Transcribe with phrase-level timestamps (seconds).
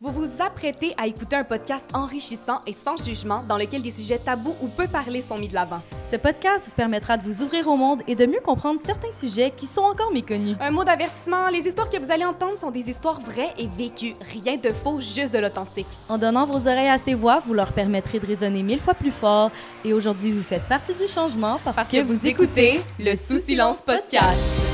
[0.00, 4.20] Vous vous apprêtez à écouter un podcast enrichissant et sans jugement dans lequel des sujets
[4.20, 5.82] tabous ou peu parlés sont mis de l'avant.
[6.08, 9.50] Ce podcast vous permettra de vous ouvrir au monde et de mieux comprendre certains sujets
[9.50, 10.54] qui sont encore méconnus.
[10.60, 14.14] Un mot d'avertissement, les histoires que vous allez entendre sont des histoires vraies et vécues,
[14.32, 15.88] rien de faux, juste de l'authentique.
[16.08, 19.10] En donnant vos oreilles à ces voix, vous leur permettrez de résonner mille fois plus
[19.10, 19.50] fort
[19.84, 23.82] et aujourd'hui vous faites partie du changement parce, Parce que vous écoutez le Sous Silence
[23.82, 24.67] Podcast.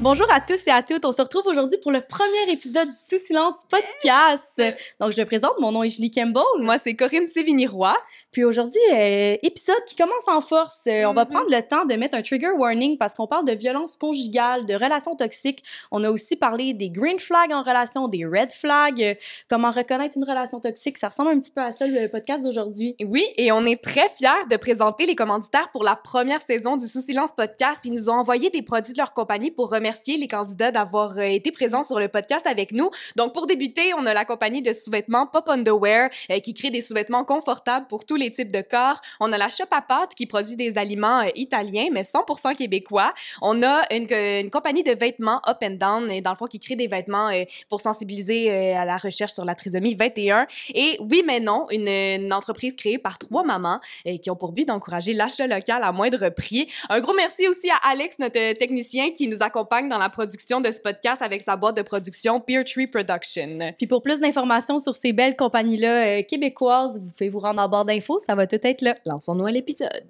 [0.00, 1.04] Bonjour à tous et à toutes.
[1.04, 4.62] On se retrouve aujourd'hui pour le premier épisode du Sous Silence Podcast.
[5.00, 5.58] Donc, je me présente.
[5.58, 6.44] Mon nom est Julie Campbell.
[6.60, 7.96] Moi, c'est Corinne Sévigny-Roy.
[8.30, 10.82] Puis aujourd'hui, euh, épisode qui commence en force.
[10.86, 11.30] Euh, On va Mhm.
[11.30, 14.74] prendre le temps de mettre un trigger warning parce qu'on parle de violence conjugale, de
[14.74, 15.62] relations toxiques.
[15.90, 19.14] On a aussi parlé des green flags en relation, des red flags, euh,
[19.48, 20.98] comment reconnaître une relation toxique.
[20.98, 22.94] Ça ressemble un petit peu à ça, le podcast d'aujourd'hui.
[23.04, 26.86] Oui, et on est très fiers de présenter les commanditaires pour la première saison du
[26.86, 27.80] Sous Silence Podcast.
[27.84, 31.50] Ils nous ont envoyé des produits de leur compagnie pour remercier les candidats d'avoir été
[31.50, 32.90] présents sur le podcast avec nous.
[33.16, 36.10] Donc, pour débuter, on a la compagnie de sous-vêtements Pop Underwear
[36.42, 39.00] qui crée des sous-vêtements confortables pour tous les types de corps.
[39.20, 43.14] On a la Shop à pâtes qui produit des aliments euh, italiens, mais 100% québécois.
[43.40, 46.76] On a une, compagnie de vêtements Up and Down, et dans le fond, qui crée
[46.76, 50.46] des vêtements euh, pour sensibiliser euh, à la recherche sur la trisomie 21.
[50.74, 53.80] Et oui, mais non, une, entreprise créée par trois mamans
[54.22, 56.68] qui ont pour but d'encourager l'achat local à moindre prix.
[56.88, 60.70] Un gros merci aussi à Alex, notre technicien, qui nous accompagne dans la production de
[60.70, 63.72] ce podcast avec sa boîte de production Peer Tree Production.
[63.78, 67.86] Puis pour plus d'informations sur ces belles compagnies-là québécoises, vous pouvez vous rendre en barre
[68.18, 68.94] Ça va tout être là.
[69.04, 70.06] Lançons-nous à l'épisode.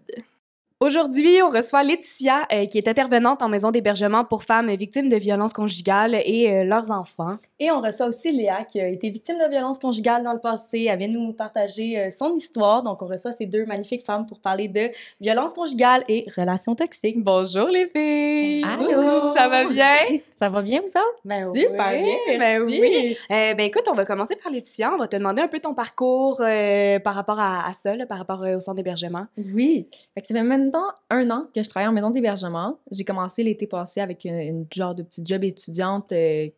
[0.81, 5.17] Aujourd'hui, on reçoit Laetitia, euh, qui est intervenante en maison d'hébergement pour femmes victimes de
[5.17, 7.35] violences conjugales et euh, leurs enfants.
[7.59, 10.87] Et on reçoit aussi Léa, qui a été victime de violences conjugales dans le passé.
[10.89, 12.85] Elle vient nous partager euh, son histoire.
[12.85, 14.91] Donc, on reçoit ces deux magnifiques femmes pour parler de
[15.21, 17.25] violences conjugales et relations toxiques.
[17.25, 18.65] Bonjour les filles!
[18.65, 19.35] Allô!
[19.35, 20.21] Ça va bien?
[20.37, 21.21] Ça va bien, vous autres?
[21.25, 23.17] Ben Super oui, bien, ben oui.
[23.29, 24.93] Ben écoute, on va commencer par Laetitia.
[24.95, 28.19] On va te demander un peu ton parcours par rapport à, à ça, là, par
[28.19, 29.27] rapport au centre d'hébergement.
[29.37, 29.89] Oui.
[30.15, 30.35] Fait que ça
[30.71, 32.79] fait maintenant un an que je travaille en maison d'hébergement.
[32.91, 36.49] J'ai commencé l'été passé avec une, une genre de petite job étudiante euh,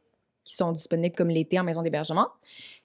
[0.44, 2.28] qui sont disponibles comme l'été en maison d'hébergement.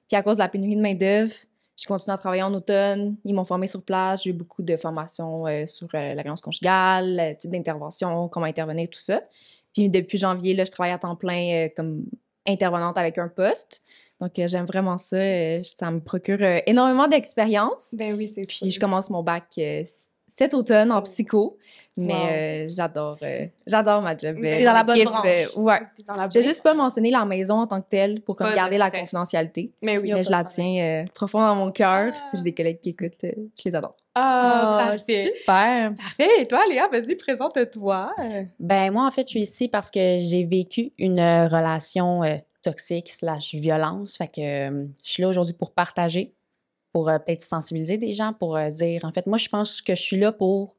[0.08, 1.34] Puis à cause de la pénurie de main-d'œuvre,
[1.78, 3.18] j'ai continué à travailler en automne.
[3.25, 4.24] Ils m'ont formé sur place.
[4.24, 8.46] J'ai eu beaucoup de formations euh, sur euh, la violence conjugale, le type d'intervention, comment
[8.46, 9.22] intervenir, tout ça.
[9.74, 12.06] Puis depuis janvier, là, je travaille à temps plein euh, comme
[12.47, 13.81] intervenante avec un poste.
[14.22, 15.18] Donc j'aime vraiment ça.
[15.63, 17.94] Ça me procure énormément d'expérience.
[17.97, 19.59] Ben oui, c'est Puis je commence mon bac
[20.38, 21.57] cet automne en psycho,
[21.97, 24.35] mais euh, j'adore euh, j'adore ma job.
[24.41, 25.25] T'es euh, dans la bonne branche.
[25.25, 25.79] euh, ouais.
[26.07, 28.78] dans la J'ai juste pas mentionné la maison en tant que telle pour comme garder
[28.78, 29.72] la confidentialité.
[29.81, 30.12] Mais oui.
[30.13, 32.12] Mais je la tiens euh, profond dans mon cœur.
[32.13, 32.19] Ah.
[32.29, 33.95] Si j'ai des collègues qui écoutent, euh, je les adore.
[34.13, 35.34] Ah, Ah, parfait.
[35.40, 35.94] super.
[35.95, 36.41] Parfait.
[36.41, 38.12] Et toi, Léa, vas-y, présente-toi.
[38.59, 43.09] Ben moi en fait je suis ici parce que j'ai vécu une relation euh, toxique
[43.09, 44.18] slash violence.
[44.18, 46.34] Fait que euh, je suis là aujourd'hui pour partager,
[46.95, 49.95] pour euh, peut-être sensibiliser des gens, pour euh, dire en fait moi je pense que
[49.95, 50.78] je suis là pour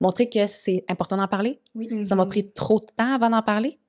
[0.00, 1.60] montrer que c'est important d'en parler.
[1.74, 2.04] Oui.
[2.04, 3.80] Ça m'a pris trop de temps avant d'en parler.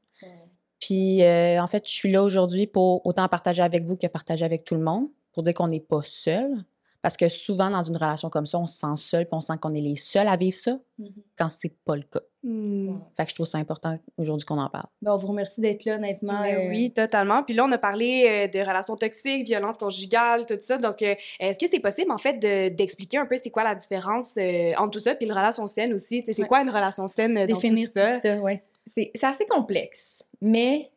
[0.80, 4.44] Puis euh, en fait je suis là aujourd'hui pour autant partager avec vous que partager
[4.44, 6.66] avec tout le monde, pour dire qu'on n'est pas seul.
[7.08, 9.54] Parce que souvent, dans une relation comme ça, on se sent seul, puis on sent
[9.62, 11.14] qu'on est les seuls à vivre ça, Mhm.
[11.38, 12.20] quand c'est pas le cas.
[12.44, 12.98] Hmm.
[13.16, 14.88] Fait que je trouve ça important aujourd'hui qu'on en parle.
[15.02, 16.42] Ben, on vous remercie d'être là, honnêtement.
[16.42, 17.44] Ben euh, oui, totalement.
[17.44, 20.78] Puis là, on a parlé euh, de relations toxiques, violences conjugales, tout ça.
[20.78, 23.76] Donc, euh, est-ce que c'est possible, en fait, de- d'expliquer un peu c'est quoi la
[23.76, 26.24] différence euh, entre tout ça, puis une relation saine aussi?
[26.26, 26.46] C'est Ouais.
[26.46, 28.16] quoi une relation saine euh, dans Définir tout ça?
[28.16, 28.62] tout ça, ouais.
[28.86, 30.92] C'est c'est assez complexe, mais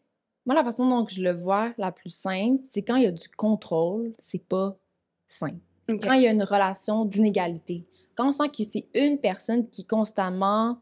[0.44, 3.12] moi, la façon dont je le vois la plus simple, c'est quand il y a
[3.12, 4.76] du contrôle, c'est pas
[5.28, 5.52] sain.
[5.98, 7.84] Quand il y a une relation d'inégalité,
[8.14, 10.78] quand on sent que c'est une personne qui est constamment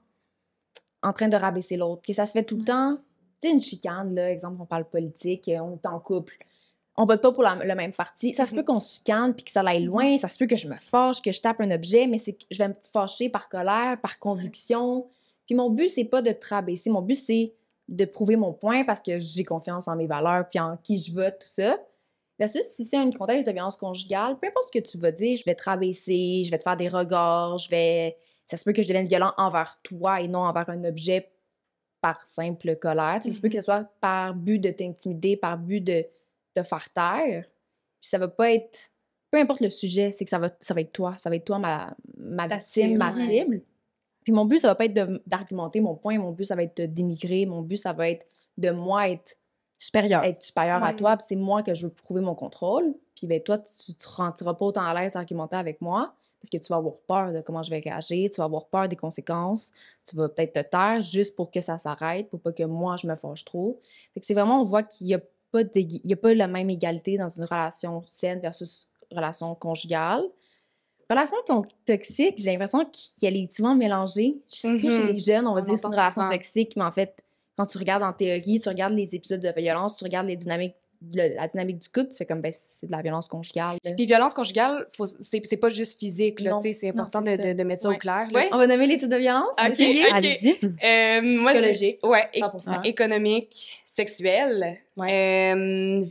[1.02, 2.96] en train de rabaisser l'autre, que ça se fait tout le temps,
[3.40, 6.36] tu sais, une chicane, là, exemple, on parle politique, euh, on est en couple,
[6.96, 9.44] on vote pas pour la- le même parti, ça se peut qu'on se chicane puis
[9.44, 11.70] que ça aille loin, ça se peut que je me fâche, que je tape un
[11.70, 15.06] objet, mais c'est que je vais me fâcher par colère, par conviction.
[15.46, 17.54] Puis mon but, c'est pas de te rabaisser, mon but, c'est
[17.88, 21.14] de prouver mon point parce que j'ai confiance en mes valeurs puis en qui je
[21.14, 21.78] vote, tout ça.
[22.38, 25.36] Versus si c'est un contexte de violence conjugale, peu importe ce que tu vas dire,
[25.36, 28.16] je vais te rabaisser, je vais te faire des regards, je vais.
[28.46, 31.30] Ça se peut que je devienne violent envers toi et non envers un objet
[32.00, 33.20] par simple colère.
[33.22, 36.04] Ça se peut que ce soit par but de t'intimider, par but de
[36.54, 37.44] te faire taire.
[38.00, 38.90] Puis ça va pas être.
[39.30, 41.16] Peu importe le sujet, c'est que ça va, ça va être toi.
[41.18, 43.26] Ça va être toi, ma, ma victime, ma ouais.
[43.26, 43.62] cible.
[44.22, 46.18] Puis mon but, ça va pas être d'argumenter mon point.
[46.18, 47.46] Mon but, ça va être de dénigrer.
[47.46, 48.26] Mon but, ça va être
[48.56, 49.37] de moi être
[49.78, 50.24] Supérieur.
[50.24, 52.94] être supérieur à toi, puis c'est moi que je veux prouver mon contrôle.
[53.14, 56.12] Puis ben toi, tu, te rentiras pas autant à l'aise à argumenter avec moi.
[56.40, 58.88] parce que tu vas avoir peur de comment je vais réagir, tu vas avoir peur
[58.88, 59.72] des conséquences,
[60.08, 63.08] tu vas peut-être te taire juste pour que ça s'arrête, pour pas que moi je
[63.08, 63.80] me fâche trop.
[64.14, 65.20] Fait que c'est vraiment, on voit qu'il y a
[65.50, 69.52] pas d'égui- il y a pas la même égalité dans une relation saine versus relation
[69.56, 70.22] conjugale.
[71.10, 72.84] Relation ton- toxique, j'ai l'impression
[73.20, 74.36] qu'elle est souvent mélangée.
[74.46, 74.92] Surtout Mhm.
[74.92, 77.20] chez les jeunes, on va On dire que c'est une relation toxique, mais en fait,
[77.58, 80.76] quand tu regardes en théorie, tu regardes les épisodes de violence, tu regardes les dynamiques,
[81.14, 83.76] le- la dynamique du couple, tu fais comme, ben, c'est de la violence conjugale.
[83.96, 84.86] Puis violence conjugale,
[85.20, 86.60] c'est pas juste physique, là, Non.
[86.60, 87.36] tu sais, c'est important de, ça.
[87.36, 88.26] de- de mettre ça au clair.
[88.32, 88.40] là.
[88.40, 88.48] Ouais.
[88.52, 89.54] On va nommer les types de violence?
[89.60, 90.06] Ok, Essayez.
[90.06, 90.12] ok.
[90.14, 90.56] Allez-y.
[90.62, 91.98] Euh, moi, j'ai- Psychologique.
[92.06, 92.82] Ouais, é- 100%.
[92.82, 96.04] économique, sexuel, euh,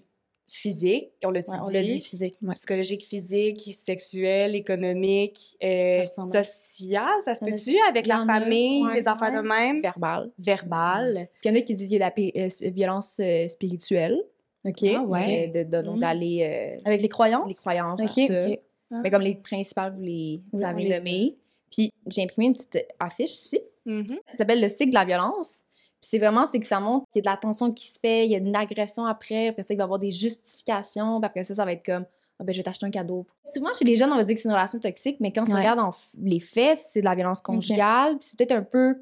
[0.47, 1.99] physique, on l'a Ouais, dit?
[1.99, 2.37] physique.
[2.55, 9.31] psychologique, physique, sexuel, économique, euh, Ça ça se peut-tu, avec la famille, ouais, des affaires
[9.31, 10.31] de même, Verbal.
[10.39, 11.29] verbal.
[11.41, 13.47] Puis il y en a qui disent qu'il y a de la euh, violence euh,
[13.47, 14.21] spirituelle.
[14.65, 14.83] OK.
[14.95, 15.47] Ah ouais.
[15.49, 17.47] de- de- d'aller euh, Avec les croyances?
[17.47, 18.59] les croyances, Ok.
[19.03, 21.35] Mais comme les principales, vous les Oui, avez nommées.
[21.69, 23.59] Puis j'ai imprimé une petite affiche ici.
[23.85, 24.17] Mhm.
[24.25, 25.63] Ça s'appelle le cycle de la violence.
[26.09, 28.25] C'est vraiment, c'est que ça montre qu'il y a de la tension qui se fait,
[28.25, 31.25] il y a une agression après, après ça, il va y avoir des justifications, puis
[31.25, 32.05] après ça, ça va être comme,
[32.39, 33.25] ah ben, je vais t'acheter un cadeau.
[33.43, 35.53] Souvent, chez les jeunes, on va dire que c'est une relation toxique, mais quand tu
[35.53, 38.95] regardes en les faits, c'est de la violence conjugale, puis c'est peut-être un peu...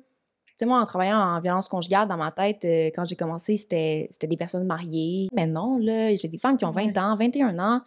[0.47, 3.57] Tu sais, moi, en travaillant en violence conjugale, dans ma tête, euh, quand j'ai commencé,
[3.57, 5.27] c'était c'était des personnes mariées.
[5.33, 6.97] Mais non, là, j'ai des femmes qui ont 20 Ouais.
[6.97, 7.81] ans, 21 ans,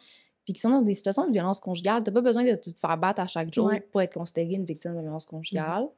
[0.44, 2.04] puis qui sont dans des situations de violence conjugale.
[2.04, 3.80] T'as pas besoin de te faire battre à chaque jour Ouais.
[3.90, 5.88] pour être considérée une victime de violence conjugale.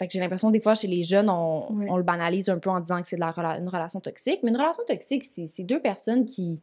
[0.00, 2.70] Fait que j'ai l'impression, des fois, chez les jeunes, on, on le banalise un peu
[2.70, 4.40] en disant que c'est de la rela- une relation toxique.
[4.42, 6.58] Mais une relation toxique, c'est deux personnes qui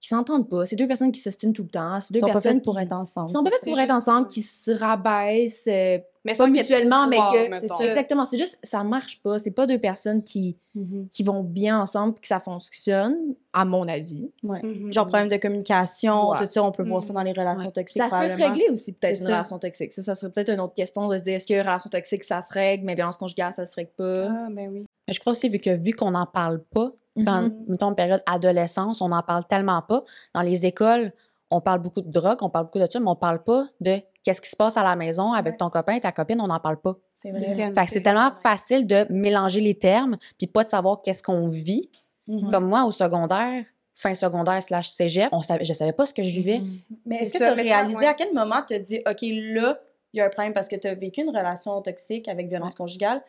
[0.00, 0.64] qui s'entendent pas.
[0.66, 2.00] C'est deux personnes qui s'ostinent tout le temps.
[2.00, 3.26] C'est deux sont pas personnes faites pour qui être ensemble.
[3.28, 5.66] qui sont pas faites c'est pour être ensemble, qui se rabaissent.
[5.68, 7.76] euh, Mais Pas mutuellement, mais que- ça.
[7.82, 8.26] Exactement.
[8.26, 9.38] C'est juste, ça marche pas.
[9.38, 11.08] C'est pas deux personnes qui, Mhm.
[11.08, 14.30] qui vont bien ensemble puis que ça fonctionne, à mon avis.
[14.42, 14.60] Ouais.
[14.62, 14.92] Mhm.
[14.92, 16.38] Genre problème de communication, Ouais.
[16.46, 17.06] tout ça, on peut voir Mhm.
[17.08, 17.72] ça dans les relations Ouais.
[17.72, 18.02] toxiques.
[18.02, 19.32] Ça se peut se régler aussi, peut-être, une ça.
[19.32, 19.92] relation toxique.
[19.94, 22.42] Ça, ça serait peut-être une autre question de se dire est-ce que relation toxique, ça
[22.42, 24.26] se règle, mais violence conjugale, ça se règle pas.
[24.30, 24.86] Ah, ben oui.
[25.08, 26.92] Mais je crois aussi, vu que vu qu'on n'en parle pas,
[27.24, 27.64] quand, Mhm.
[27.68, 30.04] mettons, en période adolescence, on n'en parle tellement pas.
[30.34, 31.12] Dans les écoles,
[31.50, 33.96] on parle beaucoup de drogue, on parle beaucoup de ça, mais on parle pas de
[34.22, 35.56] qu'est-ce qui se passe à la maison avec Ouais.
[35.58, 36.96] ton copain, ta copine, on n'en parle pas.
[37.22, 41.90] C'est tellement- facile de mélanger les termes, puis pas de savoir qu'est-ce qu'on vit.
[42.26, 42.50] Mhm.
[42.50, 46.22] Comme moi, au secondaire, fin secondaire slash cégep, on savait, je savais pas ce que
[46.22, 46.62] je vivais.
[47.04, 49.20] Mais C'est est-ce que tu as mais réalisé à quel moment tu as dit, OK,
[49.22, 49.78] là,
[50.12, 52.74] il y a un problème parce que tu as vécu une relation toxique avec violence
[52.74, 53.20] conjugale?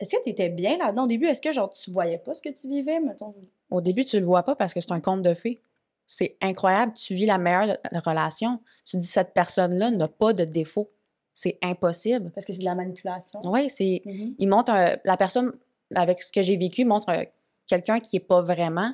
[0.00, 1.04] Est-ce que tu étais bien là-dedans?
[1.04, 1.26] Au début?
[1.26, 3.34] Est-ce que genre tu voyais pas ce que tu vivais, mettons?
[3.70, 5.60] Au début, tu le vois pas parce que c'est un conte de fées.
[6.06, 6.92] C'est incroyable.
[6.94, 8.58] Tu vis la meilleure relation.
[8.84, 10.90] Tu dis, cette personne-là n'a pas de défaut.
[11.34, 12.30] C'est impossible.
[12.32, 13.40] Parce que c'est de la manipulation.
[13.44, 14.02] Oui, c'est.
[14.04, 14.34] Mhm.
[14.38, 15.52] Il montre un- la personne,
[15.94, 17.24] avec ce que j'ai vécu, montre un-
[17.66, 18.92] quelqu'un qui est pas vraiment.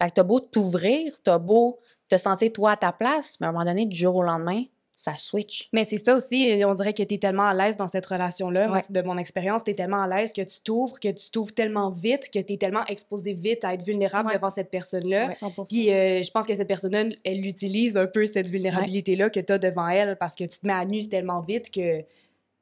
[0.00, 1.78] Fait que t'as beau t'ouvrir, t'as beau
[2.08, 4.62] te sentir toi à ta place, mais à un moment donné, du jour au lendemain,
[4.98, 5.68] ça switch.
[5.74, 8.72] Mais c'est ça aussi, on dirait que tu es tellement à l'aise dans cette relation-là.
[8.72, 8.80] Ouais.
[8.88, 11.90] de mon expérience, tu es tellement à l'aise que tu t'ouvres, que tu t'ouvres tellement
[11.90, 14.36] vite, que tu es tellement exposé vite à être vulnérable Ouais.
[14.36, 15.26] devant cette personne-là.
[15.28, 15.64] Ouais, 100%.
[15.68, 19.52] Puis euh, je pense que cette personne-là, elle utilise un peu cette vulnérabilité-là que tu
[19.52, 22.00] as devant elle parce que tu te mets à nu tellement vite que,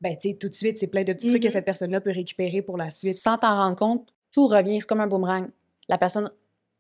[0.00, 1.52] ben, tu sais, tout de suite, c'est plein de petits trucs que Mhm.
[1.52, 3.14] cette personne-là peut récupérer pour la suite.
[3.14, 5.46] Sans t'en rendre compte, tout revient, c'est comme un boomerang.
[5.88, 6.30] La personne,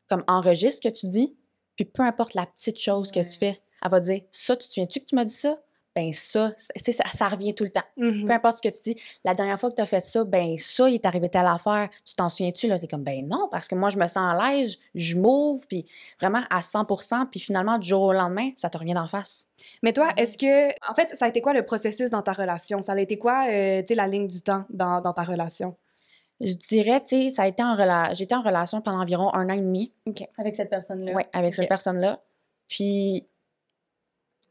[0.08, 1.36] comme, enregistre ce que tu dis,
[1.76, 4.72] puis peu importe la petite chose que tu fais, elle va dire Ça, tu te
[4.72, 5.58] souviens-tu que tu m'as dit ça?
[5.94, 7.84] Ben, ça, ça, ça revient tout le temps.
[7.96, 8.26] Mhm.
[8.26, 10.58] Peu importe ce que tu dis, la dernière fois que tu as fait ça, ben,
[10.58, 11.88] ça, il est arrivé telle affaire.
[12.04, 12.66] Tu t'en souviens-tu?
[12.66, 15.16] Là, tu es comme, ben non, parce que moi, je me sens à l'aise, je
[15.16, 15.86] m'ouvre, puis
[16.20, 19.46] vraiment à 100% puis finalement, du jour au lendemain, ça te revient d'en face.
[19.84, 22.82] Mais toi, est-ce que, en fait, ça a été quoi le processus dans ta relation?
[22.82, 25.76] Ça a été quoi, euh, tu sais, la ligne du temps dans, dans ta relation?
[26.40, 28.14] Je dirais, tu sais, ça a été en relation.
[28.14, 29.92] J'étais en relation pendant environ un an et demi.
[30.38, 31.12] Avec cette personne-là.
[31.12, 32.20] Ouais, avec cette personne-là.
[32.68, 33.28] Puis,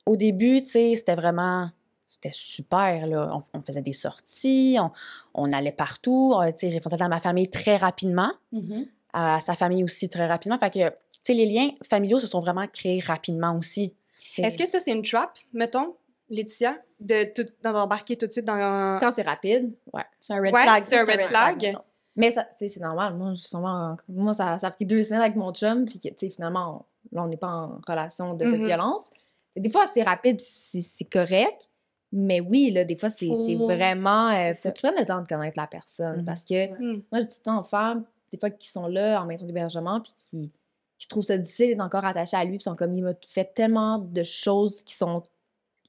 [0.05, 1.69] au début, tu sais, c'était vraiment.
[2.07, 3.31] C'était super, là.
[3.53, 4.91] On, on faisait des sorties, on,
[5.33, 6.33] on allait partout.
[6.39, 8.85] Euh, Tu sais, j'ai présenté à ma famille très rapidement, Mhm.
[9.13, 10.57] à sa famille aussi très rapidement.
[10.59, 13.93] Fait que, tu sais, les liens familiaux se sont vraiment créés rapidement aussi.
[14.37, 15.95] Est-ce que ça, c'est une trap, mettons,
[16.29, 18.97] Laetitia, de tout- d'embarquer tout de suite dans...
[18.99, 20.03] Quand c'est rapide, ouais.
[20.19, 20.83] C'est un red Ouais, flag.
[20.85, 21.77] c'est ça, un red flag.
[22.15, 23.15] Mais ça, tu sais, c'est normal.
[23.15, 26.15] Moi, justement, moi ça, ça a pris deux semaines avec mon chum, puis que, tu
[26.19, 28.65] sais, finalement, on- là, on n'est pas en relation de, de Mhm.
[28.65, 29.11] violence.
[29.55, 31.69] Des fois, c'est rapide, c'est correct.
[32.11, 34.29] Mais oui, là, des fois, c'est vraiment.
[34.29, 36.19] euh, faut que tu prennes le temps de connaître la personne.
[36.19, 36.25] Mhm.
[36.25, 37.01] Parce que Hmm.
[37.11, 39.45] moi, je dis tout le temps aux femmes, des fois, qui sont là en maison
[39.45, 40.53] d'hébergement, puis qui,
[40.99, 43.51] qui trouvent ça difficile d'être encore attachés à lui, puis sont comme, il m'a fait
[43.53, 45.23] tellement de choses qui sont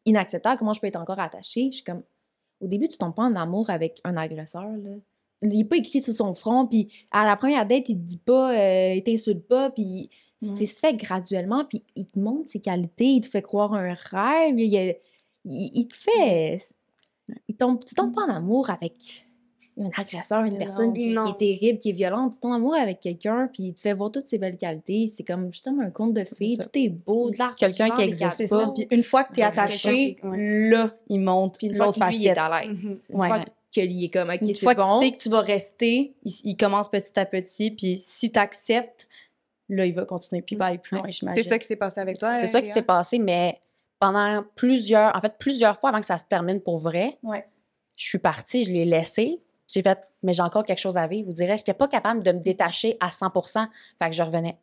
[0.06, 1.66] inacceptables, comment je peux être encore attachée?
[1.70, 2.02] Je suis comme,
[2.60, 4.90] au début, tu tombes pas en amour avec un agresseur, là.
[5.42, 8.16] Il n'est pas écrit sur son front, puis à la première date, il te dit
[8.18, 10.08] pas, euh, il t'insulte pas, puis
[10.42, 10.56] Mhm.
[10.56, 13.94] c'est se fait graduellement, puis il te montre ses qualités, il te fait croire un
[13.94, 16.58] rêve, il te fait.
[17.48, 19.26] Il tombe, tu tombes pas en amour avec
[19.78, 22.34] un agresseur, une personne qui, est terrible, qui est violente.
[22.34, 25.08] Tu tombes en amour avec quelqu'un, puis il te fait voir toutes ses belles qualités.
[25.08, 26.56] C'est comme justement un conte de fées.
[26.60, 28.60] Tout est beau, de l'argent, Quelqu'un qui des existe C'est cadeaux.
[28.66, 28.72] ça.
[28.74, 32.08] Puis une fois que t'es Ouais, attaché, là, il monte Puis une fois l'autre que
[32.10, 33.06] lui, il est à l'aise.
[33.10, 33.28] Une Ouais.
[33.28, 35.00] fois que lui est comme, OK, Une c'est fois bon.
[35.00, 39.08] qu'il sait que tu vas rester, il, il commence petit à petit, puis si t'acceptes,
[39.68, 41.42] là, il va continuer, puis il va aller plus loin, j'imagine.
[41.42, 42.38] C'est ça qui s'est passé avec toi.
[42.38, 43.58] C'est ça qui s'est passé, mais
[43.98, 47.46] pendant plusieurs, en fait, plusieurs fois avant que ça se termine pour vrai, Ouais.
[47.96, 49.40] je suis partie, je l'ai laissé.
[49.66, 51.26] J'ai fait, mais j'ai encore quelque chose à vivre.
[51.28, 53.66] Vous direz, je n'étais pas capable de me détacher à 100%
[54.02, 54.58] Fait que je revenais.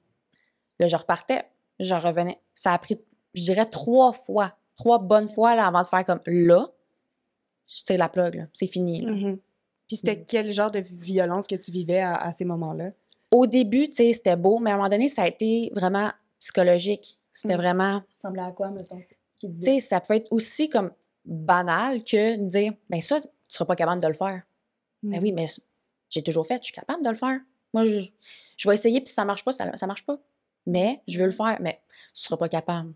[0.80, 1.44] Là, je repartais,
[1.80, 2.40] je revenais.
[2.54, 3.00] Ça a pris,
[3.34, 6.68] je dirais, trois fois, trois bonnes fois là, avant de faire comme là,
[7.68, 9.06] tire la plug, c'est fini.
[9.06, 9.40] Mhm.
[9.88, 10.26] Puis c'était Mm.
[10.28, 12.92] quel genre de violence que tu vivais à, à ces moments-là?
[13.32, 16.12] Au début, tu sais, c'était beau, mais à un moment donné, ça a été vraiment
[16.40, 17.18] psychologique.
[17.34, 17.58] C'était Mm.
[17.62, 19.02] vraiment Ça ressemblait à quoi, mettons?
[19.40, 20.92] Tu sais, ça peut être aussi comme
[21.26, 24.42] banal que de dire, ben ça, tu seras pas capable de le faire.
[25.04, 25.24] Ben Mm.
[25.24, 25.46] oui, mais
[26.10, 27.40] j'ai toujours fait, je suis capable de le faire.
[27.74, 28.02] Moi, je,
[28.58, 30.20] je vais essayer, puis si ça marche pas, ça, ça marche pas.
[30.68, 31.80] Mais je veux le faire, mais
[32.14, 32.94] tu seras pas capable.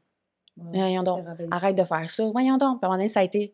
[0.58, 0.78] Ouais.
[0.80, 2.30] Voyons donc, arrête de faire ça.
[2.30, 2.80] Voyons donc.
[2.80, 3.54] Puis à un moment donné, ça a été,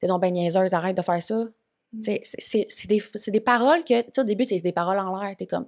[0.00, 1.44] t'es donc ben niaiseuse, arrête de faire ça.
[1.92, 2.00] Mm.
[2.02, 5.34] C'est- des, des paroles que, tu sais, au début, c'est des paroles en l'air.
[5.36, 5.66] T'es comme,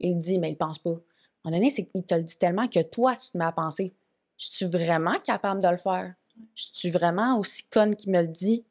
[0.00, 0.90] il dit, mais il pense pas.
[0.90, 3.44] À un moment donné, c'est qu'il te le dit tellement que toi, tu te mets
[3.44, 3.94] à penser,
[4.36, 6.14] je suis vraiment capable de le faire?
[6.54, 8.64] Je suis vraiment aussi conne qu'il me le dit?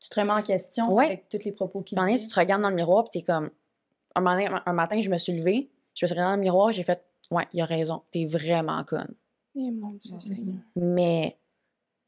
[0.00, 1.06] Tu te remets en question Ouais.
[1.06, 2.28] avec tous les propos qu'il À un moment donné, dit?
[2.28, 3.50] tu te regardes dans le miroir, puis t'es comme.
[4.14, 6.42] Un, moment donné, un- matin, je me suis levée, je me suis regardée dans le
[6.42, 9.14] miroir, j'ai fait Ouais, il a raison, t'es vraiment conne.
[9.56, 10.56] Eh, mon Dieu Seigneur.
[10.76, 11.36] Mais,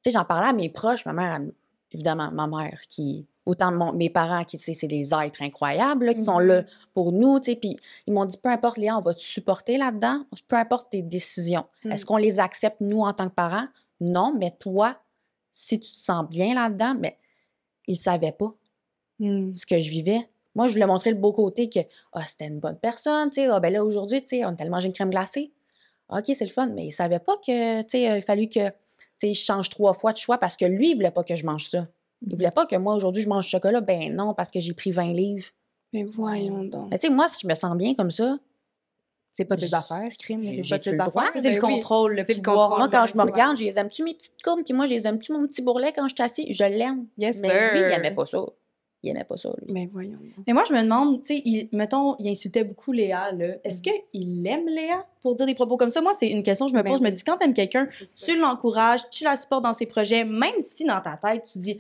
[0.03, 1.53] tu sais, j'en parlais à mes proches, ma mère, elle-
[1.91, 3.27] évidemment, ma mère, qui.
[3.49, 6.47] Autant mon- mes parents, qui, tu sais, c'est des êtres incroyables, là, qui sont Mhm.
[6.47, 7.77] là pour nous, tu sais, puis
[8.07, 11.65] ils m'ont dit peu importe, Léa, on va te supporter là-dedans, peu importe tes décisions.
[11.85, 11.93] Mm.
[11.93, 13.67] Est-ce qu'on les accepte, nous, en tant que parents?
[14.01, 14.99] Non, mais toi,
[15.51, 17.17] si tu te sens bien là-dedans, mais
[17.87, 18.53] ils savaient pas
[19.19, 19.55] Mm.
[19.55, 20.29] ce que je vivais.
[20.55, 21.81] Moi, je voulais montrer le beau côté que
[22.13, 24.61] ah, c'était une bonne personne, tu sais, ah, ben là, aujourd'hui, tu sais, on est
[24.61, 25.53] allé manger une crème glacée.
[26.11, 28.49] Ah, OK, c'est le fun, mais il savait pas que, tu sais, il a fallu
[28.49, 28.75] que, tu
[29.21, 31.47] sais, je change trois fois de choix parce que lui, il voulait pas que je
[31.47, 31.87] mange ça.
[32.27, 33.81] Il voulait pas que moi, aujourd'hui, je mange du chocolat.
[33.81, 35.47] Ben non, parce que j'ai pris 20 livres.
[35.93, 36.89] Mais voyons donc.
[36.91, 38.39] Mais tu sais, moi, si je me sens bien comme ça,
[39.31, 40.41] C'est pas tes affaires, crime.
[40.43, 41.31] j'ai- C'est pas tes affaires.
[41.33, 42.71] C'est le Ben contrôle, le C'est le pouvoir.
[42.71, 42.79] contrôle.
[42.79, 44.95] moi, quand je me ben, regarde, je les aime-tu mes petites courbes, puis moi, je
[44.95, 46.53] les aime-tu mon petit bourrelet quand je suis assis?
[46.53, 47.07] Je l'aime.
[47.17, 48.41] Yes, Mais lui, il aimait pas ça.
[49.03, 49.73] Il aimait pas ça, lui.
[49.73, 50.45] Mais voyons donc.
[50.47, 53.55] Mais moi, je me demande, tu sais, il- mettons, il insultait beaucoup Léa, là.
[53.63, 53.95] Est-ce Mhm.
[54.13, 56.01] qu'il aime Léa pour dire des propos comme ça?
[56.01, 56.99] Moi, c'est une question que je me Ben pose.
[56.99, 57.89] Je me dis, quand t'aimes quelqu'un,
[58.25, 61.79] tu l'encourages, tu la supportes dans ses projets, même si dans ta tête, tu dis,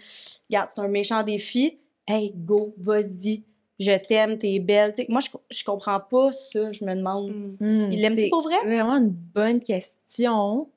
[0.48, 3.42] regarde, c'est un méchant défi, hey, go, vas-y,
[3.80, 4.92] je t'aime, t'es belle.
[4.94, 7.30] Tu sais, moi, je, je comprends pas ça, je me demande.
[7.30, 7.56] Mm.
[7.60, 8.56] Hmm, Il l'aime-tu pour vrai?
[8.64, 10.68] vraiment une bonne question.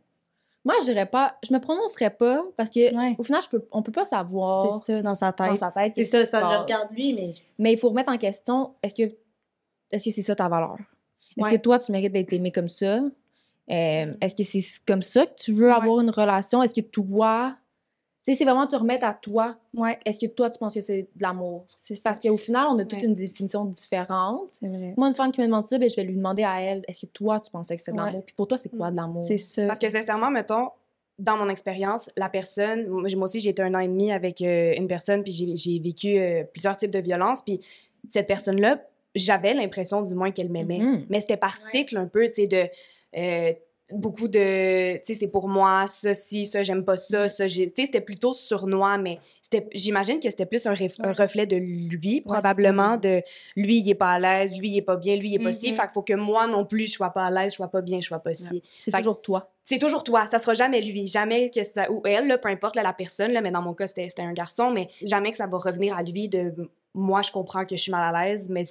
[0.64, 3.16] Moi, je dirais pas, je me prononcerais pas parce que Ouais.
[3.18, 4.80] au final, je peux, on peut pas savoir.
[4.86, 5.48] C'est ça, dans sa tête.
[5.48, 7.32] Dans sa tête, C'est ça, ça le regarde lui, mais.
[7.58, 9.12] Mais il faut remettre en question, est-ce que
[9.92, 10.78] est-ce que c'est ça ta valeur?
[11.38, 11.58] Est-ce Ouais.
[11.58, 12.98] que toi, tu mérites d'être aimé comme ça?
[12.98, 15.74] Euh, est-ce que c'est comme ça que tu veux Ouais.
[15.74, 16.62] avoir une relation?
[16.64, 17.56] Est-ce que toi...
[18.24, 19.58] Tu sais, c'est vraiment te remettre à toi.
[19.74, 21.66] Ouais, Est-ce que toi, tu penses que c'est de l'amour?
[21.76, 22.12] c'est ça.
[22.12, 23.06] Parce qu'au final, on a toute Ouais.
[23.06, 24.42] une définition différente.
[24.48, 24.94] C'est vrai.
[24.96, 27.02] Moi, une femme qui me demande ça, ben, je vais lui demander à elle, est-ce
[27.02, 28.06] que toi, tu pensais que c'est de Ouais.
[28.06, 28.24] l'amour?
[28.24, 29.24] Puis pour toi, c'est quoi de l'amour?
[29.28, 29.66] C'est ça.
[29.66, 30.70] Parce que sincèrement, mettons,
[31.18, 34.74] dans mon expérience, la personne, moi aussi j'ai été un an et demi avec euh,
[34.76, 37.60] une personne, puis j'ai j'ai vécu euh, plusieurs types de violences, puis
[38.10, 38.82] cette personne-là,
[39.14, 40.80] j'avais l'impression du moins qu'elle m'aimait.
[40.80, 41.06] Mhm.
[41.10, 42.70] Mais c'était par cycle un peu, tu sais, de...
[43.18, 43.54] euh,
[43.94, 47.48] beaucoup de, tu sais, c'est pour moi, ça, si, ça, j'aime pas ça, ça.
[47.48, 52.22] Tu sais, c'était plutôt sournois, mais c'était, j'imagine que c'était plus un, reflet de lui,
[52.22, 53.22] probablement, de
[53.56, 55.52] lui, il est pas à l'aise, lui, il est pas bien, lui, il est pas
[55.52, 55.76] ci, Mhm.
[55.76, 57.82] fait qu'il faut que moi non plus, je sois pas à l'aise, je sois pas
[57.82, 58.64] bien, je sois pas ci.
[58.80, 59.52] C'est toujours toi.
[59.66, 62.76] C'est toujours toi, ça sera jamais lui, jamais que ça, ou elle, là, peu importe
[62.76, 65.48] là, la personne, là, mais dans mon cas, c'était un garçon, mais jamais que ça
[65.48, 66.54] va revenir à lui de
[66.94, 68.66] moi, je comprends que je suis mal à l'aise, mais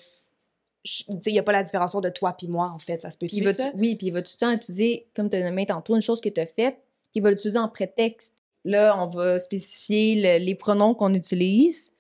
[0.85, 3.27] il n'y a pas la différence de toi puis moi, en fait, ça se peut
[3.31, 3.71] Il va ça?
[3.75, 6.21] oui, puis il va tout le temps utiliser, comme tu as nommé tantôt, une chose
[6.21, 6.79] que tu as faite,
[7.15, 8.35] il va l'utiliser en prétexte.
[8.65, 11.93] Là, on va spécifier le- les pronoms qu'on utilise.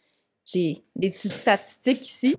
[0.44, 2.36] J'ai des petites statistiques ici.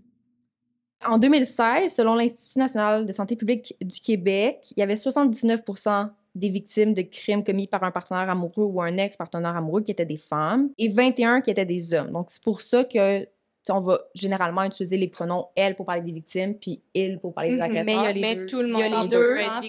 [1.05, 6.49] En 2016, selon l'Institut national de santé publique du Québec, il y avait 79% des
[6.49, 10.17] victimes de crimes commis par un partenaire amoureux ou un ex-partenaire amoureux qui étaient des
[10.17, 12.11] femmes et 21 qui étaient des hommes.
[12.11, 13.27] Donc, c'est pour ça que
[13.69, 17.51] on va généralement utiliser les pronoms elle pour parler des victimes puis il pour parler
[17.51, 17.85] des Mhm, agresseurs.
[17.85, 18.45] mais il y a les mais deux.
[18.47, 19.61] tout le Il y monde a les deux, être hein,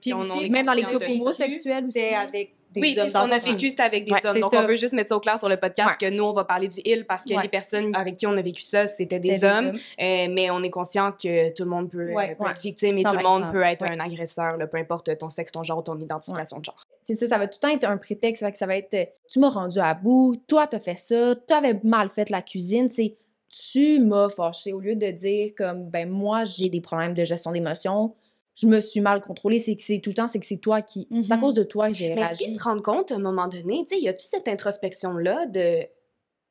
[0.00, 1.98] puis on- aussi, même dans les couples homosexuels aussi.
[2.00, 4.40] Avec des Oui, hommes dans on a vécu, c'était avec des Ouais, hommes.
[4.40, 4.62] Donc, ça.
[4.62, 6.68] on veut juste mettre ça au clair sur le podcast que nous, on va parler
[6.68, 7.42] du il parce que Ouais.
[7.42, 9.68] les personnes avec qui on a vécu ça, c'était des, hommes.
[10.00, 13.02] Euh, mais on est conscient que tout le monde peut, euh, peut être victime et
[13.02, 13.22] tout le 100%.
[13.22, 16.64] monde peut être un agresseur, là, peu importe ton sexe, ton genre, ton identification de
[16.64, 16.76] genre.
[17.02, 18.44] C'est ça, ça va tout le temps être un prétexte.
[18.50, 21.54] Que ça va être euh, tu m'as rendu à bout, toi t'as fait ça, tu
[21.54, 22.88] avais mal fait la cuisine.
[22.90, 23.16] C'est
[23.50, 24.72] tu m'as fâché.
[24.74, 28.14] Au lieu de dire comme ben moi j'ai des problèmes de gestion d'émotions,
[28.60, 30.82] je me suis mal contrôlée, c'est que c'est tout le temps, c'est que c'est toi
[30.82, 31.06] qui.
[31.24, 31.40] C'est à Mhm.
[31.42, 32.58] cause de toi que j'ai Mais est-ce qu'ils réagi.
[32.58, 35.80] se rendent compte à un moment donné, tu sais, y a-tu cette introspection-là de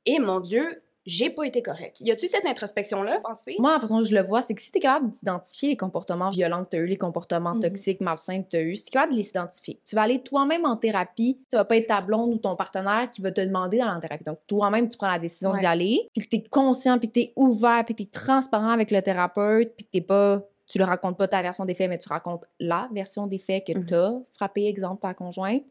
[0.10, 2.00] Eh mon Dieu, j'ai pas été correct?
[2.02, 3.56] Y a-tu cette introspection-là, pensez?
[3.60, 5.78] Moi, la façon dont je le vois, c'est que si tu es capable d'identifier les
[5.78, 7.62] comportements violents que tu as eu, les comportements Mhm.
[7.62, 10.04] toxiques, malsains que tu as eu, si tu es capable de les identifier, tu vas
[10.04, 11.40] aller toi-même en thérapie.
[11.50, 14.00] Ça va pas être ta blonde ou ton partenaire qui va te demander d'aller en
[14.00, 14.24] thérapie.
[14.26, 15.60] Donc, toi-même, tu prends la décision Ouais.
[15.60, 18.08] d'y aller, puis que tu es conscient, puis que tu es ouvert, puis que tu
[18.08, 20.44] es transparent avec le thérapeute, puis que t'es pas.
[20.68, 23.66] Tu le racontes pas ta version des faits, mais tu racontes la version des faits
[23.68, 23.86] que Mhm.
[23.86, 25.64] tu as frappé, exemple, ta conjointe.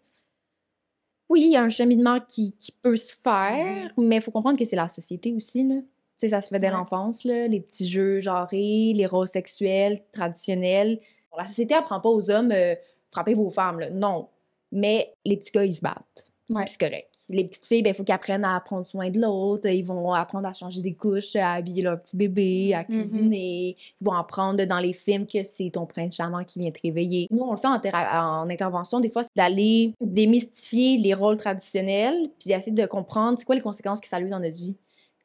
[1.29, 4.59] Oui, il y a un cheminement qui, qui peut se faire, mais il faut comprendre
[4.59, 5.75] que c'est la société aussi, là.
[5.81, 5.83] Tu
[6.19, 6.73] sais, ça se fait dès Ouais.
[6.73, 11.00] l'enfance, là, les petits jeux genrés, les rôles sexuels traditionnels.
[11.31, 12.75] Bon, la société apprend pas aux hommes euh,
[13.11, 13.91] frapper vos femmes, là.
[13.91, 14.29] non.
[14.73, 16.26] Mais les petits gars, ils se battent.
[16.49, 16.65] Ouais.
[16.67, 17.11] C'est correct.
[17.28, 19.68] Les petites filles, ben, il faut qu'elles apprennent à prendre soin de l'autre.
[19.68, 23.76] Ils vont apprendre à changer des couches, à habiller leur petit bébé, à cuisiner.
[24.00, 27.26] Ils vont apprendre dans les films que c'est ton prince charmant qui vient te réveiller.
[27.33, 32.49] Nous, on le fait en, intervention, des fois, c'est d'aller démystifier les rôles traditionnels, puis
[32.49, 34.76] d'essayer de comprendre c'est quoi les conséquences que ça a eu dans notre vie.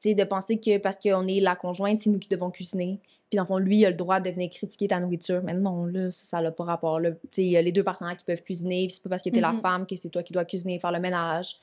[0.01, 2.99] Tu sais, de penser que parce qu'on est la conjointe, c'est nous qui devons cuisiner.
[3.29, 5.41] Puis dans le fond, lui, il a le droit de venir critiquer ta nourriture.
[5.43, 6.99] Mais non, là, ça n'a pas rapport.
[6.99, 7.11] Là.
[7.37, 9.39] Il y a les deux partenaires qui peuvent cuisiner, puis c'est pas parce que t'es
[9.39, 9.61] la Mhm.
[9.61, 11.55] femme que c'est toi qui dois cuisiner, faire le ménage.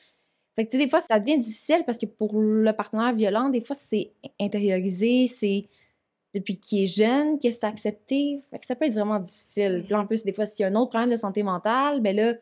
[0.58, 3.48] Fait que, tu sais, des fois, ça devient difficile parce que pour le partenaire violent,
[3.48, 4.10] des fois, c'est
[4.40, 5.68] intériorisé, c'est
[6.34, 8.42] depuis qu'il est jeune que c'est accepté.
[8.50, 9.82] Fait que ça peut être vraiment difficile.
[9.84, 12.00] Puis là, en plus, des fois, s'il y a un autre problème de santé mentale,
[12.00, 12.34] ben là,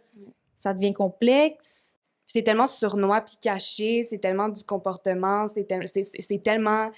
[0.57, 1.95] ça devient complexe.
[2.27, 6.91] C'est tellement sournois puis caché, c'est tellement du comportement, c'est tel- c'est- c'est- c'est tellement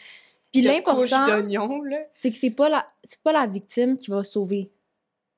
[0.52, 1.26] Puis l'important,
[2.14, 4.70] c'est que c'est pas la c'est pas la victime qui va sauver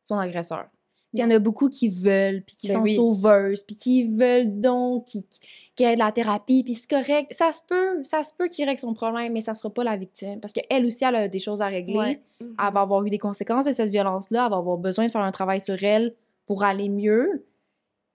[0.02, 0.66] son agresseur.
[1.12, 2.94] Il y en a beaucoup qui veulent, puis qui Ben sont oui.
[2.94, 5.40] sauveuses, puis qui veulent donc, qui, qui,
[5.74, 7.32] qui de la thérapie, puis c'est correct.
[7.34, 9.96] Ça se peut, ça se peut qu'il règle son problème, mais ça sera pas la
[9.96, 10.40] victime.
[10.40, 11.96] Parce qu'elle aussi, elle a des choses à régler.
[11.96, 12.22] Ouais.
[12.40, 14.44] Elle va avoir eu des conséquences de cette violence-là.
[14.44, 16.14] Elle va avoir besoin de faire un travail sur elle
[16.46, 17.44] pour aller mieux.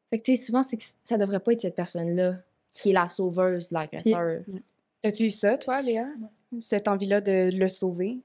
[0.09, 2.37] Fait que, tu sais, souvent, c'est que ça devrait pas être cette personne-là
[2.71, 4.41] qui est la sauveuse de l'agresseur.
[5.03, 6.07] As-tu eu ça, toi, Léa?
[6.59, 8.19] Cette envie-là de le sauver?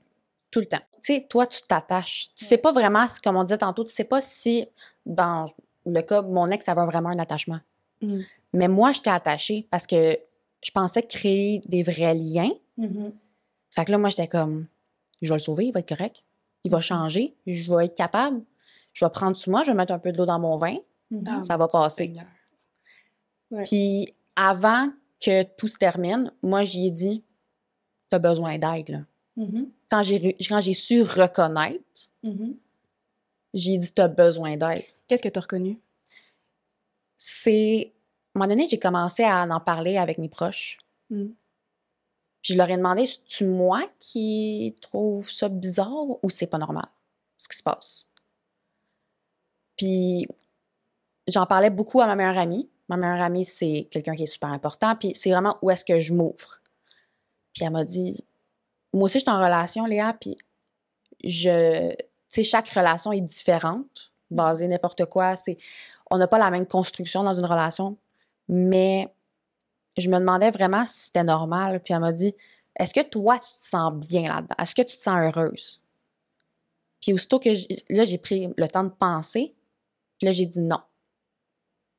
[0.51, 0.83] tout le temps.
[1.03, 2.29] Tu sais, toi, tu t'attaches.
[2.37, 4.67] Tu sais pas vraiment, comme on disait tantôt, tu sais pas si,
[5.07, 5.47] dans
[5.87, 7.61] le cas, mon ex avait vraiment un attachement.
[8.03, 8.25] Mhm.
[8.53, 10.19] Mais moi, j'étais attachée parce que
[10.63, 12.51] je pensais créer des vrais liens.
[12.77, 13.13] Mhm.
[13.71, 14.67] Fait que là, moi, j'étais comme,
[15.23, 16.25] je vais le sauver, il va être correct.
[16.65, 18.43] Il va changer, je vais être capable.
[18.93, 20.77] Je vais prendre sur moi, je vais mettre un peu de l'eau dans mon vin.
[21.11, 21.25] Mhm.
[21.27, 22.13] Ah, Ça va passer.
[23.65, 24.89] Puis avant
[25.21, 27.25] que tout se termine, moi, j'y ai dit,
[28.09, 29.05] t'as besoin d'aide,
[29.37, 29.71] Mhm.
[29.91, 32.57] Quand j'ai re- quand j'ai su reconnaître, Mhm.
[33.55, 34.85] j'ai dit, t'as besoin d'aide.
[35.09, 35.79] Qu'est-ce que tu as reconnu?
[37.17, 37.93] c'est.
[38.35, 40.79] À un moment donné, j'ai commencé à en parler avec mes proches.
[41.11, 41.27] Mm.
[42.43, 45.93] Puis je leur ai demandé c'est-tu moi qui trouve ça bizarre
[46.25, 46.87] ou c'est pas normal,
[47.37, 48.07] ce qui se passe?
[49.77, 50.27] Puis
[51.27, 52.71] j'en parlais beaucoup à ma meilleure amie.
[52.89, 54.95] Ma meilleure amie, c'est quelqu'un qui est super important.
[54.97, 56.61] Puis c'est vraiment où est-ce que je m'ouvre.
[57.53, 58.25] Puis elle m'a dit
[58.93, 60.37] Moi aussi, je suis en relation, Léa, puis
[61.25, 61.91] je.
[61.93, 61.97] Tu
[62.29, 65.37] sais, chaque relation est différente, basée n'importe quoi.
[65.37, 65.59] C'est
[66.11, 67.97] on n'a pas la même construction dans une relation,
[68.49, 69.13] mais
[69.97, 71.81] je me demandais vraiment si c'était normal.
[71.83, 72.35] Puis elle m'a dit
[72.79, 74.55] Est-ce que toi, tu te sens bien là-dedans?
[74.59, 75.81] Est-ce que tu te sens heureuse?
[77.01, 77.51] Puis aussitôt que
[77.89, 79.55] là, j'ai pris le temps de penser,
[80.19, 80.81] puis là, j'ai dit non.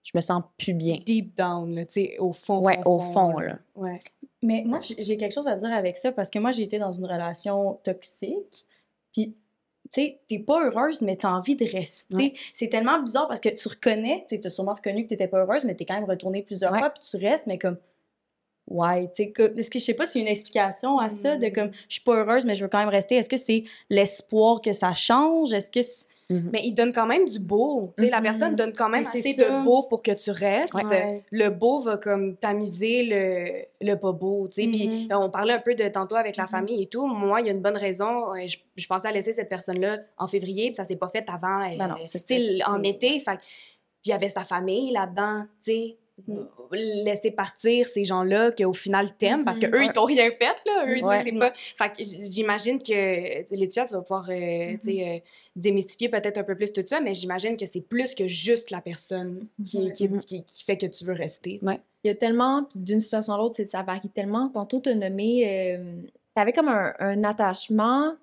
[0.03, 0.97] Je me sens plus bien.
[1.05, 2.59] Deep down, là, tu sais, au fond.
[2.59, 3.59] Ouais, au fond, là.
[3.75, 3.99] Ouais.
[4.41, 6.91] Mais moi, j'ai quelque chose à dire avec ça parce que moi, j'ai été dans
[6.91, 8.65] une relation toxique.
[9.13, 9.35] Puis,
[9.93, 12.15] tu sais, t'es pas heureuse, mais t'as envie de rester.
[12.15, 12.33] Ouais.
[12.53, 15.65] C'est tellement bizarre parce que tu reconnais, tu as sûrement reconnu que t'étais pas heureuse,
[15.65, 16.79] mais t'es quand même retournée plusieurs Ouais.
[16.79, 17.77] fois, puis tu restes, mais comme.
[18.67, 21.09] Ouais, tu sais, que- est-ce que je sais pas s'il y a une explication à
[21.09, 21.51] ça, de Mm.
[21.53, 23.15] comme, je suis pas heureuse, mais je veux quand même rester.
[23.15, 25.51] Est-ce que c'est l'espoir que ça change?
[25.53, 25.79] Est-ce que.
[26.35, 27.93] C'est- Mais il donne quand même du beau.
[27.97, 28.23] Tu sais, la Mhm.
[28.23, 30.73] personne donne quand même Mais c'est assez de beau pour que tu restes.
[30.73, 31.23] Ouais.
[31.31, 34.67] Le beau va comme tamiser le, le pas beau, tu sais.
[34.69, 35.11] Puis Mhm.
[35.11, 36.49] euh, on parlait un peu de tantôt avec la Mhm.
[36.49, 37.05] famille et tout.
[37.07, 38.33] Moi, il y a une bonne raison.
[38.33, 41.25] euh, Je, je pensais à laisser cette personne-là en février, puis ça s'est pas fait
[41.29, 42.69] avant, euh, Ben c'est ça.
[42.71, 43.19] en été.
[43.19, 43.37] Fait
[44.03, 45.97] il y avait sa famille là-dedans, tu sais.
[46.71, 49.75] Laisser partir ces gens-là qu'au final t'aimes parce que Mhm.
[49.75, 51.21] eux ils t'ont rien fait là eux Ouais.
[51.23, 55.19] c'est pas fait j'imagine que Laetitia tu vas pouvoir euh, sais, euh,
[55.55, 58.81] démystifier peut-être un peu plus tout ça mais j'imagine que c'est plus que juste la
[58.81, 60.19] personne qui, Mhm.
[60.19, 61.59] qui fait que tu veux rester.
[61.61, 61.79] Ouais.
[62.03, 64.49] Il y a tellement, d'une situation à l'autre, ça varie tellement.
[64.49, 66.01] Tantôt, tu as nommé, euh,
[66.33, 68.13] t'avais comme un, un attachement,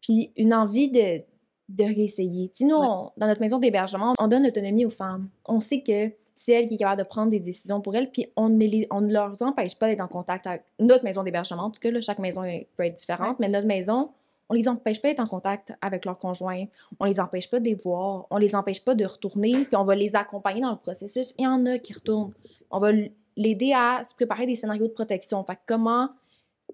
[0.00, 1.20] puis une envie de,
[1.68, 2.48] de réessayer.
[2.48, 2.86] Tu sais, nous, Ouais.
[2.88, 5.28] on- dans notre maison d'hébergement, on donne l'autonomie aux femmes.
[5.44, 8.26] On sait que c'est elle qui est capable de prendre des décisions pour elles, puis
[8.36, 11.62] on ne, les- on ne leur empêche pas d'être en contact avec notre maison d'hébergement.
[11.64, 12.42] En tout cas, là, chaque maison
[12.76, 14.10] peut être différente, mais notre maison,
[14.50, 16.66] on les empêche pas d'être en contact avec leur conjoint.
[17.00, 18.26] On les empêche pas de les voir.
[18.30, 21.34] On les empêche pas de retourner, puis on va les accompagner dans le processus.
[21.38, 22.32] Il y en a qui retournent.
[22.70, 22.92] On va
[23.36, 25.42] l'aider à se préparer des scénarios de protection.
[25.42, 26.10] Fait comment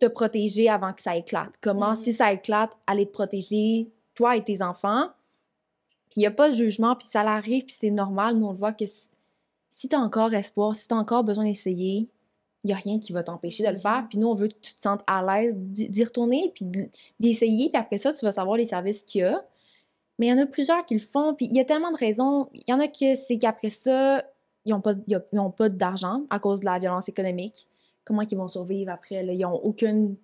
[0.00, 1.52] te protéger avant que ça éclate?
[1.60, 1.96] Comment, Mhm.
[1.96, 5.06] si ça éclate, aller te protéger, toi et tes enfants?
[6.16, 8.36] Il n'y a pas de jugement, puis ça l'arrive, puis c'est normal.
[8.36, 8.84] Nous, on le voit que
[9.72, 12.08] si, tu as encore espoir, si tu as encore besoin d'essayer,
[12.62, 14.06] il n'y a rien qui va t'empêcher de le faire.
[14.08, 16.66] Puis nous, on veut que tu te sentes à l'aise d'y retourner, puis
[17.18, 19.44] d'essayer, puis après ça, tu vas savoir les services qu'il y a.
[20.18, 21.96] Mais il y en a plusieurs qui le font, puis il y a tellement de
[21.96, 22.48] raisons.
[22.54, 24.22] Il y en a que c'est qu'après ça,
[24.64, 27.66] ils n'ont pas, ils ont pas d'argent à cause de la violence économique.
[28.04, 29.24] Comment ils vont survivre après?
[29.24, 29.32] là?
[29.32, 30.16] Ils n'ont aucune,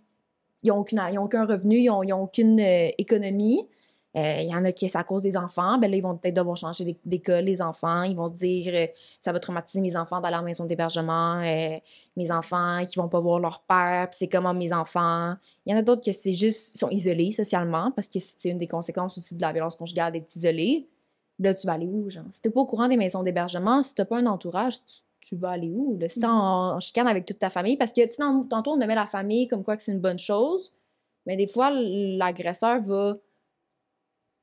[0.63, 3.67] ils ont aucune, ils ont aucun revenu, ils n'ont ont aucune euh, économie.
[4.17, 5.79] Euh, Il y en a qui c'est à cause des enfants.
[5.79, 8.03] Ben là, ils vont peut-être devoir changer d'é- d'école, les enfants.
[8.05, 8.87] Ils vont dire euh,
[9.21, 11.43] ça va traumatiser mes enfants dans leur maison d'hébergement.
[11.43, 11.77] euh,
[12.17, 15.35] mes enfants qui vont pas voir leur père, puis c'est comment mes enfants.
[15.67, 18.59] Il y en a d'autres que c'est juste, sont isolés socialement parce que c'est une
[18.59, 20.89] des conséquences aussi de la violence conjugale d'être isolé.
[21.39, 22.25] Là, tu vas aller où, genre?
[22.33, 25.37] Si t'es pas au courant des maisons d'hébergement, si t'as pas un entourage, tu, tu
[25.37, 25.97] vas aller où?
[26.01, 26.09] Là?
[26.09, 26.31] Si t'es en,
[26.77, 29.47] en chicane avec toute ta famille, parce que, tu sais, tantôt, on nommait la famille
[29.47, 30.73] comme quoi que c'est une bonne chose,
[31.27, 33.17] mais des fois, l'agresseur va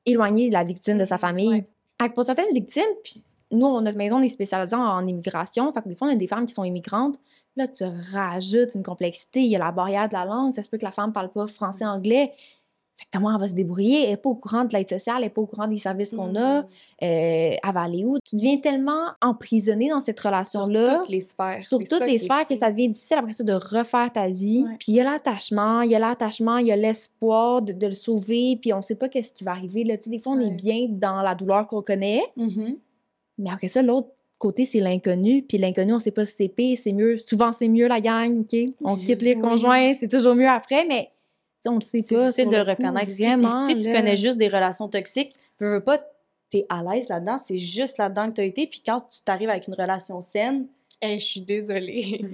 [0.06, 1.66] éloigner la victime de sa famille.
[2.00, 2.08] Ouais.
[2.10, 5.88] Pour certaines victimes, puis nous, notre maison, on est spécialisé en, en immigration, fait que
[5.88, 7.18] des fois, on a des femmes qui sont immigrantes,
[7.56, 9.40] là, tu rajoutes une complexité.
[9.40, 11.30] Il y a la barrière de la langue, ça se peut que la femme parle
[11.30, 12.32] pas français-anglais.
[12.98, 14.04] Fait que comment elle va se débrouiller?
[14.04, 16.12] Elle n'est pas au courant de l'aide sociale, elle n'est pas au courant des services
[16.12, 16.60] qu'on a.
[16.60, 16.64] Euh,
[17.00, 18.16] elle va aller où?
[18.24, 22.48] Tu deviens tellement emprisonné dans cette sur relation-là toutes les sphères sur toutes les sphères
[22.48, 24.64] que ça devient difficile après ça de refaire ta vie.
[24.66, 24.76] Ouais.
[24.78, 27.86] Puis il y a l'attachement, il y a l'attachement, il y a l'espoir de, de
[27.86, 29.84] le sauver, puis on sait pas qu'est-ce qui va arriver.
[29.84, 29.96] Là.
[30.06, 32.76] Des fois, on est bien dans la douleur qu'on connaît, Mhm.
[33.38, 35.42] mais après ça, l'autre côté, c'est l'inconnu.
[35.42, 37.18] Puis l'inconnu, on sait pas si c'est pire, c'est mieux.
[37.18, 38.56] Souvent, c'est mieux la gang, OK?
[38.82, 39.40] On quitte les Oui.
[39.42, 41.10] conjoints, c'est toujours mieux après, mais
[41.68, 42.22] on le sait C'est pas.
[42.26, 43.92] difficile sur de le reconnaître Vraiment, si tu là.
[43.94, 45.98] connais juste des relations toxiques, veux, veux pas,
[46.50, 48.66] t'es à l'aise là-dedans, c'est juste là-dedans que t'as été.
[48.66, 50.66] Puis quand tu t'arrives avec une relation saine,
[51.02, 52.24] Hey, je suis désolée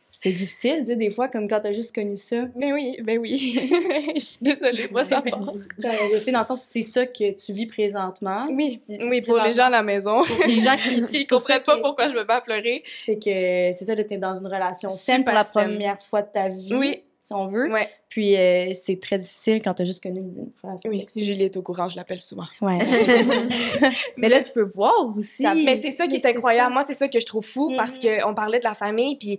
[0.00, 2.44] c'est difficile, tu sais, des fois, comme quand t'as juste connu ça.
[2.54, 3.58] mais oui ben oui
[4.14, 5.52] je suis désolée moi ça part
[6.24, 8.46] fait dans le sens où c'est ça que tu vis présentement.
[8.48, 11.76] oui pour les gens à la maison Pour les gens qui, qui c'est comprennent pas
[11.76, 14.46] que- pourquoi je me bats à pleurer C'est que c'est ça, de t'es dans une
[14.46, 15.64] relation saine pour la saine.
[15.72, 16.74] première fois de ta vie.
[16.74, 17.02] Oui.
[17.28, 17.70] Si on veut.
[17.70, 21.44] ouais Puis euh, c'est très difficile quand t'as juste connu une, relation oui si Julie
[21.44, 22.78] est au courant je l'appelle souvent Ouais.
[24.16, 25.42] mais là, tu peux voir aussi.
[25.42, 26.70] Ça- mais c'est ça qui est incroyable.
[26.70, 26.74] ça.
[26.74, 28.20] Moi, c'est ça que je trouve fou parce Mhm.
[28.22, 29.38] qu'on parlait de la famille, puis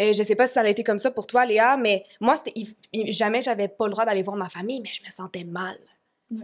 [0.00, 2.34] euh, je sais pas si ça a été comme ça pour toi, Léa, mais moi,
[2.36, 2.52] c'était,
[3.10, 5.76] jamais j'avais pas le droit d'aller voir ma famille, mais je me sentais mal.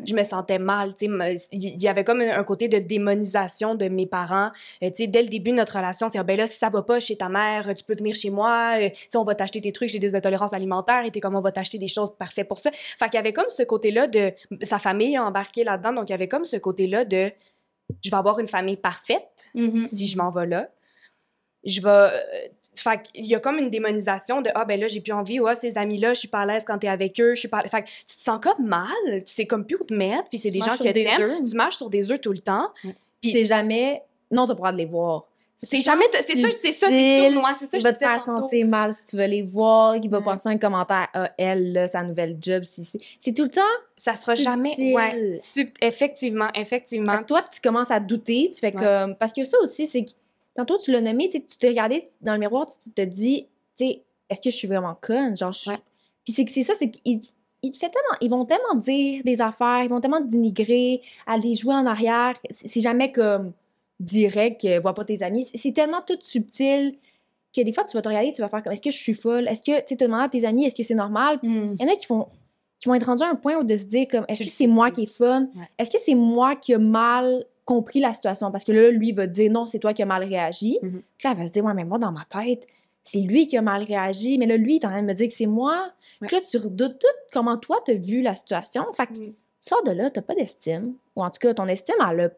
[0.05, 4.51] Je me sentais mal, il y avait comme un côté de démonisation de mes parents.
[4.83, 7.17] Euh, dès le début de notre relation, c'est ben là si ça va pas chez
[7.17, 10.17] ta mère, tu peux venir chez moi, euh, on va t'acheter tes trucs, j'ai des
[10.17, 12.71] intolérances alimentaires, et t'es comme on va t'acheter des choses parfaites pour ça.
[12.73, 16.13] Fait qu'il y avait comme ce côté-là de sa famille a embarqué là-dedans, donc il
[16.13, 17.31] y avait comme ce côté-là de
[18.03, 19.87] je vais avoir une famille parfaite Mhm.
[19.87, 20.69] si je m'en vais là.
[21.65, 22.11] Je vais.
[22.81, 25.47] Fait qu'il y a comme une démonisation de Ah, ben là, j'ai plus envie, ou
[25.47, 27.63] ah, ces amis-là, je suis pas à l'aise quand t'es avec eux, je suis pas.
[27.63, 28.89] Fait que tu te sens comme mal,
[29.27, 31.45] tu sais comme plus où te mettre, puis c'est des gens que t'aimes.
[31.45, 32.71] Tu marches sur des œufs tout le temps.
[33.21, 34.03] Puis c'est jamais.
[34.31, 35.27] Non, t'as pas le droit de les voir.
[35.63, 36.05] C'est jamais.
[36.13, 39.05] C'est ça, c'est ça, c'est sournois, c'est ça, il va te faire sentir mal si
[39.05, 42.65] tu veux les voir, il va passer un commentaire à elle, là, sa nouvelle job.
[42.65, 42.87] Si.
[43.21, 43.63] C'est tout le temps.
[43.97, 44.75] Ça sera jamais.
[44.93, 45.33] Ouais,
[45.81, 47.13] effectivement, effectivement.
[47.13, 49.17] Fait que toi, tu commences à douter, tu fais comme.
[49.17, 50.11] Parce que ça aussi, c'est que.
[50.57, 54.03] Tantôt, tu l'as nommé, tu te regardais dans le miroir, tu te dis, tu sais,
[54.31, 55.37] est-ce que je suis vraiment conne?
[55.37, 55.79] Genre, je suis- Ouais.
[56.25, 57.21] Puis c'est que c'est ça, c'est qu'ils
[57.63, 61.01] ils te fait tellement, ils vont tellement dire des affaires, ils vont tellement te dénigrer,
[61.27, 62.35] aller jouer en arrière.
[62.51, 63.53] C'est jamais comme
[64.01, 65.47] direct, euh, vois pas tes amis.
[65.55, 66.97] C'est- tellement tout subtil
[67.55, 69.15] que des fois, tu vas te regarder, tu vas faire comme, est-ce que je suis
[69.15, 69.49] folle?
[69.49, 71.39] Est-ce que, tu te demander à tes amis, est-ce que c'est normal?
[71.43, 71.77] Mhm.
[71.81, 72.27] Il y en a qui vont,
[72.79, 74.67] qui vont être rendus à un point où de se dire comme est-ce que c'est
[74.67, 75.49] moi qui est fun?
[75.57, 75.69] Ouais.
[75.79, 78.51] Est-ce que c'est moi qui a mal compris la situation?
[78.51, 80.79] Parce que là, lui va dire non, c'est toi qui as mal réagi.
[80.81, 81.03] Mhm.
[81.19, 82.67] Puis là, elle va se dire ouais, mais moi, dans ma tête,
[83.03, 84.39] c'est lui qui a mal réagi.
[84.39, 85.91] Mais là, lui, il est en train de me dire que c'est moi.
[86.23, 86.29] Ouais.
[86.29, 88.85] Puis là, tu redoutes tout comment toi, t'as vu la situation.
[88.95, 89.15] Fait que Mm.
[89.17, 90.95] tu sors de là, t'as pas d'estime.
[91.15, 92.31] Ou en tout cas, ton estime, elle a,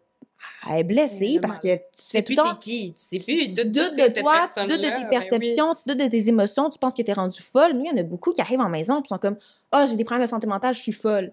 [0.70, 3.52] elle est blessée parce que tu sais plus t'es qui, tu sais plus.
[3.52, 6.78] tu doutes de toi, tu doutes de tes perceptions, tu doutes de tes émotions, tu
[6.78, 7.72] penses que t'es rendu folle.
[7.72, 9.36] Nous, il y en a beaucoup qui arrivent en maison et sont comme
[9.72, 11.32] Ah, j'ai des problèmes de santé mentale, je suis folle.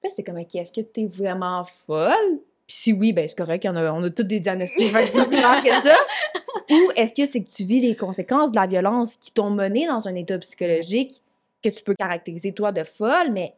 [0.00, 2.40] Puis là, c'est comme Ok, est-ce que t'es vraiment folle?
[2.68, 5.06] Puis si oui, ben c'est correct, en a- on a tous des diagnostics, fait que
[5.08, 5.96] c'est pas plus grave que ça.
[6.70, 9.86] Ou est-ce que c'est que tu vis les conséquences de la violence qui t'ont mené
[9.86, 11.22] dans un état psychologique
[11.64, 13.54] que tu peux caractériser toi de folle, mais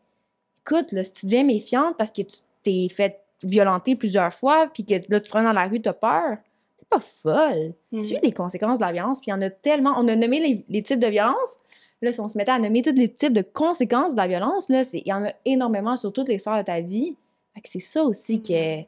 [0.65, 4.85] écoute, là, si tu deviens méfiante parce que tu t'es fait violenter plusieurs fois, puis
[4.85, 6.37] que là, tu te prends dans la rue, t'as peur,
[6.79, 7.73] t'es pas folle.
[7.91, 8.01] Mm.
[8.01, 9.95] Tu vis les conséquences de la violence, puis il y en a tellement.
[9.97, 11.59] On a nommé les, les types de violence.
[12.03, 14.69] Là, si on se mettait à nommer tous les types de conséquences de la violence,
[14.69, 17.17] là, c'est- il y en a énormément sur toutes les sphères de ta vie.
[17.55, 18.83] Fait que c'est ça aussi que.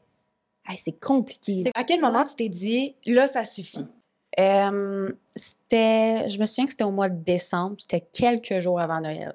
[0.69, 1.71] Hey, c'est compliqué.
[1.75, 3.87] À quel moment tu t'es dit, là, ça suffit?
[4.41, 9.01] Euh, c'était, je me souviens que c'était au mois de décembre, c'était quelques jours avant
[9.01, 9.35] Noël.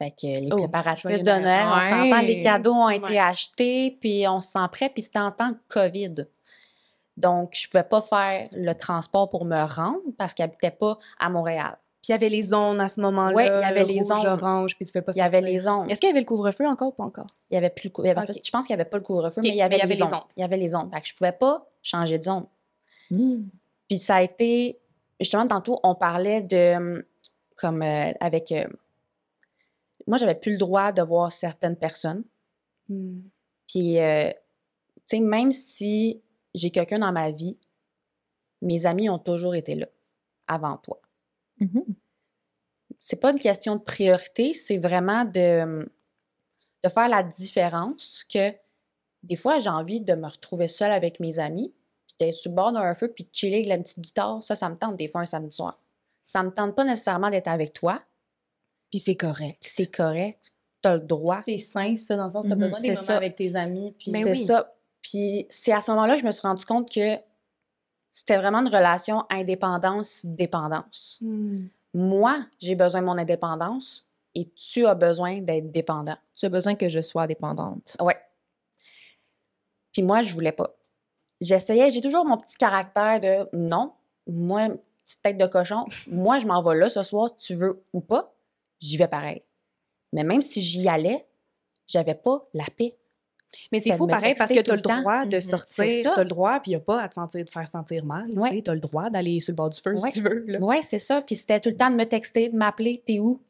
[0.00, 4.26] Fait que les Oh, préparatifs de Noël, on s'entend, les cadeaux ont été achetés, puis
[4.26, 6.14] on se sent prêt, puis c'était en temps de COVID.
[7.16, 11.30] Donc, je pouvais pas faire le transport pour me rendre parce qu'il habitait pas à
[11.30, 11.76] Montréal.
[12.04, 13.34] Puis il y avait les zones à ce moment-là.
[13.34, 14.26] Ouais, il y avait le les rouge, zones.
[14.26, 15.88] orange, puis tu fais pas Il y avait les zones.
[15.90, 17.26] Est-ce qu'il y avait le couvre-feu encore ou pas encore?
[17.50, 18.34] Il y avait plus le cou- il y avait- en Ok.
[18.34, 19.78] fait, je pense qu'il n'y avait pas le couvre-feu, mais il y avait, mais il
[19.78, 20.20] y avait les, zones.
[20.36, 20.90] Il y avait les zones.
[20.92, 22.44] Fait que je pouvais pas changer de zone.
[23.10, 23.44] Mm.
[23.88, 24.78] Puis ça a été,
[25.18, 27.02] justement, tantôt, on parlait de, hum,
[27.56, 28.66] comme euh, avec, euh,
[30.06, 32.24] moi, j'avais plus le droit de voir certaines personnes.
[33.66, 34.36] Puis, euh, tu
[35.06, 36.20] sais, même si
[36.54, 37.58] j'ai quelqu'un dans ma vie,
[38.60, 39.86] mes amis ont toujours été là,
[40.46, 41.00] avant toi.
[41.60, 41.84] Mhm.
[42.98, 45.88] C'est pas une question de priorité, c'est vraiment de,
[46.84, 48.52] de faire la différence que
[49.22, 51.72] des fois, j'ai envie de me retrouver seule avec mes amis,
[52.06, 54.42] puis d'être sur le bord d'un feu, puis de chiller avec la petite guitare.
[54.42, 55.80] Ça, ça me tente des fois un samedi soir.
[56.26, 58.02] Ça me tente pas nécessairement d'être avec toi,
[58.90, 59.58] Puis c'est correct.
[59.62, 60.52] c'est correct.
[60.82, 61.40] T'as le droit.
[61.46, 63.16] C'est sain, ça, dans le sens où t'as Mhm, besoin des c'est moments ça.
[63.16, 63.92] avec tes amis.
[63.98, 64.44] Puis Mais c'est oui.
[64.44, 64.74] ça.
[65.00, 67.16] Puis c'est à ce moment-là que je me suis rendu compte que
[68.14, 71.18] c'était vraiment une relation indépendance-dépendance.
[71.92, 76.16] Moi, j'ai besoin de mon indépendance et tu as besoin d'être dépendant.
[76.36, 77.96] Tu as besoin que je sois dépendante.
[78.00, 78.16] Ouais.
[79.92, 80.76] Puis moi, je voulais pas.
[81.40, 83.92] J'essayais, j'ai toujours mon petit caractère de non,
[84.28, 84.68] moi,
[85.04, 88.32] petite tête de cochon, moi, je m'en vais là ce soir, tu veux ou pas,
[88.78, 89.42] j'y vais pareil.
[90.12, 91.26] Mais même si j'y allais,
[91.88, 92.96] j'avais pas la paix.
[93.72, 95.40] Mais c'est fou pareil parce que tu as le droit de Mhm.
[95.40, 97.50] C'est sortir, tu as le droit, puis il n'y a pas à te sentir, de
[97.50, 98.28] faire sentir mal.
[98.38, 98.60] Ouais.
[98.62, 100.10] Tu as le droit d'aller sur le bord du feu Ouais.
[100.10, 100.44] si tu veux.
[100.60, 101.22] Ouais, c'est ça.
[101.22, 103.40] Puis c'était tout le temps de me texter, de m'appeler, t'es où?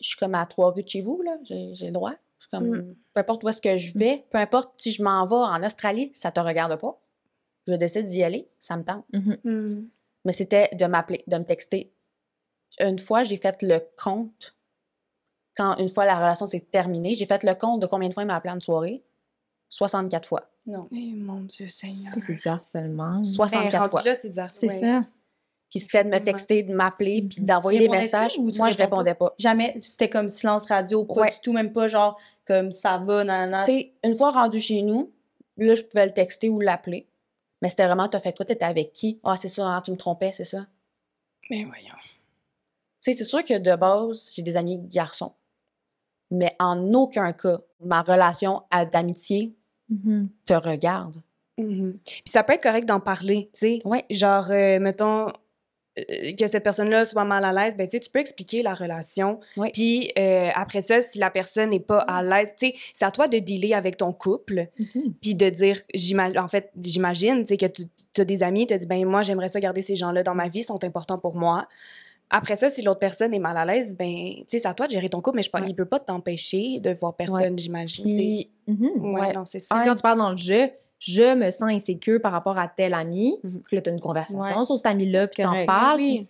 [0.00, 1.36] Je suis comme à trois rues de chez vous, là.
[1.44, 2.12] J'ai le droit.
[2.38, 2.94] Je suis comme, Mm.
[3.14, 6.10] peu importe où est-ce que je vais, peu importe si je m'en vais en Australie,
[6.14, 7.00] ça te regarde pas.
[7.66, 9.06] Je décide d'y aller, ça me tente.
[9.44, 9.84] Mm.
[10.26, 11.90] Mais c'était de m'appeler, de me texter.
[12.80, 14.53] Une fois, j'ai fait le compte.
[15.56, 18.22] Quand une fois la relation s'est terminée, j'ai fait le compte de combien de fois
[18.24, 19.02] il m'a appelé en soirée?
[19.68, 20.48] 64 fois.
[20.66, 20.88] Non.
[20.92, 22.14] Eh, mon Dieu Seigneur.
[22.18, 23.22] C'est du harcèlement.
[23.22, 24.02] 64 Ben, fois.
[24.02, 25.02] là, c'est du C'est harcèlement.
[25.02, 25.08] ça.
[25.70, 27.46] Puis c'était de me texter, de m'appeler, puis Mhm.
[27.46, 28.36] d'envoyer Tu des messages.
[28.38, 28.84] ou tu Moi, je pas?
[28.84, 29.34] répondais pas.
[29.38, 31.30] Jamais, c'était comme silence radio, pas Ouais.
[31.30, 33.56] du tout, même pas genre comme ça va, nan.
[33.60, 35.10] Tu sais, une fois rendu chez nous,
[35.56, 37.06] là, je pouvais le texter ou l'appeler.
[37.60, 38.44] Mais c'était vraiment, t'as fait quoi?
[38.44, 39.18] T'étais avec qui?
[39.24, 40.66] Ah, c'est ça, hein, tu me trompais, c'est ça?
[41.42, 41.88] Tu Mais voyons.
[43.00, 45.32] sais, c'est sûr que de base, j'ai des amis garçons.
[46.34, 49.54] Mais en aucun cas, ma relation d'amitié
[49.90, 50.28] Mhm.
[50.46, 51.16] te regarde.
[51.58, 51.98] Mhm.
[52.04, 53.78] Puis ça peut être correct d'en parler, tu sais.
[53.84, 54.04] Ouais.
[54.10, 55.28] Genre, euh, mettons
[55.96, 59.38] euh, que cette personne-là soit mal à l'aise, ben tu peux expliquer la relation.
[59.74, 63.38] Puis euh, après ça, si la personne n'est pas à l'aise, c'est à toi de
[63.38, 65.14] dealer avec ton couple, Mhm.
[65.22, 65.80] puis de dire,
[66.36, 67.86] en fait, j'imagine, que tu
[68.20, 70.48] as des amis, tu as dit, ben moi, j'aimerais ça garder ces gens-là dans ma
[70.48, 71.68] vie, ils sont importants pour moi.
[72.30, 74.86] Après ça, si l'autre personne est mal à l'aise, ben, tu sais, c'est à toi
[74.86, 75.68] de gérer ton couple, mais je pense Ouais.
[75.70, 78.04] il peut pas t'empêcher de voir personne, j'imagine.
[78.16, 79.14] Puis, Mhm.
[79.14, 79.32] ouais, ouais.
[79.34, 79.82] non, c'est ça.
[79.84, 83.38] Quand tu parles dans le jeu, je me sens insécure par rapport à tel ami.
[83.44, 83.62] Mhm.
[83.66, 86.00] Puis là, tu as une conversation sur cet ami-là, puis t'en parles.
[86.00, 86.26] Oui.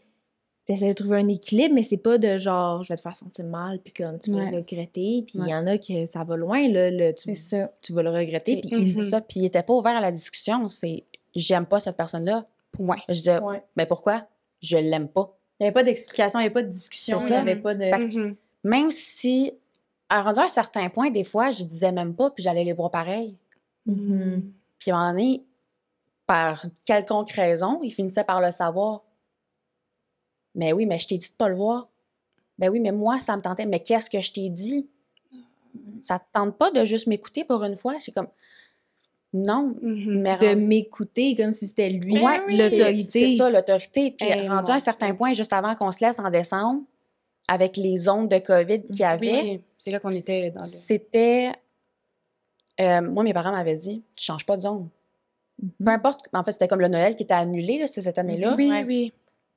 [0.67, 3.17] Tu essaies de trouver un équilibre, mais c'est pas de genre, je vais te faire
[3.17, 4.51] sentir mal, puis comme tu vas Ouais.
[4.51, 5.23] le regretter.
[5.27, 5.51] Puis il Ouais.
[5.51, 6.91] y en a que ça va loin, là.
[6.91, 7.67] le- tu, ça.
[7.83, 8.61] tu vas le regretter.
[8.63, 9.03] Puis il- Mhm.
[9.03, 10.67] ça, puis il était pas ouvert à la discussion.
[10.69, 11.05] C'est,
[11.37, 12.47] j'aime pas cette personne-là.
[12.73, 12.97] Point.
[13.09, 13.63] Je disais, Ouais.
[13.77, 14.27] mais pourquoi?
[14.63, 15.37] Je l'aime pas.
[15.59, 17.75] Il n'y avait pas d'explication, il n'y avait pas de discussion, il n'y avait pas
[17.75, 17.85] de.
[17.85, 18.37] Fait que- Mhm.
[18.65, 19.53] Même si,
[20.09, 22.73] à rendu à un certain point, des fois, je disais même pas, puis j'allais les
[22.73, 23.37] voir pareil.
[23.87, 24.53] Mhm.
[24.79, 25.45] Puis à un moment donné,
[26.27, 29.03] par quelconque raison, ils finissaient par le savoir.
[30.55, 31.89] Mais oui, mais je t'ai dit de pas le voir.
[32.59, 33.67] Ben oui, mais moi, ça me tentait.
[33.67, 34.89] Mais qu'est-ce que je t'ai dit?
[36.01, 37.97] Ça te tente pas de juste m'écouter pour une fois?
[37.99, 38.29] C'est comme,
[39.35, 39.75] non.
[39.83, 40.21] Mhm.
[40.23, 43.31] Mais de rendu- m'écouter comme si c'était lui Ouais, l'autorité.
[43.31, 44.13] C'est ça, l'autorité.
[44.13, 46.83] Puis Eh, rendu à un certain point, juste avant qu'on se laisse en décembre,
[47.49, 50.67] avec les ondes de COVID qu'il y avait, Oui, c'est là qu'on était dans le...
[50.67, 51.53] c'était
[52.81, 54.89] Euh, moi, mes parents m'avaient dit, tu changes pas de zone.
[55.61, 55.89] Peu Mhm.
[55.89, 58.55] importe, en fait, c'était comme le Noël qui était annulé, là, cette année-là.
[58.57, 58.85] Oui, Ouais.
[58.85, 59.13] oui.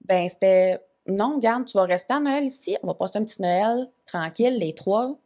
[0.05, 3.41] Ben, c'était, non, garde, tu vas rester à Noël ici, on va passer un petit
[3.41, 5.17] Noël tranquille, les trois.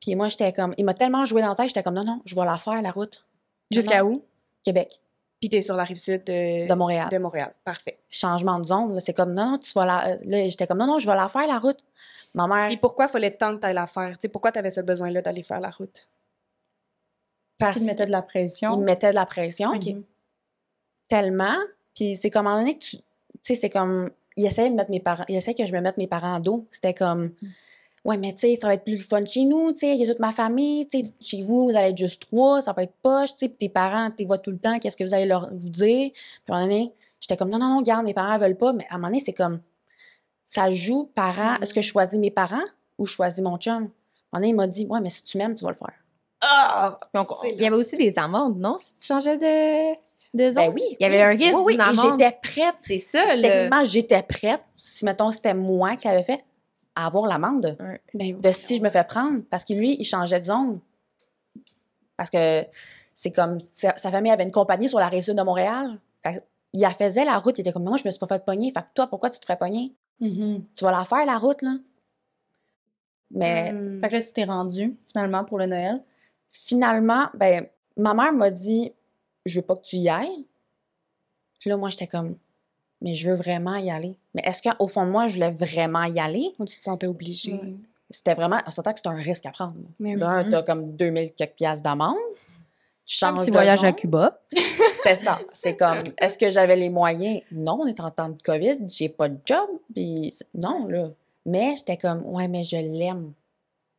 [0.00, 2.20] Puis moi, j'étais comme, il m'a tellement joué dans la tête, j'étais comme, non, non,
[2.24, 3.24] je vais la faire, la route.
[3.70, 4.22] Jusqu'à où?
[4.62, 5.00] Québec,
[5.40, 7.08] Puis t'es sur la rive sud de, de Montréal.
[7.10, 7.54] de Montréal.
[7.64, 7.98] Parfait.
[8.10, 10.08] Changement de zone, là, c'est comme, non, non, tu vas la.
[10.08, 11.78] euh, Là, j'étais comme, non, non, je vais la faire, la route.
[12.34, 14.10] Ma mère, Puis pourquoi fallait tant que t'ailles la faire?
[14.12, 16.08] Tu sais, pourquoi t'avais ce besoin-là d'aller faire la route?
[17.58, 18.70] parce Qui te mettait de la pression.
[18.72, 19.70] qu'il me mettait de la pression.
[19.70, 19.94] Ok.
[21.08, 21.54] tellement.
[21.94, 23.02] Puis c'est comme, à un moment donné, que tu tu
[23.42, 25.96] sais, c'est comme, il essayait de mettre mes parents, il essayait que je me mette
[25.98, 26.66] mes parents en dos.
[26.70, 27.32] C'était comme,
[28.06, 30.04] ouais, mais tu sais, ça va être plus fun chez nous, tu sais, il y
[30.04, 32.84] a toute ma famille, tu sais, chez vous, vous allez être juste trois, ça va
[32.84, 35.04] être poche, tu sais, puis tes parents, tu les vois tout le temps, qu'est-ce que
[35.04, 36.10] vous allez leur vous dire?
[36.12, 38.72] Puis à un moment donné, j'étais comme, non, non, non, garde, mes parents veulent pas,
[38.72, 39.60] mais à un moment donné, c'est comme,
[40.44, 42.64] ça joue parents, est-ce que je choisis mes parents
[42.98, 43.74] ou je choisis mon chum?
[43.74, 43.90] À un moment
[44.34, 45.92] donné, il m'a dit, ouais, mais si tu m'aimes, tu vas le faire.
[46.40, 47.00] Ah!
[47.12, 48.76] Donc, il y avait aussi des amendes, non?
[48.78, 49.92] Si tu changeais de,
[50.36, 50.66] de zone?
[50.66, 50.82] Ben oui.
[51.00, 52.74] Il y avait un risque Oui, oui, et j'étais prête.
[52.78, 53.42] C'est ça, le...
[53.42, 56.44] Techniquement, j'étais prête, si, mettons, c'était moi qui l'avais fait,
[56.96, 57.76] à avoir l'amende.
[58.14, 59.42] Ben, de si je me fais prendre.
[59.50, 60.80] Parce que lui, il changeait de zone.
[62.16, 62.64] Parce que
[63.14, 63.60] c'est comme.
[63.60, 65.98] Sa, sa famille avait une compagnie sur la rive sud de Montréal.
[66.24, 67.56] Fait il la faisait la route.
[67.58, 68.72] Il était comme, moi, je me suis pas fait pogner.
[68.72, 69.94] Fait que toi, pourquoi tu te ferais pogner?
[70.20, 70.64] Mhm.
[70.74, 71.76] Tu vas la faire, la route, là.
[73.30, 74.00] Mais Hmm.
[74.00, 76.02] Fait que là, tu t'es rendu, finalement, pour le Noël.
[76.50, 78.92] finalement, ben, ma mère m'a dit,
[79.44, 80.46] je veux pas que tu y ailles.
[81.60, 82.36] Puis là, moi, j'étais comme,
[83.02, 84.16] mais je veux vraiment y aller.
[84.34, 86.52] Mais est-ce qu'au fond de moi, je voulais vraiment y aller?
[86.58, 87.52] Ou tu te sentais obligée?
[87.52, 87.74] Ouais.
[88.10, 89.74] C'était vraiment, on s'entend que c'est un risque à prendre.
[90.00, 90.16] oui.
[90.18, 92.16] T'as comme 2000 quelques piastres d'amende.
[93.04, 93.92] Tu Un changes petit de voyage à.
[93.92, 94.40] Cuba.
[94.94, 95.38] C'est ça.
[95.52, 97.40] C'est comme, est-ce que j'avais les moyens?
[97.52, 99.68] Non, on est en temps de COVID, j'ai pas de job.
[99.94, 101.10] Puis non, là.
[101.44, 103.32] Mais j'étais comme, ouais, mais je l'aime.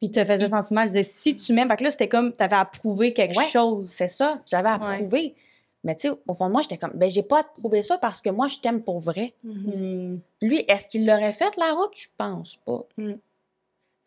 [0.01, 1.69] Puis te faisait sentiment, il disait si tu m'aimes.
[1.69, 3.89] Fait que là, c'était comme t'avais à prouver quelque Ouais, chose.
[3.89, 4.97] C'est ça, j'avais à Ouais.
[4.97, 5.35] prouver.
[5.83, 7.83] Mais tu sais, au fond de moi, j'étais comme, ben, j'ai pas à te prouver
[7.83, 9.33] ça parce que moi, je t'aime pour vrai.
[9.43, 9.53] Mhm.
[9.53, 10.19] Hmm.
[10.41, 11.95] Lui, est-ce qu'il l'aurait fait, la route?
[11.95, 12.85] Je pense pas.
[12.97, 13.13] Mm.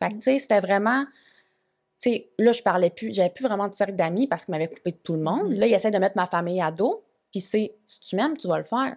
[0.01, 1.05] Fait que, tu sais, c'était vraiment.
[2.01, 4.67] Tu sais, là, je parlais plus, j'avais plus vraiment de cercle d'amis parce qu'il m'avait
[4.67, 5.49] coupé de tout le monde.
[5.49, 5.59] Mhm.
[5.59, 7.03] Là, il essaie de mettre ma famille à dos.
[7.31, 8.95] Puis c'est, si tu m'aimes, tu vas le faire.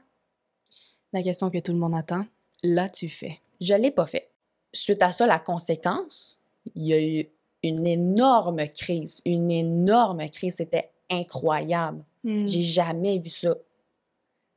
[1.13, 2.27] La question que tout le monde attend,
[2.63, 3.41] là, tu fais.
[3.61, 4.31] Je l'ai pas fait.
[4.73, 6.41] Suite à ça, la conséquence,
[6.75, 7.29] il y a eu
[7.63, 9.21] une énorme crise.
[9.25, 10.57] Une énorme crise.
[10.57, 12.03] C'était incroyable.
[12.25, 12.47] Hmm.
[12.47, 13.55] J'ai jamais vu ça.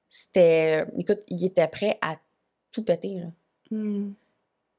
[0.09, 0.85] C'était.
[0.97, 2.15] Écoute, il était prêt à
[2.71, 3.27] tout péter, là.
[3.69, 4.13] Hmm.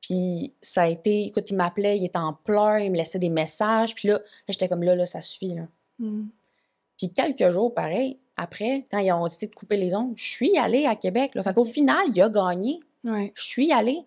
[0.01, 1.27] Puis ça a été.
[1.27, 3.95] Écoute, il m'appelait, il était en pleurs, il me laissait des messages.
[3.95, 5.69] Puis là, là, j'étais comme là, là, ça suffit, là.
[5.99, 6.29] Hmm.
[6.97, 10.57] Puis quelques jours, pareil, après, quand ils ont décidé de couper les ongles, je suis
[10.57, 11.43] allée à Québec, là.
[11.43, 12.81] Fait qu'au final, il a gagné.
[13.05, 13.33] Ouais.
[13.35, 14.01] Je suis allée.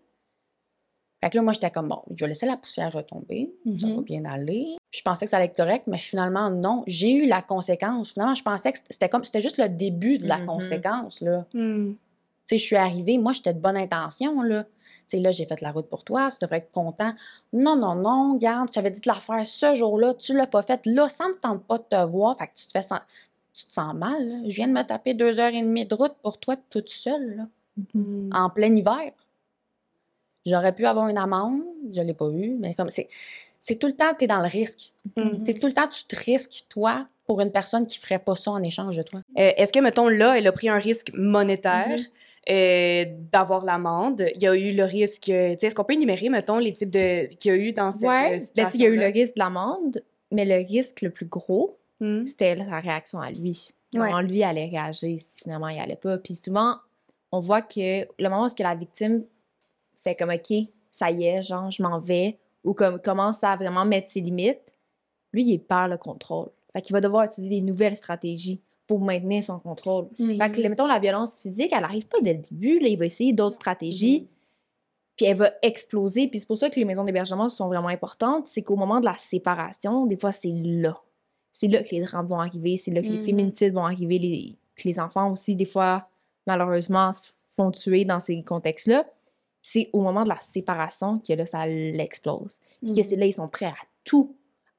[1.23, 3.53] Fait que là, moi, j'étais comme, bon, je vais laisser la poussière retomber.
[3.77, 4.03] Ça va Mhm.
[4.03, 4.75] bien aller.
[4.91, 6.84] Je pensais que ça allait être correct, mais finalement, non.
[6.88, 8.12] J'ai eu la conséquence.
[8.13, 10.45] Finalement, je pensais que c'était comme, c'était juste le début de la Mhm.
[10.47, 11.45] conséquence, là.
[11.53, 11.91] Hmm.
[11.93, 11.97] Tu
[12.45, 14.63] sais, je suis arrivée, moi, j'étais de bonne intention, là.
[14.63, 14.69] Tu
[15.17, 17.13] sais, là, j'ai fait la route pour toi, tu devrais être content.
[17.53, 20.62] Non, non, non, garde, je t'avais dit de la faire ce jour-là, tu l'as pas
[20.63, 20.81] fait.
[20.86, 22.81] Là, ça me tente pas de te voir, fait que tu te fais
[23.53, 24.36] tu te sens mal, là.
[24.47, 27.36] Je viens de me taper deux heures et demie de route pour toi toute seule,
[27.36, 27.47] là,
[27.93, 28.29] Hmm.
[28.34, 29.12] en plein hiver.
[30.45, 31.62] J'aurais pu avoir une amende,
[31.93, 33.08] je l'ai pas eu, mais comme c'est...
[33.63, 34.91] C'est tout le temps, tu es dans le risque.
[35.45, 38.49] C'est tout le temps, tu te risques, toi, pour une personne qui ferait pas ça
[38.49, 39.19] en échange de toi.
[39.38, 42.06] Euh, Est-ce que, mettons, là, elle a pris un risque monétaire Mhm.
[42.49, 44.25] euh, d'avoir l'amende?
[44.34, 45.30] Il y a eu le risque...
[45.30, 48.39] Est-ce qu'on peut énumérer, mettons, les types de qu'il y a eu dans cette Ouais,
[48.39, 50.01] euh, ben, il y a eu le risque de l'amende,
[50.32, 52.25] mais le risque le plus gros, Hmm.
[52.25, 53.75] c'était sa réaction à lui.
[53.93, 53.99] Ouais.
[54.10, 56.17] Comment lui allait réagir si finalement il allait pas.
[56.17, 56.77] Puis souvent,
[57.32, 59.23] on voit que le moment où est-ce que la victime
[60.03, 60.53] fait comme OK,
[60.91, 64.61] ça y est, genre, je m'en vais, ou comme commence à vraiment mettre ses limites,
[65.33, 66.49] lui, il perd le contrôle.
[66.73, 70.07] Fait qu'il va devoir utiliser des nouvelles stratégies pour maintenir son contrôle.
[70.17, 72.79] Fait que, mettons, la violence physique, elle arrive pas dès le début.
[72.79, 74.27] Là, il va essayer d'autres stratégies.
[75.15, 76.27] Puis elle va exploser.
[76.27, 78.47] Puis c'est pour ça que les maisons d'hébergement sont vraiment importantes.
[78.47, 80.97] C'est qu'au moment de la séparation, des fois, c'est là.
[81.53, 82.75] C'est là que les drames vont arriver.
[82.77, 83.25] C'est là que les Mhm.
[83.25, 84.19] féminicides vont arriver.
[84.19, 86.07] Les, que les enfants aussi, des fois,
[86.47, 89.05] malheureusement, se font tuer dans ces contextes-là.
[89.62, 92.60] C'est au moment de la séparation que là, ça l'explose.
[92.82, 94.36] Puis que c'est là, ils sont prêts à tout,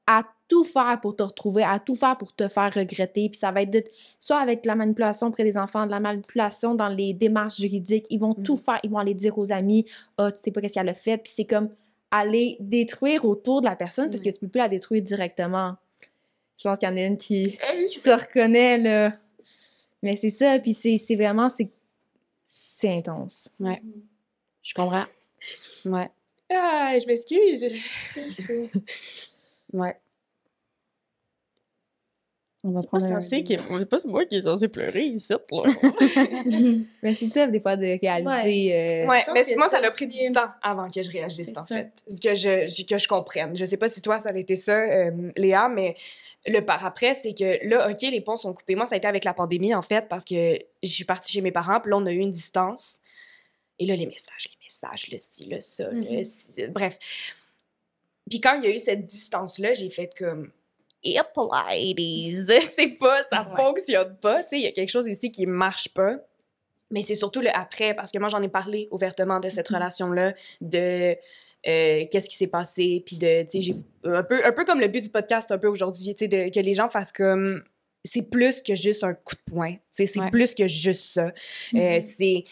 [0.07, 3.29] à tout faire pour te retrouver, à tout faire pour te faire regretter.
[3.29, 3.83] Puis ça va être de-
[4.19, 8.05] soit avec de la manipulation auprès des enfants, de la manipulation dans les démarches juridiques.
[8.09, 8.59] Ils vont tout Mhm.
[8.59, 8.79] faire.
[8.83, 9.85] Ils vont aller dire aux amis,
[10.17, 11.17] ah, tu sais pas qu'est-ce qu'elle a fait.
[11.17, 11.69] Puis c'est comme
[12.11, 14.33] aller détruire autour de la personne parce que Ouais.
[14.33, 15.75] tu peux plus la détruire directement.
[16.57, 19.13] Je pense qu'il y en a une qui, Hey, qui se reconnaît, là.
[20.03, 20.59] Mais c'est ça.
[20.59, 21.69] Puis c'est c'est vraiment, c'est
[22.45, 23.55] c'est intense.
[24.63, 25.05] Je comprends.
[25.85, 26.09] Ouais,
[26.49, 27.65] Ah, je m'excuse.
[29.73, 29.95] ouais.
[32.65, 33.55] On va C'est pas prendre un- censé que...
[33.57, 35.39] C'est pas moi qui est censé pleurer ici, là.
[37.03, 38.73] Mais c'est tough des fois de réaliser.
[38.73, 41.11] euh, Ouais, Je pense mais moi, ça ça a pris du temps avant que je
[41.11, 41.75] réagisse, C'est en ça.
[41.75, 41.91] fait.
[42.23, 43.53] Que je, que je comprenne.
[43.57, 45.95] Je sais pas si toi, ça a été ça, euh, Léa, mais
[46.45, 48.75] le par après, c'est que là, OK, les ponts sont coupés.
[48.75, 51.41] Moi, ça a été avec la pandémie, en fait, parce que je suis partie chez
[51.41, 53.01] mes parents, puis là, on a eu une distance.
[53.79, 56.23] Et là, les messages, les messages, le ci, le ça, le Mhm.
[56.23, 56.97] ci, bref.
[58.29, 60.51] Puis quand il y a eu cette distance-là, j'ai fait comme...
[61.03, 62.45] Yep, ladies!
[62.75, 63.57] c'est pas, ça Ouais.
[63.61, 64.43] fonctionne pas.
[64.43, 66.17] Tu sais, il y a quelque chose ici qui marche pas.
[66.91, 69.75] Mais c'est surtout le après, parce que moi, j'en ai parlé ouvertement de cette Mhm.
[69.77, 71.17] relation-là, de
[71.65, 74.87] euh, qu'est-ce qui s'est passé, puis de, tu sais, un peu, un peu comme le
[74.89, 77.63] but du podcast un peu aujourd'hui, tu sais, que les gens fassent comme,
[78.03, 80.29] c'est plus que juste un coup de poing, tu sais, c'est Ouais.
[80.29, 81.27] plus que juste ça.
[81.27, 81.31] Euh,
[81.73, 81.99] Mhm.
[82.01, 82.43] c'est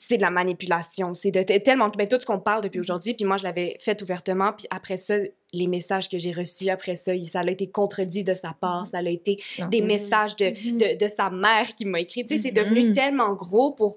[0.00, 3.24] c'est de la manipulation, c'est de tellement ben, tout ce qu'on parle depuis aujourd'hui, puis
[3.24, 5.16] moi je l'avais fait ouvertement, puis après ça
[5.52, 8.98] les messages que j'ai reçus après ça, ça a été contredit de sa part, ça
[8.98, 9.66] a été non.
[9.68, 9.86] des Mhm.
[9.88, 12.24] messages de, de, de sa mère qui m'a écrit.
[12.24, 13.96] Tu sais, c'est devenu tellement gros pour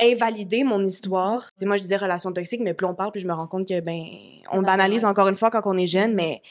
[0.00, 1.46] invalider mon histoire.
[1.46, 3.46] Tu sais, moi, je disais relation toxique, mais plus on parle, plus je me rends
[3.46, 4.00] compte que, ben,
[4.52, 6.42] on On banalise encore une fois quand on est jeune, mais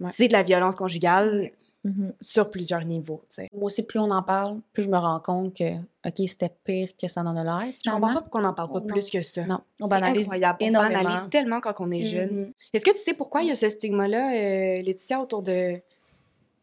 [0.00, 0.08] Ouais.
[0.10, 1.52] c'est de la violence conjugale
[1.84, 2.14] Mhm.
[2.20, 3.22] sur plusieurs niveaux.
[3.52, 5.74] Moi aussi, plus on en parle, plus je me rends compte que,
[6.06, 7.74] OK, c'était pire que ça en a l'air.
[7.84, 8.86] Je comprends pas pourquoi on n'en parle pas Non.
[8.86, 9.44] plus que ça.
[9.44, 9.60] Non.
[9.80, 10.58] On C'est banalise incroyable.
[10.62, 11.02] On énormément.
[11.02, 12.30] banalise tellement quand on est jeune.
[12.30, 12.52] Mhm.
[12.72, 15.74] Est-ce que tu sais pourquoi il y a ce stigma-là, euh, Laetitia, autour de...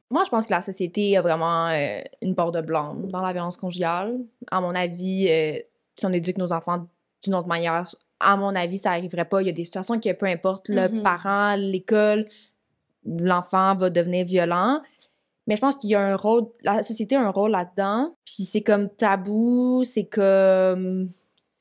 [0.10, 3.32] Moi, je pense que la société a vraiment euh, une part de blâme dans la
[3.32, 4.20] violence conjugale.
[4.50, 5.60] À mon avis, euh,
[5.98, 6.88] si on éduque nos enfants
[7.24, 7.88] d'une autre manière,
[8.20, 9.42] à mon avis, ça n'arriverait pas.
[9.42, 11.04] Il y a des situations que peu importe le Mhm.
[11.04, 12.26] parent, l'école,
[13.06, 14.82] l'enfant va devenir violent.
[15.48, 18.16] Mais je pense qu'il y a un rôle, la société a un rôle là-dedans.
[18.26, 21.10] Puis c'est comme tabou, c'est comme.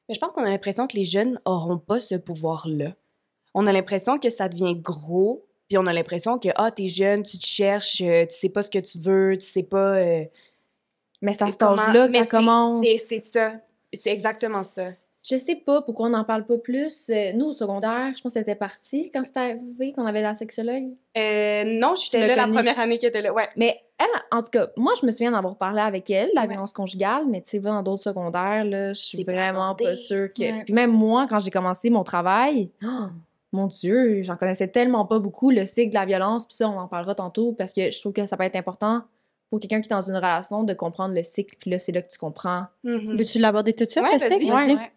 [0.08, 2.92] Mais je pense qu'on a l'impression que les jeunes auront pas ce pouvoir-là.
[3.54, 7.22] On a l'impression que ça devient gros, puis on a l'impression que, ah, t'es jeune,
[7.22, 9.96] tu te cherches, euh, tu sais pas ce que tu veux, tu sais pas...
[9.98, 10.24] euh,
[11.22, 12.84] Mais c'est à et cet âge-là que ça commence.
[13.06, 13.52] C'est ça.
[13.92, 14.90] C'est exactement ça.
[15.22, 17.10] Je sais pas pourquoi on n'en parle pas plus.
[17.10, 20.34] Euh, Nous, au secondaire, je pense que c'était parti quand c'était arrivé qu'on avait la
[20.34, 20.94] sexologue.
[21.18, 23.32] Euh, non, j'étais là la première année qu'elle était là.
[23.32, 23.48] Ouais.
[23.56, 26.42] Mais elle, en tout cas, moi, je me souviens d'avoir parlé avec elle, de la
[26.42, 26.48] Ouais.
[26.48, 30.32] violence conjugale, mais tu sais, dans d'autres secondaires, là, je suis pas vraiment pas sûre
[30.32, 30.40] que.
[30.42, 30.62] Ouais.
[30.64, 33.08] Puis même moi, quand j'ai commencé mon travail, oh,
[33.52, 36.78] mon Dieu, j'en connaissais tellement pas beaucoup, le cycle de la violence, puis ça, on
[36.78, 39.02] en parlera tantôt, parce que je trouve que ça peut être important
[39.50, 42.00] pour quelqu'un qui est dans une relation de comprendre le cycle, puis là, c'est là
[42.00, 42.66] que tu comprends.
[42.84, 43.16] Mhm.
[43.18, 44.52] Veux-tu l'aborder tout de suite, Ouais, le cycle?
[44.54, 44.90] ouais.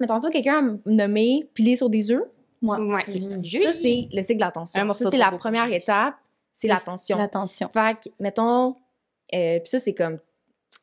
[0.00, 2.24] Mais tantôt, quelqu'un a nommé piler sur des œufs.
[2.60, 2.78] Moi.
[2.80, 3.04] Ouais.
[3.06, 4.94] Ça, c'est le cycle de l'attention.
[4.94, 6.14] Ça, c'est la première étape,
[6.54, 7.18] c'est l'attention.
[7.18, 7.68] L'attention.
[7.68, 8.76] Fait que, mettons,
[9.34, 10.18] euh, puis ça, c'est comme.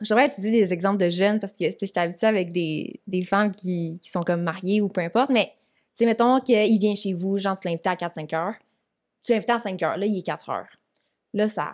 [0.02, 3.02] Je devrais utiliser des exemples de jeunes parce que, tu sais, j'étais habituée avec des,
[3.08, 5.52] des femmes qui, qui sont comme mariées ou peu importe, mais, tu
[5.96, 8.56] sais, mettons qu'il vient chez vous, genre, tu l'as invité à 4-5 heures.
[9.24, 10.70] Tu l'as invité à 5 heures, là, il est 4 heures.
[11.34, 11.74] Là, ça.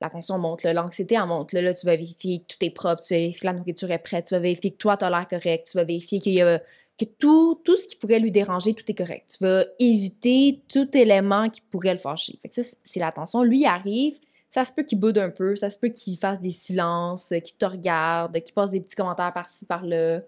[0.00, 1.52] La tension monte, l'anxiété, elle monte.
[1.52, 3.90] Là, là, tu vas vérifier que tout est propre, tu vas vérifier que la nourriture
[3.90, 6.42] est prête, tu vas vérifier que toi, t'as l'air correct, tu vas vérifier qu'il y
[6.42, 6.60] a
[6.98, 9.36] que tout, tout ce qui pourrait lui déranger, tout est correct.
[9.38, 12.38] Tu vas éviter tout élément qui pourrait le fâcher.
[12.42, 13.42] Fait que ça, c'est- c'est l'attention.
[13.42, 14.16] Lui, il arrive,
[14.50, 17.40] ça se peut qu'il boude un peu, ça se peut qu'il fasse des silences, euh,
[17.40, 20.20] qu'il te regarde, qu'il passe des petits commentaires par-ci, par-là.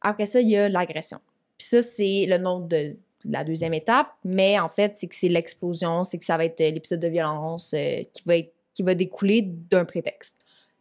[0.00, 1.18] Après ça, il y a l'agression.
[1.56, 5.28] Puis ça, c'est le nom de la deuxième étape, mais en fait, c'est que c'est
[5.28, 8.84] l'explosion, c'est que ça va être euh, l'épisode de violence euh, qui, va être, qui
[8.84, 10.36] va découler d'un prétexte.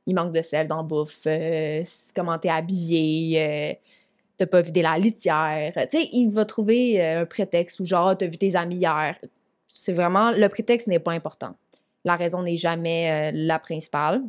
[0.06, 1.84] Il manque de sel dans la bouffe, euh,
[2.16, 3.74] comment t'es habillé, euh,
[4.38, 5.74] t'as pas vidé la litière.
[5.90, 9.18] Tu sais, il va trouver euh, un prétexte ou genre, t'as vu tes amis hier.
[9.74, 11.56] C'est vraiment, le prétexte n'est pas important.
[12.06, 14.22] La raison n'est jamais la principale.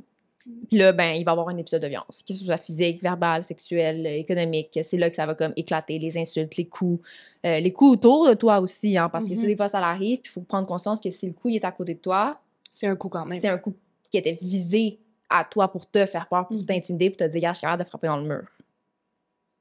[0.68, 3.02] Puis là, ben, il va y avoir un épisode de violence, que ce soit physique,
[3.02, 4.78] verbal, sexuel, économique.
[4.82, 7.06] C'est là que ça va comme éclater, les insultes, les coups.
[7.44, 9.46] Euh, les coups autour de toi aussi, hein, parce que ça, Mhm.
[9.48, 10.20] des fois, ça arrive.
[10.20, 12.40] Puis il faut prendre conscience que si le coup il est à côté de toi,
[12.70, 13.40] C'est un coup quand même.
[13.40, 13.74] c'est un coup
[14.10, 14.98] qui était visé
[15.30, 16.66] à toi pour te faire peur, pour Mhm.
[16.66, 18.46] t'intimider, pour te dire, gars, je suis capable de frapper dans le mur.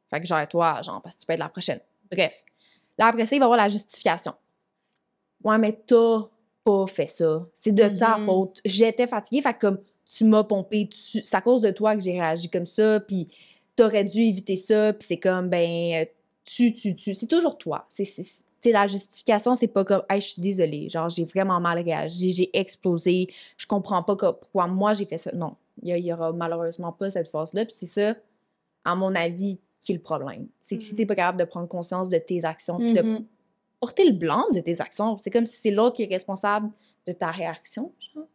[0.10, 1.80] Fait que genre, toi, genre, parce que tu peux être la prochaine.
[2.12, 2.44] Bref.
[2.98, 4.34] Là, après ça, il va y avoir la justification.
[5.44, 6.22] Ouais, mais t'as
[6.64, 7.46] pas fait ça.
[7.56, 8.26] C'est de ta Mhm.
[8.26, 8.62] faute.
[8.66, 12.02] J'étais fatiguée, fait que comme tu m'as pompé, tu- c'est à cause de toi que
[12.02, 13.28] j'ai réagi comme ça, puis
[13.76, 16.08] t'aurais dû éviter ça, puis c'est comme, ben,
[16.46, 17.14] tu, tu, tu.
[17.14, 17.86] C'est toujours toi.
[17.90, 18.06] C'est,
[18.64, 22.32] sais, la justification, c'est pas comme, hey, je suis désolée, genre, j'ai vraiment mal réagi,
[22.32, 23.28] j'ai explosé,
[23.58, 25.32] je comprends pas que- pourquoi moi j'ai fait ça.
[25.34, 28.16] Non, il y, aura malheureusement pas cette phase-là, puis c'est ça,
[28.84, 30.48] à mon avis, qui est le problème.
[30.64, 30.98] C'est que si Mhm.
[30.98, 33.26] t'es pas capable de prendre conscience de tes actions, de Mhm.
[33.80, 36.72] porter le blanc de tes actions, c'est comme si c'est l'autre qui est responsable
[37.06, 37.94] de ta réaction.
[38.16, 38.26] genre.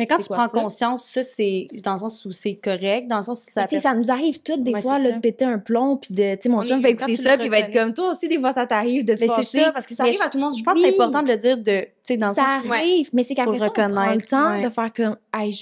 [0.00, 0.60] Mais quand tu quoi prends ça?
[0.62, 3.76] conscience, ça, c'est dans le sens où c'est correct, dans le sens où ça tu
[3.76, 6.34] sais, ça nous arrive toutes des Ouais, fois là, de péter un plomb puis de
[6.34, 8.10] tu sais mon On chum va écouter ça le puis il va être comme toi
[8.12, 10.20] aussi des fois ça t'arrive de te Mais c'est ça, parce que ça Mais arrive
[10.20, 10.54] je- à tout le monde.
[10.58, 12.66] Je pense que c'est important de le dire de, tu sais, dans le ça sens
[12.68, 14.62] où- arrive, mais c'est qu'après ça, on prend le reconnaître, temps ouais.
[14.64, 15.52] de faire comme hey,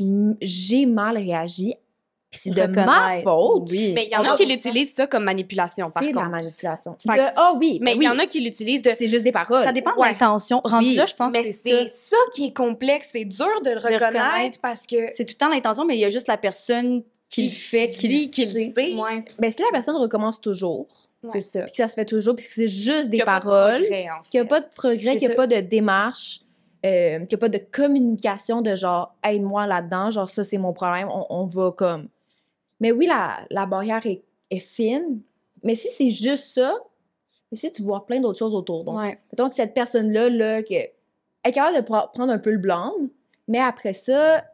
[0.40, 1.74] j'ai mal réagi
[2.30, 3.68] c'est de ma faute.
[3.70, 3.92] Oui.
[3.94, 6.30] Mais il y en a qui l'utilisent ça comme manipulation, par C'est de la contre.
[6.36, 6.94] manipulation.
[7.04, 8.90] Fait Ah oui, Mais mais il oui, y en a qui l'utilisent de...
[8.96, 9.64] c'est juste des paroles.
[9.64, 10.08] Ça dépend de Ouais.
[10.10, 10.60] l'intention.
[10.62, 11.82] Rendu Oui, là, je pense que Mais c'est ça.
[11.86, 13.10] c'est ça qui est complexe.
[13.12, 14.58] C'est dur de le reconnaître, reconnaître.
[14.60, 14.96] parce que...
[15.14, 17.88] C'est tout le temps l'intention, mais il y a juste la personne qui le fait,
[17.88, 18.72] qui dit, le qui le sait.
[18.76, 20.86] Ouais, Ben si la personne recommence toujours,
[21.32, 21.62] c'est ça.
[21.62, 24.20] puis que ça se fait toujours, puis que c'est juste des paroles, qu'il n'y a
[24.30, 24.44] fait.
[24.44, 26.40] pas de progrès, C'est qu'il n'y a pas de démarche,
[26.86, 30.72] euh, qu'il n'y a pas de communication de genre aide-moi là-dedans, genre ça c'est mon
[30.72, 32.08] problème, on, on va comme.
[32.80, 35.20] Mais oui, la, la barrière est, est fine,
[35.62, 36.74] mais si c'est juste ça,
[37.50, 38.84] mais si tu vois plein d'autres choses autour.
[38.84, 39.18] Donc, Ouais.
[39.32, 40.92] mettons que cette personne-là, là, est
[41.52, 43.08] capable de prendre un peu le blâme,
[43.48, 44.44] mais après ça,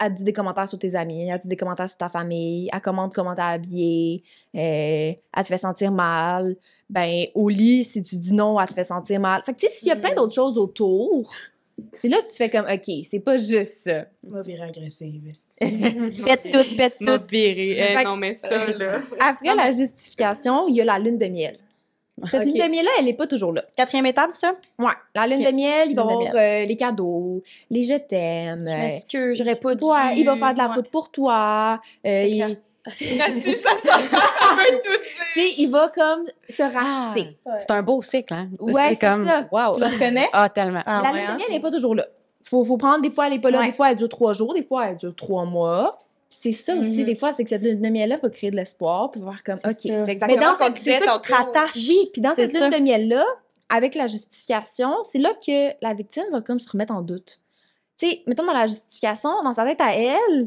[0.00, 2.68] elle te dit des commentaires sur tes amis, elle dit des commentaires sur ta famille,
[2.72, 4.22] elle commande comment t'es habillé,
[4.54, 6.56] euh, elle te fait sentir mal.
[6.90, 9.42] Ben, au lit, si tu dis non, elle te fait sentir mal.
[9.44, 10.16] Fait que, tu sais, s'il y a plein Mm.
[10.16, 11.30] d'autres choses autour,
[11.94, 14.04] c'est là que tu fais comme, OK, c'est pas juste ça.
[14.22, 15.32] Va virer agressive.
[15.58, 17.20] Pète tout, pète tout.
[17.30, 17.76] Virée.
[17.78, 19.00] Eh, Fait- non, mais ça, là...
[19.20, 21.58] Après la justification, il y a la lune de miel.
[22.24, 23.64] Cette lune de miel-là, elle est pas toujours là.
[23.76, 24.54] Quatrième étape, ça?
[24.78, 28.66] Ouais, la lune de miel, il va avoir euh, les cadeaux, les je t'aime.
[28.68, 29.84] Je euh, m'excuse, j'aurais pas dû.
[29.84, 30.74] Ouais, il va faire de la Ouais.
[30.74, 31.80] faute pour toi.
[32.04, 32.58] euh, il-
[32.90, 35.00] Asti, ça, ça, ça veut tout dire.
[35.34, 37.36] Tu sais, il va comme se Ah, racheter.
[37.58, 38.48] c'est un beau cycle, hein?
[38.60, 39.46] Ouais, c'est comme, ça.
[39.52, 39.74] Wow!
[39.76, 40.28] Tu le reconnais?
[40.32, 40.82] Ah, tellement.
[40.86, 41.36] Ah, la ouais, lune de hein?
[41.38, 42.06] miel n'est pas toujours là.
[42.44, 43.60] Faut, faut prendre, des fois, elle n'est pas là.
[43.60, 43.66] Ouais.
[43.66, 44.54] Des fois, elle dure trois jours.
[44.54, 45.98] Des fois, elle dure trois mois.
[46.30, 47.04] C'est ça aussi, Mhm.
[47.04, 49.10] des fois, c'est que cette lune de miel-là va créer de l'espoir.
[49.10, 49.76] Puis va faire comme, OK.
[49.80, 51.74] C'est Mais exactement dans ce qu'on cette- disait c'est ça qui te rattache.
[51.76, 53.24] Oui, puis dans cette lune de miel-là,
[53.68, 57.38] avec la justification, c'est là que la victime va comme se remettre en doute.
[57.98, 60.46] Tu sais, mettons dans la justification, dans sa tête à elle,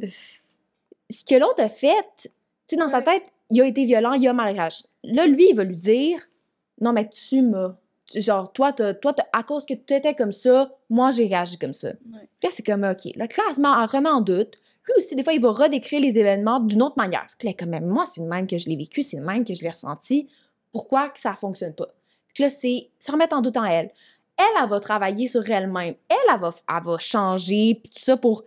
[1.11, 2.29] ce que l'autre a fait, tu
[2.67, 4.83] sais, dans sa tête, il a été violent, il a mal réagi.
[5.03, 6.19] Là, lui, il va lui dire
[6.79, 7.75] Non, mais tu m'as.
[8.15, 11.57] Genre, toi, t'as- toi t'as- à cause que tu étais comme ça, moi, j'ai réagi
[11.57, 11.91] comme ça.
[11.93, 13.11] Puis là, c'est comme, OK.
[13.15, 14.57] Là, clairement, elle remet en doute.
[14.87, 17.27] Lui aussi, des fois, il va redécrire les événements d'une autre manière.
[17.43, 19.53] Là, quand même, moi, c'est le même que je l'ai vécu, c'est le même que
[19.53, 20.27] je l'ai ressenti.
[20.71, 21.87] Pourquoi que ça fonctionne pas?
[22.33, 23.91] Puis là, c'est se remettre en doute en elle.
[24.37, 25.95] Elle, elle va travailler sur elle-même.
[26.09, 28.43] Elle, elle va, elle va changer, puis tout ça pour,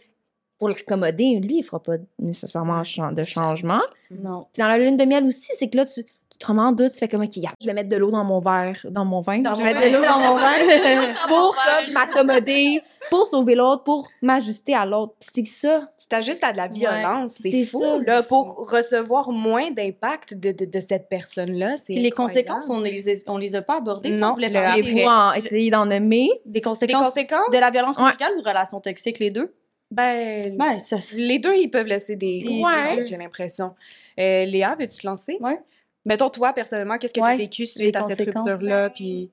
[0.58, 1.40] pour l'accommoder.
[1.42, 2.82] Lui, il fera pas nécessairement
[3.12, 3.82] de changement.
[4.10, 4.40] Non.
[4.52, 6.72] Puis dans la lune de miel aussi, c'est que là, tu, tu te remets en
[6.72, 9.04] doute, tu fais comme, OK, regarde, je vais mettre de l'eau dans mon verre, dans
[9.04, 9.38] mon vin.
[9.38, 11.56] Dans je mon vais mettre de l'eau dans mon verre pour
[11.92, 12.80] m'accommoder,
[13.10, 15.14] pour sauver l'autre, pour m'ajuster à l'autre.
[15.20, 15.88] Puis c'est ça.
[15.98, 17.34] Tu t'ajustes à de la violence.
[17.40, 21.76] c'est c'est fou, ça, là, pour recevoir moins d'impact de, de, de cette personne-là.
[21.76, 24.10] C'est les conséquences, on les, a- on les a pas abordées.
[24.10, 24.92] Non, on voulait le parler après.
[25.00, 26.30] Et vous en essayez d'en nommer.
[26.46, 27.14] des Des conséquences
[27.52, 28.04] de la violence Ouais.
[28.04, 29.54] conjugale ou relation toxique, les deux?
[29.94, 32.60] Ben, Ben, ça, les deux, ils peuvent laisser des Ouais.
[32.60, 33.74] conséquences, j'ai l'impression.
[34.18, 35.36] Euh, Léa, veux-tu te lancer?
[35.40, 35.60] Ouais.
[36.04, 37.36] Mettons, toi, personnellement, qu'est-ce que tu as Ouais.
[37.36, 38.90] vécu suite Les à cette rupture-là?
[38.90, 39.30] Puis...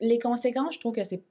[0.00, 1.22] Les conséquences, je trouve que c'est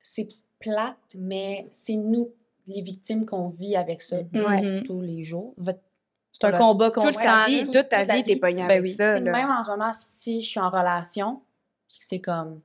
[0.00, 2.30] c'est plate, mais c'est nous,
[2.66, 4.82] les victimes, qu'on vit avec ça Ouais.
[4.84, 5.54] tous les jours.
[6.32, 7.22] C'est un combat Toute constant.
[7.22, 8.40] ta vie, toute ta toute vie, t'es vie.
[8.40, 8.92] pogné Ben avec oui.
[8.94, 9.20] ça.
[9.20, 11.42] Même en ce moment, si je suis en relation,
[11.88, 12.60] c'est comme.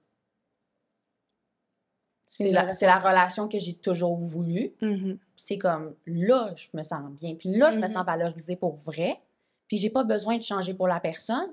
[2.36, 4.71] C'est la, la relation que j'ai toujours voulu.
[4.81, 5.17] Mhm.
[5.36, 7.36] C'est comme là, je me sens bien.
[7.36, 7.89] Puis là, je me Mhm.
[7.89, 9.19] sens valorisée pour vrai.
[9.67, 11.51] Puis j'ai pas besoin de changer pour la personne.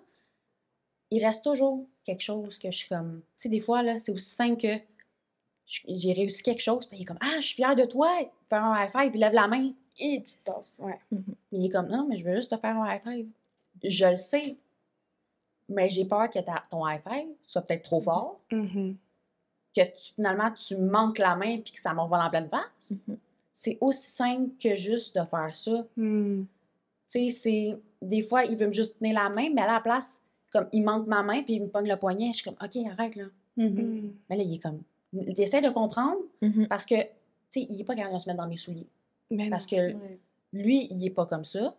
[1.11, 3.21] Il reste toujours quelque chose que je suis comme.
[3.37, 4.75] Tu sais, des fois, là, c'est aussi simple que
[5.67, 6.87] j'ai réussi quelque chose.
[6.87, 8.09] Puis il est comme Ah, je suis fière de toi.
[8.49, 9.73] Faire un high five, il lève la main.
[9.99, 10.99] Et tu tasses, ouais.
[11.11, 13.29] Mais il est comme non, mais je veux juste te faire un high five.
[13.85, 14.57] Je le sais.
[15.69, 18.41] Mais j'ai peur que ta- ton high five soit peut-être trop fort.
[19.75, 22.95] Que tu- finalement tu manques la main puis que ça me revole en pleine face.
[23.07, 23.17] Mhm.
[23.53, 25.87] C'est aussi simple que juste de faire ça.
[25.97, 26.47] Mhm.
[27.09, 27.79] Tu sais, c'est.
[28.03, 30.83] Des fois, il veut me juste tenir la main, mais à la place, comme il
[30.83, 33.25] manque ma main puis il me pogne le poignet, je suis comme OK, arrête là.
[33.57, 33.69] Mhm.
[33.75, 34.15] Mhm.
[34.31, 34.83] Mais là, il est comme.
[35.13, 36.67] Il essaie de comprendre Mhm.
[36.69, 37.09] parce que, tu
[37.51, 38.87] sais, il est pas capable de se mettre dans mes souliers.
[39.31, 40.19] Ben Parce que Ouais.
[40.53, 41.75] lui, il est pas comme ça.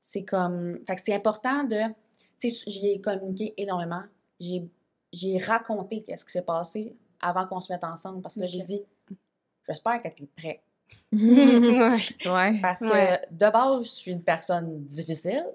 [0.00, 0.78] C'est comme.
[0.86, 1.80] Fait que c'est important de.
[2.38, 4.02] Tu sais, j'y ai communiqué énormément.
[4.38, 4.62] J'ai,
[5.12, 8.22] j'ai raconté qu'est-ce qui s'est passé avant qu'on se mette ensemble.
[8.22, 8.82] Parce que j'ai dit,
[9.66, 10.62] j'espère que tu es prêt.
[11.12, 12.58] Ouais.
[12.60, 13.20] Parce que Ouais.
[13.30, 15.46] de base, je suis une personne difficile.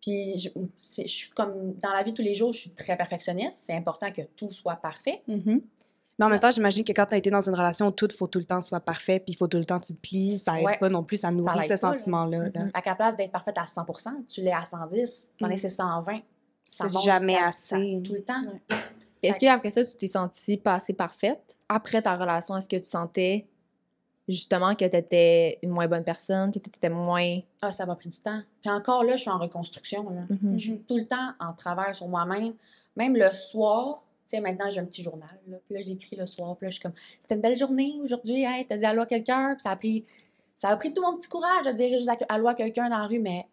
[0.00, 0.48] Puis, je,
[1.06, 1.74] suis comme.
[1.74, 3.52] Dans la vie de tous les jours, je suis très perfectionniste.
[3.58, 5.22] C'est important que tout soit parfait.
[5.28, 5.60] Mhm.
[6.18, 8.08] Mais en même temps, j'imagine que quand tu as été dans une relation où tout
[8.16, 10.00] faut tout le temps soit parfait, puis il faut tout le temps que tu te
[10.00, 10.78] plies, ça aide Ouais.
[10.78, 11.76] pas non plus, ça nourrit ce là.
[11.76, 12.38] sentiment-là.
[12.54, 12.64] là.
[12.64, 12.70] Mhm.
[12.74, 13.84] À qu'à place d'être parfaite à 100
[14.28, 15.30] tu l'es à 110.
[15.38, 15.56] Pendant Mm.
[15.58, 16.20] c'est 120.
[16.70, 17.94] C'est jamais assez.
[17.94, 18.42] ça- tout le temps.
[19.22, 21.56] Est-ce qu'après ça, tu t'es sentie pas assez parfaite?
[21.68, 23.46] Après ta relation, est-ce que tu sentais
[24.28, 27.40] justement que tu étais une moins bonne personne, que tu étais moins.
[27.62, 28.40] Ah, ça m'a pris du temps.
[28.60, 30.08] Puis encore là, je suis en reconstruction.
[30.10, 30.22] Là.
[30.30, 30.58] Mhm.
[30.58, 32.54] Je suis tout le temps en travail sur moi-même.
[32.96, 35.28] Même le soir, tu sais, maintenant, j'ai un petit journal.
[35.48, 36.56] Là, puis là, j'écris le soir.
[36.56, 38.44] Puis là, je suis comme, c'était une belle journée aujourd'hui.
[38.44, 39.54] Hey, t'as dit allô à quelqu'un.
[39.54, 40.04] Puis ça a pris,
[40.54, 43.06] ça a pris tout mon petit courage de dire juste allô à quelqu'un dans la
[43.06, 43.46] rue, mais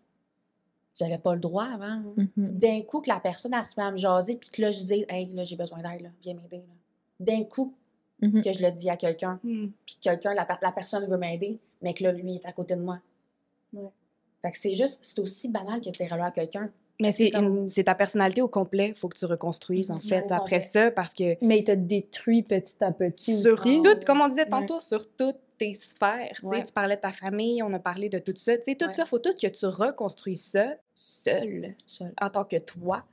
[0.97, 2.01] j'avais pas le droit avant.
[2.17, 2.27] Mhm.
[2.37, 4.35] D'un coup, que la personne, elle se met à me jaser.
[4.35, 6.01] Puis que là, je dis, hey, là, j'ai besoin d'aide.
[6.01, 6.61] là, Viens m'aider.
[7.19, 7.73] D'un coup,
[8.21, 8.41] Mhm.
[8.43, 9.39] que je le dis à quelqu'un.
[9.43, 9.67] Hmm.
[9.85, 12.51] Puis que quelqu'un, la, la personne veut m'aider, mais que là, lui, il est à
[12.51, 12.99] côté de moi.
[13.73, 13.89] Ouais.
[14.41, 16.69] Fait que c'est juste, c'est aussi banal que de dire à quelqu'un.
[16.99, 20.01] Mais c'est comme- ta personnalité au complet, faut que tu reconstruises, en Mhm.
[20.01, 20.61] fait, après complet.
[20.61, 24.47] ça, parce que Mais il t'a détruit petit à petit sur tout, comme on disait
[24.47, 26.35] tantôt, sur toutes tes sphères.
[26.39, 26.63] tu Ouais.
[26.63, 28.57] Tu parlais de ta famille, on a parlé de tout ça.
[28.57, 28.91] Tu sais, tout Ouais.
[28.93, 32.13] ça, faut tout que tu reconstruises ça seul, Seul.
[32.21, 33.03] en tant que toi.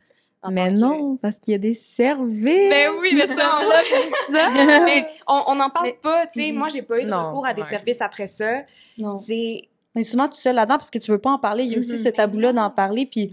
[0.51, 2.71] Mais que- non, parce qu'il y a des services.
[2.71, 3.71] Ben oui, mais ça, on
[4.35, 4.51] ça.
[4.85, 6.53] Mais on n'en parle Mais- pas, tu sais.
[6.53, 6.59] Mhm.
[6.59, 7.69] Moi, j'ai pas eu de Non, recours à des ouais.
[7.69, 8.63] services après ça.
[8.99, 9.17] Non.
[9.17, 9.63] C'est
[9.95, 11.65] Mais souvent, tu es seul là-dedans parce que tu veux pas en parler.
[11.65, 11.99] Il y a aussi Mhm.
[11.99, 13.07] ce tabou-là d'en parler.
[13.07, 13.33] Puis, des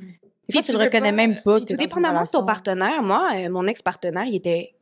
[0.53, 1.57] fois, Puis tu le reconnais même pas.
[1.57, 4.73] Puis tout dépendamment de ton partenaire, moi, euh, mon ex-partenaire, il était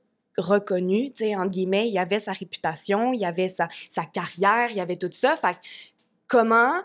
[0.42, 4.80] reconnu, tu sais, entre guillemets, il avait sa réputation, il avait sa, sa carrière, il
[4.80, 5.36] avait tout ça.
[5.36, 5.58] Fait
[6.28, 6.82] comment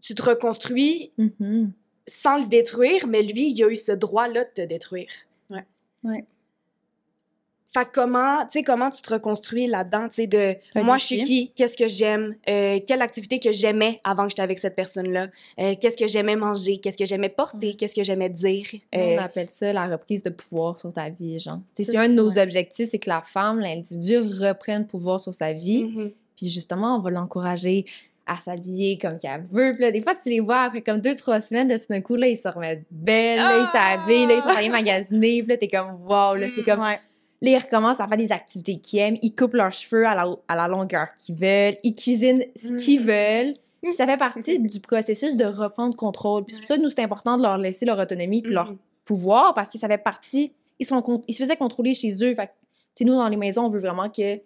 [0.00, 1.72] tu te reconstruis Mhm.
[2.06, 5.10] sans le détruire, mais lui, il a eu ce droit-là de te détruire?
[5.50, 5.64] Ouais.
[6.02, 6.24] Ouais.
[7.76, 11.06] Fait comment, tu sais, comment tu te reconstruis là-dedans, tu sais, de Un moi, je
[11.06, 14.76] suis qui, qu'est-ce que j'aime, euh, quelle activité que j'aimais avant que j'étais avec cette
[14.76, 15.26] personne-là,
[15.58, 18.64] euh, qu'est-ce que j'aimais manger, qu'est-ce que j'aimais porter, qu'est-ce que j'aimais dire.
[18.94, 21.58] On euh, appelle ça la reprise de pouvoir sur ta vie, genre.
[21.74, 25.52] Tu sais, un de nos objectifs, c'est que la femme, l'individu reprenne pouvoir sur sa
[25.52, 25.84] vie.
[25.84, 26.12] mhm.
[26.36, 27.84] Puis justement, on va l'encourager
[28.26, 29.72] à s'habiller comme qu'elle veut.
[29.72, 32.14] Puis là, des fois, tu les vois après comme deux, trois semaines, de d'un coup,
[32.14, 33.96] là, ils se remettent belles, là, ils Ah!
[33.98, 35.42] s'habillent, là, ils sont allés magasiner.
[35.42, 36.64] Puis là, t'es comme, wow, là, c'est Mm.
[36.64, 36.80] comme...
[36.80, 36.98] Ouais.
[37.44, 39.16] Là, ils recommencent à faire des activités qu'ils aiment.
[39.22, 41.76] Ils coupent leurs cheveux à la, à la longueur qu'ils veulent.
[41.82, 43.04] Ils cuisinent ce qu'ils Mm.
[43.06, 43.54] veulent.
[43.82, 46.44] Puis ça fait partie du processus de reprendre contrôle.
[46.44, 48.70] Puis c'est pour ça que nous, c'est important de leur laisser leur autonomie puis leur
[48.70, 48.78] Mhm.
[49.04, 50.52] pouvoir parce que ça fait partie.
[50.78, 52.34] Ils, sont, ils se faisaient contrôler chez eux.
[52.34, 52.50] Fait
[52.98, 54.40] que, nous, dans les maisons, on veut vraiment que elle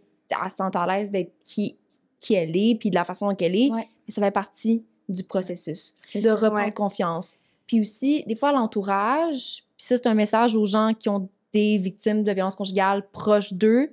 [0.50, 1.76] se sente à l'aise d'être qui,
[2.20, 3.70] qui elle est puis de la façon qu'elle est.
[3.70, 3.88] Ouais.
[4.08, 6.72] Mais ça fait partie du processus de reprendre ouais.
[6.72, 7.36] confiance.
[7.66, 11.78] Puis aussi, des fois, l'entourage, puis ça, c'est un message aux gens qui ont des
[11.78, 13.92] victimes de violences conjugales proches d'eux,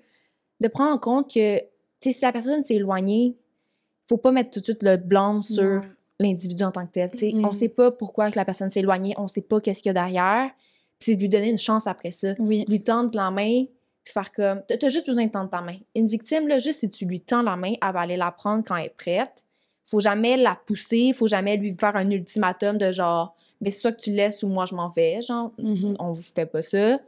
[0.61, 1.59] de prendre en compte que,
[2.01, 3.35] si la personne s'est éloignée,
[4.07, 5.81] faut pas mettre tout de suite le blâme sur
[6.19, 7.11] l'individu en tant que tel.
[7.11, 7.45] Tu sais, Mhm.
[7.45, 9.91] On sait pas pourquoi que la personne s'est éloignée, on sait pas qu'est-ce qu'il y
[9.91, 10.51] a derrière,
[10.99, 12.33] c'est de lui donner une chance après ça.
[12.39, 12.63] Oui.
[12.67, 13.65] Lui tendre la main,
[14.03, 14.61] puis faire comme...
[14.67, 15.75] T'as juste besoin de tendre ta main.
[15.95, 18.63] Une victime, là, juste si tu lui tends la main, elle va aller la prendre
[18.65, 19.43] quand elle est prête.
[19.85, 23.91] Faut jamais la pousser, faut jamais lui faire un ultimatum de genre, mais c'est soit
[23.91, 25.95] que tu laisses ou moi je m'en vais, genre, Mhm.
[25.99, 26.99] on vous fait pas ça.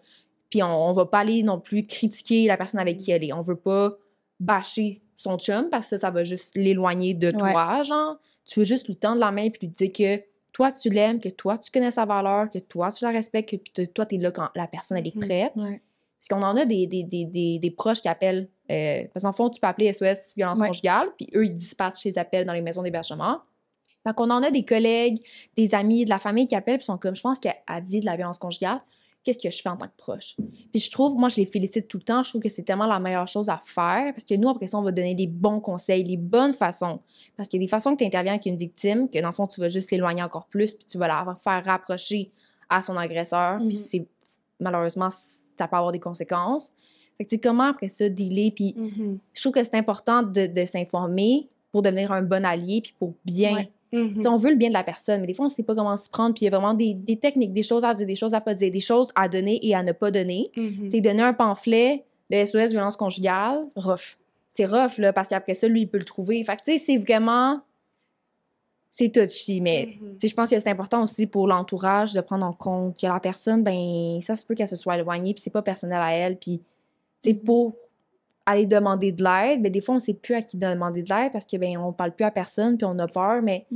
[0.49, 3.33] Puis on, on va pas aller non plus critiquer la personne avec qui elle est.
[3.33, 3.91] On veut pas
[4.39, 7.33] bâcher son chum parce que ça va juste l'éloigner de Ouais.
[7.51, 8.17] toi, genre.
[8.45, 10.23] Tu veux juste lui tendre la main puis lui dire que
[10.53, 13.55] toi tu l'aimes, que toi tu connais sa valeur, que toi tu la respectes, que
[13.57, 15.25] puis toi t'es là quand la personne elle est Mhm.
[15.25, 15.51] prête.
[15.55, 15.81] Ouais.
[16.19, 18.49] Parce qu'on en a des, des, des, des, des proches qui appellent.
[18.71, 20.67] Euh, parce qu'en fond, tu peux appeler SOS violence Ouais.
[20.67, 23.39] conjugale, puis eux, ils dispatchent les appels dans les maisons d'hébergement.
[24.05, 25.21] Donc, on en a des collègues,
[25.55, 27.53] des amis, de la famille qui appellent, puis sont comme, je pense qu'elle
[27.87, 28.79] vit de la violence conjugale.
[29.28, 30.38] Qu'est-ce que je fais en tant que proche?
[30.71, 32.23] Puis je trouve, moi, je les félicite tout le temps.
[32.23, 34.78] Je trouve que c'est tellement la meilleure chose à faire parce que nous, après ça,
[34.80, 37.01] on va donner les bons conseils, les bonnes façons.
[37.36, 39.34] Parce qu'il y a des façons que tu interviens avec une victime, que dans le
[39.34, 42.32] fond, tu vas juste l'éloigner encore plus, puis tu vas la faire rapprocher
[42.69, 43.59] à son agresseur.
[43.59, 43.67] Mhm.
[43.67, 44.05] Puis c'est
[44.61, 46.71] malheureusement, ça peut avoir des conséquences.
[47.17, 48.51] Fait que, tu sais, comment après ça, dealer?
[48.51, 49.19] Puis Mhm.
[49.34, 53.13] je trouve que c'est important de, de s'informer pour devenir un bon allié, puis pour
[53.25, 53.55] bien.
[53.55, 53.71] Ouais.
[54.21, 55.75] Sais, on veut le bien de la personne, mais des fois, on ne sait pas
[55.75, 58.05] comment s'y prendre, puis il y a vraiment des, des techniques, des choses à dire,
[58.07, 60.51] des choses à pas dire, des choses à donner et à ne pas donner.
[60.53, 64.17] Tu sais, donner un pamphlet de SOS violence conjugale, Rough.
[64.49, 66.43] c'est rough, là, parce qu'après ça, lui, il peut le trouver.
[66.43, 67.61] Fait tu sais, c'est vraiment.
[68.91, 70.13] C'est touchy, mais Mhm.
[70.13, 73.05] tu sais, je pense que c'est important aussi pour l'entourage de prendre en compte que
[73.05, 76.11] la personne, ben, ça se peut qu'elle se soit éloignée, puis c'est pas personnel à
[76.13, 76.65] elle, puis, tu
[77.29, 77.75] sais, pour
[78.47, 81.31] aller demander de l'aide, ben, des fois, on sait plus à qui demander de l'aide
[81.33, 83.67] parce que, ben, on parle plus à personne, puis on a peur, mais.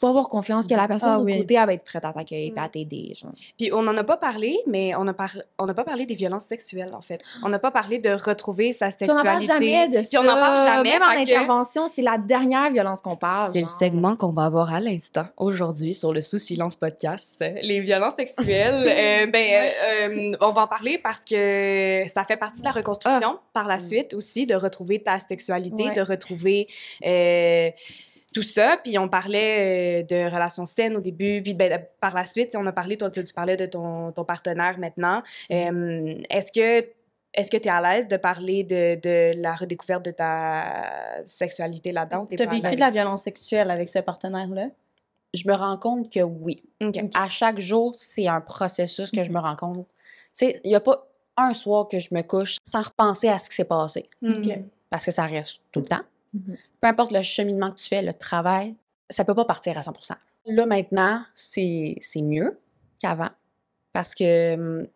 [0.00, 1.38] Faut avoir confiance que la personne Ah de oui.
[1.38, 2.70] côté, elle va être prête à t'accueillir et à Mm.
[2.70, 3.32] t'aider, genre.
[3.58, 5.36] Puis on n'en a pas parlé, mais on n'a par...
[5.58, 7.20] on n'a pas parlé des violences sexuelles, en fait.
[7.44, 9.46] On n'a pas parlé de retrouver sa Puis on n'en sexualité.
[9.48, 10.76] parle jamais de Puis on n'en parle ça.
[10.76, 13.50] jamais, Même en que- intervention, c'est la dernière violence qu'on parle.
[13.52, 17.44] C'est le segment qu'on va avoir à l'instant, aujourd'hui, sur le Sous-Silence Podcast.
[17.62, 18.86] Les violences sexuelles,
[19.26, 22.72] euh, ben, euh, euh, on va en parler parce que ça fait partie de la
[22.72, 25.92] reconstruction par la suite aussi, de retrouver ta sexualité, Ouais.
[25.92, 26.68] de retrouver
[27.04, 27.70] euh,
[28.38, 28.78] tout ça.
[28.82, 32.64] Puis on parlait euh, de relations saines au début, puis ben, par la suite, on
[32.66, 35.22] a parlé, toi, tu tu parlais de ton, ton partenaire maintenant.
[35.50, 36.86] Euh, Est-ce que
[37.34, 41.90] Est-ce que tu es à l'aise de parler de, de la redécouverte de ta sexualité
[41.90, 42.26] là-dedans?
[42.26, 44.68] pas à vécu de la violence sexuelle avec ce partenaire-là?
[45.34, 46.62] Je me rends compte que oui.
[47.14, 49.86] À chaque jour, c'est un processus que je me rends compte.
[49.86, 53.38] Tu sais, il n'y a pas un soir que je me couche sans repenser à
[53.38, 54.08] ce qui s'est passé.
[54.90, 56.04] Parce que ça reste tout le temps.
[56.32, 56.56] Mhm.
[56.80, 58.74] Peu importe le cheminement que tu fais, le travail,
[59.10, 59.92] ça peut pas partir à 100
[60.46, 62.58] Là, maintenant, c'est c'est mieux
[63.00, 63.30] qu'avant.
[63.92, 64.86] Parce que, hum,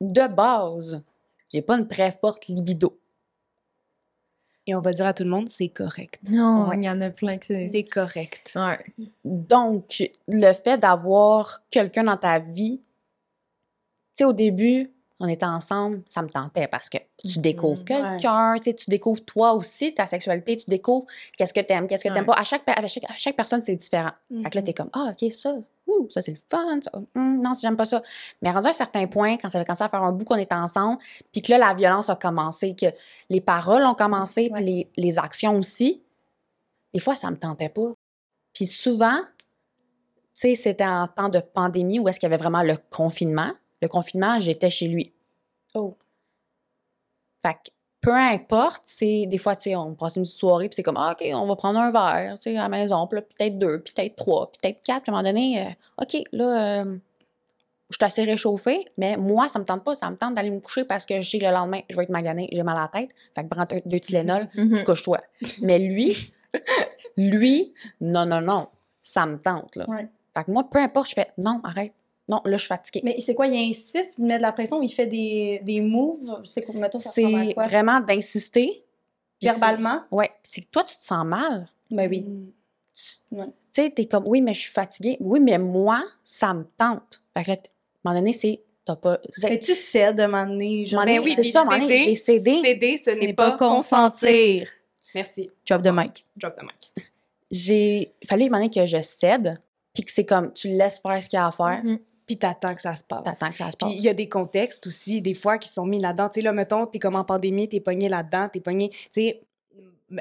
[0.00, 1.02] de base,
[1.50, 2.98] j'ai pas une très forte libido.
[4.66, 6.20] Et on va dire à tout le monde, c'est correct.
[6.30, 6.76] Non, Ouais.
[6.78, 7.68] il y en a plein que c'est.
[7.68, 8.52] C'est correct.
[8.54, 8.78] Ouais.
[9.24, 14.91] Donc, le fait d'avoir quelqu'un dans ta vie, tu sais, au début,
[15.24, 17.84] on était ensemble, ça me tentait parce que tu découvres Mhm.
[17.84, 21.06] quelqu'un, tu sais, tu découvres toi aussi, ta sexualité, tu découvres
[21.38, 22.34] qu'est-ce que t'aimes, qu'est-ce que t'aimes Ouais.
[22.34, 22.40] pas.
[22.40, 24.10] À chaque, pe- à chaque, à chaque personne, c'est différent.
[24.42, 25.54] Fait que là, t'es comme, ah, OK, ça,
[25.86, 28.02] ouh, ça, c'est le fun, ça, hum, non, si j'aime pas ça.
[28.42, 30.34] Mais rendu à un certain point, quand ça avait commencé à faire un bout qu'on
[30.34, 30.98] était ensemble,
[31.30, 32.86] puis que là, la violence a commencé, que
[33.30, 34.60] les paroles ont commencé, puis Ouais.
[34.62, 36.02] les, les actions aussi,
[36.92, 37.92] des fois, ça me tentait pas.
[38.54, 39.20] Puis souvent,
[40.34, 43.52] tu sais, c'était en temps de pandémie où est-ce qu'il y avait vraiment le confinement.
[43.82, 45.12] Le confinement, j'étais chez lui.
[45.74, 45.96] Oh.
[47.42, 47.70] Fait que
[48.00, 50.96] peu importe, c'est des fois, tu sais, on passe une petite soirée, puis c'est comme,
[50.96, 53.58] ah, OK, on va prendre un verre, tu sais, à la maison, puis là, peut-être
[53.58, 55.70] deux, puis peut-être trois, puis peut-être quatre, puis à un moment donné, euh,
[56.02, 56.96] OK, là, euh,
[57.90, 60.58] je suis assez réchauffée, mais moi, ça me tente pas, ça me tente d'aller me
[60.60, 62.82] coucher parce que je sais que le lendemain, je vais être maganée, j'ai mal à
[62.92, 64.82] la tête, fait que prends deux, Tylenol, Mhm.
[64.84, 65.18] couche-toi.
[65.60, 66.32] Mais lui,
[67.16, 68.68] lui, non, non, non,
[69.00, 69.88] ça me tente, là.
[69.88, 70.08] Ouais.
[70.36, 71.94] Fait que moi, peu importe, je fais, non, arrête,
[72.28, 73.00] non, là, je suis fatiguée.
[73.04, 76.40] Mais c'est quoi, il insiste, il met de la pression, il fait des, des moves,
[76.44, 77.66] je sais quoi, mettons, ça ressemble à C'est quoi?
[77.66, 78.84] vraiment d'insister.
[79.40, 80.02] c'est- Verbalement?
[80.10, 81.68] Ouais, c'est que toi, tu te sens mal.
[81.90, 82.24] Ben oui.
[82.94, 83.46] Tu Ouais.
[83.70, 85.16] sais, t'es comme, oui, mais je suis fatiguée.
[85.20, 87.22] Oui, mais moi, ça me tente.
[87.36, 89.18] Fait que là, à un moment donné, c'est, t'as pas.
[89.42, 91.78] Mais tu cèdes à un moment donné, genre, Mais oui, c'est ça, à un moment
[91.78, 92.60] donné, j'ai cédé.
[92.62, 94.68] Céder, ce n'est n'est pas pas consentir.
[95.14, 95.50] Merci.
[95.64, 96.24] job de mic.
[96.36, 96.92] Drop the mic.
[97.50, 98.14] J'ai.
[98.22, 99.58] Il fallait demander que je cède,
[99.94, 101.98] puis que c'est comme, tu laisses faire ce qu'il y a à faire, Mhm.
[102.26, 103.24] Puis t'attends que ça se passe.
[103.24, 103.92] t'attends que ça se Puis passe.
[103.94, 106.28] il y a des contextes aussi, des fois, qui sont mis là-dedans.
[106.28, 108.90] Tu sais, là, mettons, t'es comme en pandémie, t'es pogné là-dedans, t'es pogné.
[108.90, 109.42] Tu sais,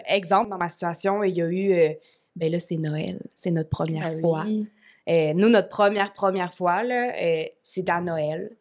[0.08, 1.74] exemple, dans ma situation, il y a eu.
[1.74, 1.94] euh,
[2.36, 3.20] ben là, c'est Noël.
[3.36, 4.44] C'est notre première Ah fois.
[4.46, 4.68] oui.
[5.10, 8.52] Euh, nous, notre première, première fois, là, euh, c'est à Noël.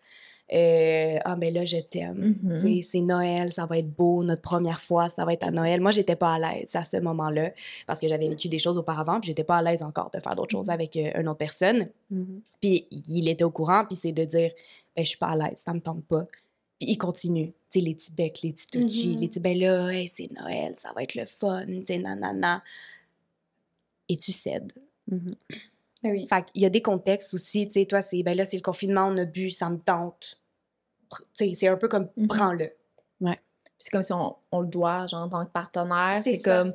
[0.52, 2.36] Euh, ah, ben là, je t'aime.
[2.42, 2.58] Mhm.
[2.58, 4.24] Sais, C'est Noël, ça va être beau.
[4.24, 5.80] Notre première fois, ça va être à Noël.
[5.80, 7.52] Moi, j'étais pas à l'aise à ce moment-là
[7.86, 10.34] parce que j'avais vécu des choses auparavant, puis j'étais pas à l'aise encore de faire
[10.34, 11.88] d'autres choses avec euh, une autre personne.
[12.10, 12.40] Mhm.
[12.60, 14.50] Puis il était au courant, puis c'est de dire
[14.96, 16.24] ben, je suis pas à l'aise, ça me tente pas.
[16.80, 17.52] Puis il continue.
[17.70, 19.20] Tu sais, les petits becs, les petits touchis, Mhm.
[19.20, 22.62] les petits ben là, hey, c'est Noël, ça va être le fun, tu sais, nanana.
[24.08, 24.72] Et tu cèdes.
[26.02, 26.10] Mhm.
[26.10, 26.26] Ben oui.
[26.28, 28.62] Fait qu'il y a des contextes aussi, tu sais, toi, c'est ben là, c'est le
[28.62, 30.38] confinement, on a bu, ça me tente.
[31.10, 32.26] Tu sais, c'est un peu comme Mhm.
[32.28, 32.70] prends-le.
[33.82, 36.20] C'est comme si on, on le doit, genre, en tant que partenaire.
[36.22, 36.74] C'est comme,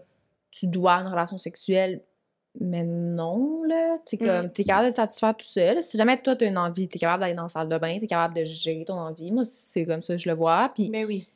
[0.50, 2.02] tu dois une relation sexuelle,
[2.60, 4.00] mais non, là.
[4.06, 4.26] C'est Mm.
[4.26, 5.84] comme, t'es capable de te satisfaire tout seul.
[5.84, 8.08] Si jamais toi, t'as une envie, t'es capable d'aller dans la salle de bain, t'es
[8.08, 9.32] capable de gérer ton envie.
[9.32, 10.72] Moi, c'est comme ça je le vois.
[10.74, 11.28] Puis, Ben oui.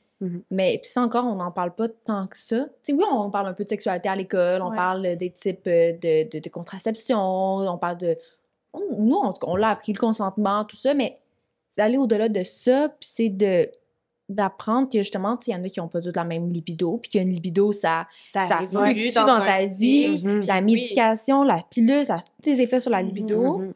[0.51, 2.65] Mais puis ça encore, on n'en parle pas tant que ça.
[2.83, 4.75] Tu sais, oui, on parle un peu de sexualité à l'école, on Ouais.
[4.75, 8.17] parle des types euh, de, de, de contraception, on parle de...
[8.73, 11.17] on- nous, en tout cas, on l'a appris, le consentement, tout ça, mais
[11.69, 13.69] c'est aller au-delà de ça, puis c'est de
[14.31, 16.49] d'apprendre que justement, tu sais, il y en a qui n'ont pas toute la même
[16.49, 20.21] libido, puis qu'une libido, ça, Ça, ça évolue dans, un ta vie.
[20.21, 20.41] Mhm.
[20.45, 20.61] la Oui.
[20.75, 23.07] médication, la pilule, ça a tous des effets sur la Mhm.
[23.07, 23.57] libido.
[23.57, 23.73] Mhm.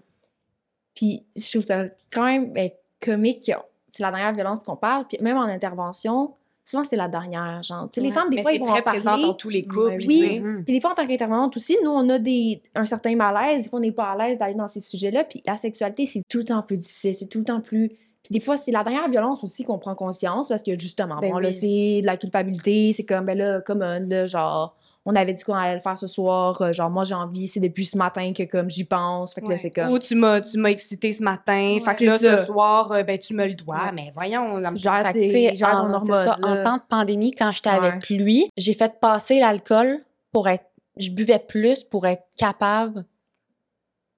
[0.93, 2.69] Puis je trouve ça quand même ben,
[3.01, 3.51] comique.
[3.95, 5.05] C'est la dernière violence qu'on parle.
[5.07, 6.33] Puis même en intervention,
[6.65, 7.61] souvent c'est la dernière.
[7.61, 8.99] Genre, les femmes, des Mais fois, ils vont très en parler.
[8.99, 10.01] présent dans tous les couples.
[10.07, 10.39] Oui.
[10.39, 10.63] Mhm.
[10.65, 13.63] Puis des fois, en tant qu'intervenante aussi, nous, on a des, un certain malaise.
[13.63, 15.23] Des fois, on n'est pas à l'aise d'aller dans ces sujets-là.
[15.25, 17.13] Puis la sexualité, c'est tout le temps plus difficile.
[17.15, 17.89] C'est tout le temps plus.
[17.89, 21.31] Puis des fois, c'est la dernière violence aussi qu'on prend conscience parce que justement, Ben
[21.31, 22.93] bon, là, c'est de la culpabilité.
[22.93, 24.75] C'est comme, ben là, comme un, là, genre,
[25.05, 26.61] on avait dit qu'on allait le faire ce soir.
[26.61, 27.47] euh, Genre, moi, j'ai envie.
[27.49, 29.33] C'est depuis ce matin que, comme, j'y pense.
[29.33, 29.89] Fait que là, c'est comme.
[29.91, 32.39] Ou tu m'as, tu m'as excité ce matin, fait que là, ça.
[32.39, 33.83] ce soir, euh, ben, tu me le dois.
[33.85, 33.91] Ouais.
[33.93, 37.87] Mais voyons, que, tes- tu sais, en, temps de pandémie, quand j'étais Ouais.
[37.87, 40.65] avec lui, j'ai fait passer l'alcool pour être.
[40.97, 43.03] Je buvais plus pour être capable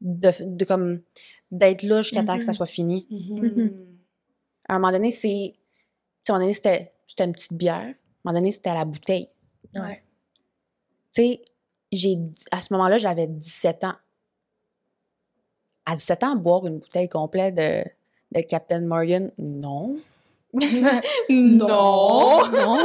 [0.01, 1.01] de, de comme
[1.51, 2.55] d'être là jusqu'à temps que ça Mhm.
[2.57, 3.07] soit fini.
[3.09, 3.71] Mhm.
[4.67, 5.53] À un moment donné, c'est.
[5.55, 5.55] Tu
[6.25, 7.75] sais, à un moment donné, c'était c'était une petite bière.
[7.75, 7.93] À un
[8.25, 9.29] moment donné, c'était à la bouteille.
[9.75, 10.03] Ouais.
[11.15, 11.39] Tu
[11.93, 12.17] sais,
[12.51, 13.95] à ce moment-là, j'avais 17 ans.
[15.85, 17.83] À 17 ans, boire une bouteille complète de,
[18.31, 19.97] de Captain Morgan, non.
[21.29, 21.67] Non.
[21.67, 22.77] Non.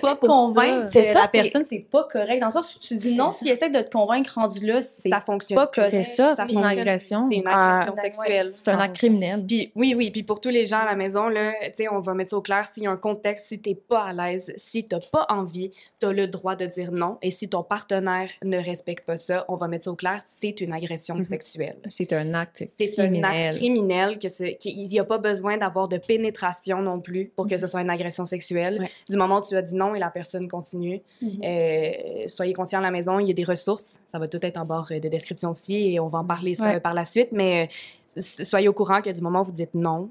[0.00, 0.88] Pas pour convaincre ça.
[0.90, 2.40] C'est que ça, la personne, c'est pas correct.
[2.40, 5.08] Dans le sens où tu dis non, s'il essaie de te convaincre rendu là, c'est
[5.08, 5.56] Ça fonctionne.
[5.56, 5.90] pas correct.
[5.90, 7.28] C'est ça, C'est une agression.
[7.28, 8.48] C'est une agression sexuelle.
[8.50, 9.44] C'est un acte criminel.
[9.46, 12.00] Puis oui, oui, puis pour tous les gens à la maison, là, tu sais, on
[12.00, 12.66] va mettre ça au clair.
[12.72, 15.70] S'il y a un contexte, si t'es pas à l'aise, si t'as pas envie,
[16.00, 17.18] t'as le droit de dire non.
[17.22, 20.60] Et si ton partenaire ne respecte pas ça, on va mettre ça au clair, c'est
[20.60, 21.20] une agression Mhm.
[21.22, 21.76] sexuelle.
[21.88, 23.56] C'est un acte C'est un acte criminel.
[23.56, 27.56] criminel que ce- qu'il n'y a pas besoin d'avoir de pénétration non plus pour que
[27.56, 28.78] ce soit une agression sexuelle.
[28.80, 28.90] Ouais.
[29.08, 31.40] Du moment où tu as dit non et la personne continue, Mhm.
[31.44, 34.00] euh, soyez conscients à la maison, il y a des ressources.
[34.04, 36.64] Ça va tout être en barre de description aussi et on va en parler ça
[36.66, 36.80] Ouais.
[36.80, 37.28] par la suite.
[37.32, 37.68] Mais
[38.16, 40.10] euh, soyez au courant que du moment où vous dites non,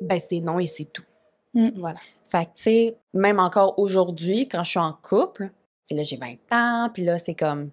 [0.00, 1.04] ben c'est non et c'est tout.
[1.54, 1.70] Mm.
[1.76, 1.98] Voilà.
[2.24, 5.50] Fait que, tu sais, même encore aujourd'hui, quand je suis en couple, tu
[5.84, 7.70] sais, là, j'ai 20 ans, puis là, c'est comme.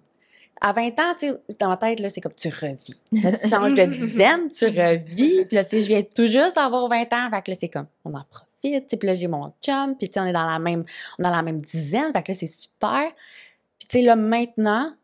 [0.66, 2.94] À 20 ans, tu sais, dans ma tête, là, c'est comme tu revis.
[3.12, 6.56] Là, tu changes de dizaine, tu revis, puis là, tu sais, je viens tout juste
[6.56, 9.52] d'avoir 20 ans, fait que là, c'est comme, on en profite, puis là, j'ai mon
[9.62, 10.84] chum, puis tu sais, on est dans la même,
[11.18, 13.12] on est dans la même dizaine, fait que là, c'est super.
[13.78, 14.94] Puis, tu sais, là, maintenant,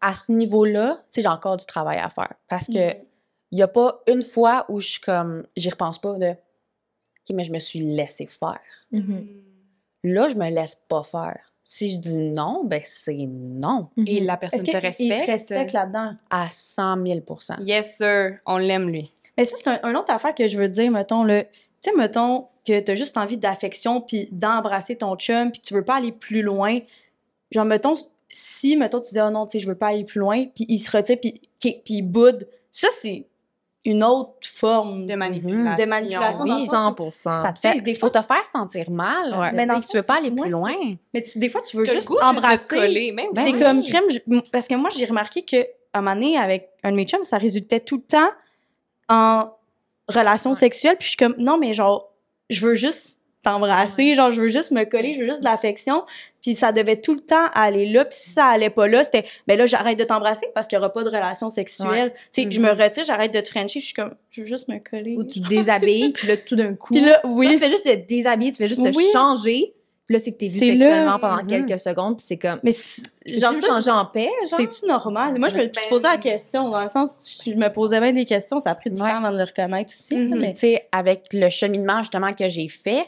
[0.00, 3.04] à ce niveau-là, tu sais, j'ai encore du travail à faire, parce que Mhm.
[3.52, 7.34] il n'y a pas une fois où je suis comme, j'y repense pas de, OK,
[7.36, 8.58] mais je me suis laissé faire.
[8.90, 9.28] Mhm.
[10.02, 11.53] Là, je me laisse pas faire.
[11.66, 14.26] Si je dis non, ben c'est non Et Mhm.
[14.26, 15.26] la Est-ce personne te il te respecte?
[15.26, 16.12] respecte là-dedans?
[16.30, 18.38] à 100 000% Yes, sir.
[18.46, 19.10] On l'aime, lui.
[19.38, 21.26] Mais ça, c'est un, un autre affaire que je veux dire, mettons.
[21.26, 21.42] Tu
[21.80, 25.84] sais, mettons que t'as juste envie d'affection puis d'embrasser ton chum puis que tu veux
[25.84, 26.78] pas aller plus loin.
[27.50, 27.94] Genre, mettons,
[28.28, 30.66] si, mettons, tu dis, oh non, tu sais, je veux pas aller plus loin, puis
[30.68, 31.40] il se retire puis
[31.88, 32.46] il boude.
[32.70, 33.26] Ça, c'est
[33.86, 35.74] une autre forme De manipulation.
[35.84, 38.90] De manipulation, Oui, sens 100 Ça te fait, des il faut fois, te faire sentir
[38.90, 39.32] mal.
[39.38, 39.50] Ouais.
[39.52, 40.74] Mais Mais dans tu veux pas aller plus loin.
[41.12, 42.66] Mais tu- des fois, tu veux juste goût te embrasser.
[42.66, 43.26] coller, même.
[43.34, 43.60] Ben T'es oui.
[43.60, 44.04] comme crème.
[44.08, 47.04] je- parce que moi, j'ai remarqué que à un moment donné, avec un de mes
[47.04, 48.30] chums, ça résultait tout le temps
[49.08, 49.50] en
[50.08, 50.56] relation Ouais.
[50.56, 50.96] sexuelle.
[50.98, 52.10] Puis je suis comme, non, mais genre,
[52.50, 56.02] je veux juste t'embrasser, genre, je veux juste me coller, je veux juste de l'affection.
[56.42, 58.04] Puis ça devait tout le temps aller là.
[58.04, 60.78] Puis si ça allait pas là, c'était, ben là, j'arrête de t'embrasser parce qu'il y
[60.78, 62.12] aura pas de relation sexuelle.
[62.32, 63.80] Tu sais, je me retire, j'arrête de te frencher.
[63.80, 65.14] Je suis comme, je veux juste me coller.
[65.16, 66.92] Ou tu te déshabilles, puis là, tout d'un coup.
[66.94, 67.48] Puis là, oui.
[67.48, 69.06] tu fais juste te déshabiller, tu fais juste te Oui.
[69.12, 69.74] changer.
[70.06, 71.18] Puis là, c'est que t'es vu C'est sexuellement là.
[71.18, 71.46] pendant Mhm.
[71.66, 72.60] quelques secondes, puis c'est comme.
[72.62, 74.60] Mais c'est- Genre, ça, changer en paix, genre?
[74.60, 75.38] C'est-tu normal?
[75.38, 78.26] Moi, je me Ben- posais la question, dans le sens, je me posais bien des
[78.26, 79.08] questions, ça a pris du Ouais.
[79.08, 80.14] temps avant de le reconnaître aussi.
[80.14, 80.38] Mhm.
[80.38, 83.06] mais- Tu sais, avec le cheminement justement que j'ai fait,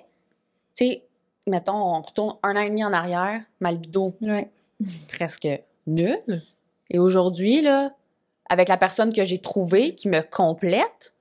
[0.77, 1.05] tu sais,
[1.47, 4.51] mettons, on retourne un an et demi en arrière, ma libido Ouais.
[5.09, 5.49] presque
[5.87, 6.43] nulle.
[6.91, 7.93] Et aujourd'hui, là,
[8.49, 11.14] avec la personne que j'ai trouvée qui me complète,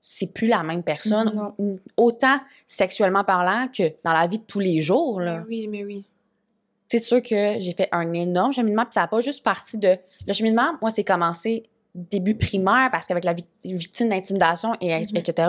[0.00, 1.76] c'est plus la même personne, Non.
[1.96, 5.20] autant sexuellement parlant que dans la vie de tous les jours.
[5.20, 5.40] Là.
[5.40, 6.04] Mais oui, mais oui.
[6.88, 9.96] C'est sûr que j'ai fait un énorme cheminement, puis ça n'a pas juste parti de.
[10.28, 11.64] Le cheminement, moi, c'est commencé
[11.96, 15.48] début primaire, parce qu'avec la vic- victime d'intimidation, et, etc.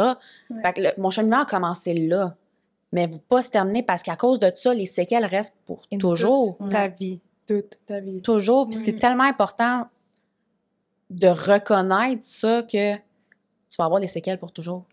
[0.50, 0.62] Ouais.
[0.64, 2.36] Fait que le- mon cheminement a commencé là.
[2.98, 6.60] Mais va pas se terminer parce qu'à cause de ça, les séquelles restent pour toujours.
[6.62, 6.70] Ouais.
[6.72, 7.20] Ta vie.
[7.48, 8.22] Toute ta vie.
[8.22, 8.68] Toujours.
[8.68, 8.84] Puis Oui.
[8.84, 9.88] c'est tellement important
[11.10, 14.84] de reconnaître ça que tu vas avoir des séquelles pour toujours.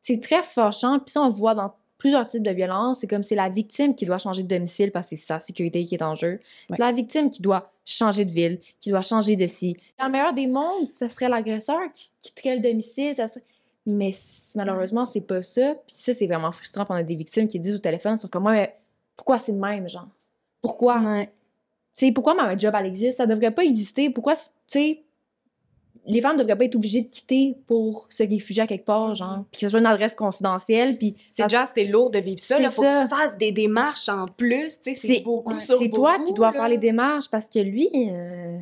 [0.00, 0.98] C'est très fâchant.
[0.98, 2.98] Puis ça, on le voit dans plusieurs types de violences.
[2.98, 5.84] C'est comme c'est la victime qui doit changer de domicile parce que c'est sa sécurité
[5.84, 6.32] qui est en jeu.
[6.68, 6.76] Ouais.
[6.76, 9.76] C'est la victime qui doit changer de ville, qui doit changer de ci.
[9.98, 13.14] Dans le meilleur des mondes, ce serait l'agresseur qui quitterait le domicile.
[13.14, 13.44] Ça serait-
[13.86, 14.12] Mais
[14.54, 15.74] malheureusement, c'est pas ça.
[15.86, 18.52] Puis ça, c'est vraiment frustrant pendant des victimes qui disent au téléphone, sont comme, Ouais,
[18.52, 18.76] mais
[19.16, 20.08] pourquoi c'est le même, genre?
[20.60, 21.00] Pourquoi?
[21.00, 21.26] Ouais.
[21.96, 23.18] Tu sais, pourquoi ma job, elle existe?
[23.18, 24.08] Ça devrait pas exister.
[24.10, 25.02] Pourquoi, tu sais,
[26.06, 29.44] les femmes devraient pas être obligées de quitter pour se réfugier à quelque part, genre.
[29.50, 31.16] Puis que ce soit une adresse confidentielle, puis...
[31.28, 32.58] C'est déjà assez lourd de vivre ça.
[32.60, 33.04] Il faut ça.
[33.04, 34.80] que tu fasses des démarches en plus.
[34.80, 36.52] tu sais, C'est beaucoup ouais, sur c'est toi beaucoup, qui dois là.
[36.52, 38.56] faire les démarches parce que lui, euh,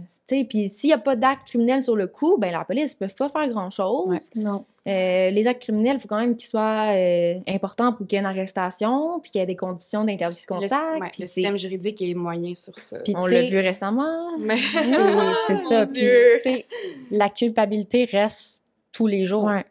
[0.49, 3.13] puis s'il n'y a pas d'acte criminel sur le coup, ben la police ne peut
[3.17, 4.09] pas faire grand-chose.
[4.09, 4.19] Ouais.
[4.37, 4.65] Non.
[4.89, 8.19] Euh, les actes criminels, il faut quand même qu'ils soient euh, importants pour qu'il y
[8.19, 11.01] ait une arrestation, puis qu'il y ait des conditions d'interdit de Le, contact.
[11.01, 12.99] ouais, le système juridique est moyen sur ça.
[13.05, 14.37] Puis on l'a vu récemment.
[14.39, 14.57] Mais-
[15.47, 15.87] c'est Oh, ça.
[15.87, 16.65] Puis,
[17.11, 19.45] la culpabilité reste tous les jours.
[19.45, 19.65] Ouais.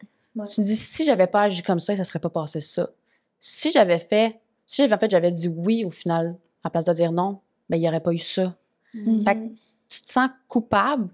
[0.46, 2.88] Tu te dis, si j'avais pas agi comme ça, ça serait pas passé ça.
[3.38, 7.10] Si j'avais fait, si j'avais fait, j'avais dit oui au final, à place de dire
[7.10, 8.54] non, ben il y aurait pas eu ça.
[8.92, 9.40] Fait que
[9.90, 11.08] tu te sens coupable,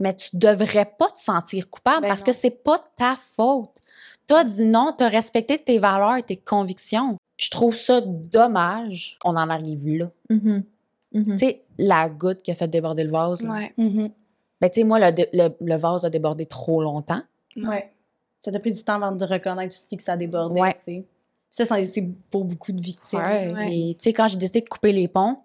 [0.00, 2.26] mais tu devrais pas te sentir coupable Ben parce non.
[2.26, 3.70] que c'est pas ta faute.
[4.26, 7.16] T'as dit non, t'as respecté tes valeurs et tes convictions.
[7.38, 10.10] Je trouve ça dommage qu'on en arrive là.
[10.30, 10.64] Mhm.
[11.14, 11.32] Mhm.
[11.32, 13.42] Tu sais, la goutte qui a fait déborder le vase.
[13.42, 13.50] là.
[13.52, 13.72] Ouais.
[13.76, 14.10] Mhm.
[14.60, 17.20] Ben, tu sais, moi, le, le- le vase a débordé trop longtemps.
[17.56, 17.92] Ouais.
[18.40, 20.74] Ça t'a pris du temps avant de reconnaître aussi que ça débordait, Ouais.
[20.74, 21.04] tu sais.
[21.50, 23.18] Ça, ça, c'est pour beaucoup de victimes.
[23.20, 23.52] Ouais.
[23.54, 23.76] Ouais.
[23.76, 25.38] Et tu sais, quand j'ai décidé de couper les ponts,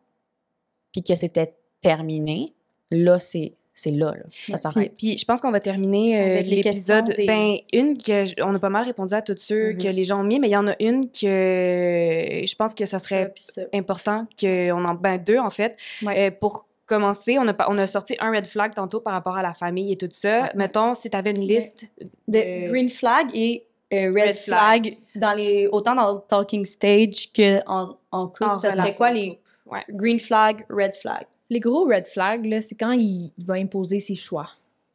[0.93, 2.53] puis que c'était terminé,
[2.91, 4.23] là, c'est c'est là, là.
[4.23, 4.93] Ça Puis, s'arrête.
[4.97, 7.05] puis je pense qu'on va terminer euh, l'épisode.
[7.05, 9.77] questions des- Ben, une que on a pas mal répondu à toutes ceux Mhm.
[9.77, 12.85] que les gens ont mis, mais il y en a une que je pense que
[12.87, 13.61] ça serait Puis ça.
[13.75, 16.27] important qu'on en ben deux en fait Ouais.
[16.27, 19.43] Euh, pour commencer on a on a sorti un red flag tantôt par rapport à
[19.43, 21.85] la famille et tout ça mettons si tu avais une liste
[22.27, 23.63] de Euh, green flag et
[23.93, 28.43] euh, red, red flag, dans les autant dans le talking stage que en, en couple.
[28.45, 31.25] en ça serait quoi les ouais green flag, red flag?
[31.49, 34.49] Les gros red flags, c'est quand il, il va imposer ses choix.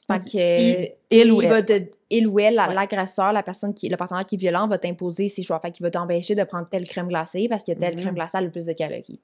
[0.07, 2.75] Fait Il- que, il ou il va te- il ou elle, Ouais.
[2.75, 5.59] l'agresseur, la personne qui, le partenaire qui est violent, va t'imposer ses choix.
[5.61, 8.01] Fait qu'il va t'empêcher de prendre telle crème glacée parce que telle Mhm.
[8.03, 9.21] crème glacée a le plus de calories.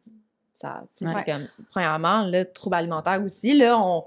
[0.55, 1.25] Ça, Ouais.
[1.25, 4.05] comme, premièrement, le trouble alimentaire aussi, là, on...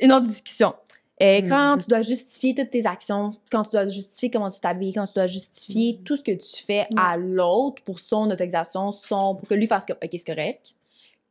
[0.00, 0.74] une autre discussion.
[1.18, 1.48] Et Mhm.
[1.48, 5.06] quand tu dois justifier toutes tes actions, quand tu dois justifier comment tu t'habilles, quand
[5.06, 9.48] tu dois justifier tout ce que tu fais à l'autre pour son autorisation, son, pour
[9.48, 10.74] que lui fasse comme, OK, c'est correct.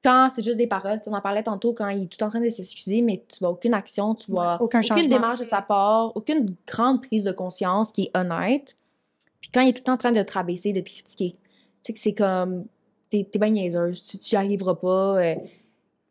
[0.04, 2.30] Quand c'est juste des paroles, tu on en parlait tantôt, quand il est tout en
[2.30, 5.62] train de s'excuser, mais tu vois aucune action, tu vois Aucun aucune démarche de sa
[5.62, 8.76] part, aucune grande prise de conscience qui est honnête.
[9.40, 11.38] Puis quand il est tout en train de te rabaisser, de te critiquer, tu
[11.84, 12.66] sais que c'est comme,
[13.10, 15.18] t'es t'es bien niaiseuse, tu n'y arriveras pas.
[15.24, 15.36] euh,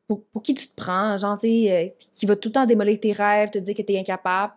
[0.09, 2.67] pour, pour qui tu te prends, genre, tu sais, euh, qui va tout le temps
[2.67, 4.53] démolir tes rêves, te dire que t'es incapable.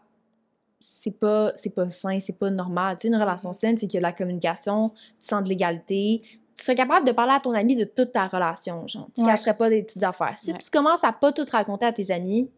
[0.79, 2.97] C'est pas, c'est pas sain, c'est pas normal.
[2.97, 5.49] Tu sais, une relation saine, c'est qu'il y a de la communication, tu sens de
[5.49, 6.21] l'égalité.
[6.57, 9.09] Tu serais capable de parler à ton ami de toute ta relation, genre.
[9.15, 9.27] Tu Ouais.
[9.27, 10.35] cacherais pas des petites affaires.
[10.37, 10.57] Si Ouais.
[10.57, 12.49] tu commences à pas tout raconter à tes amis,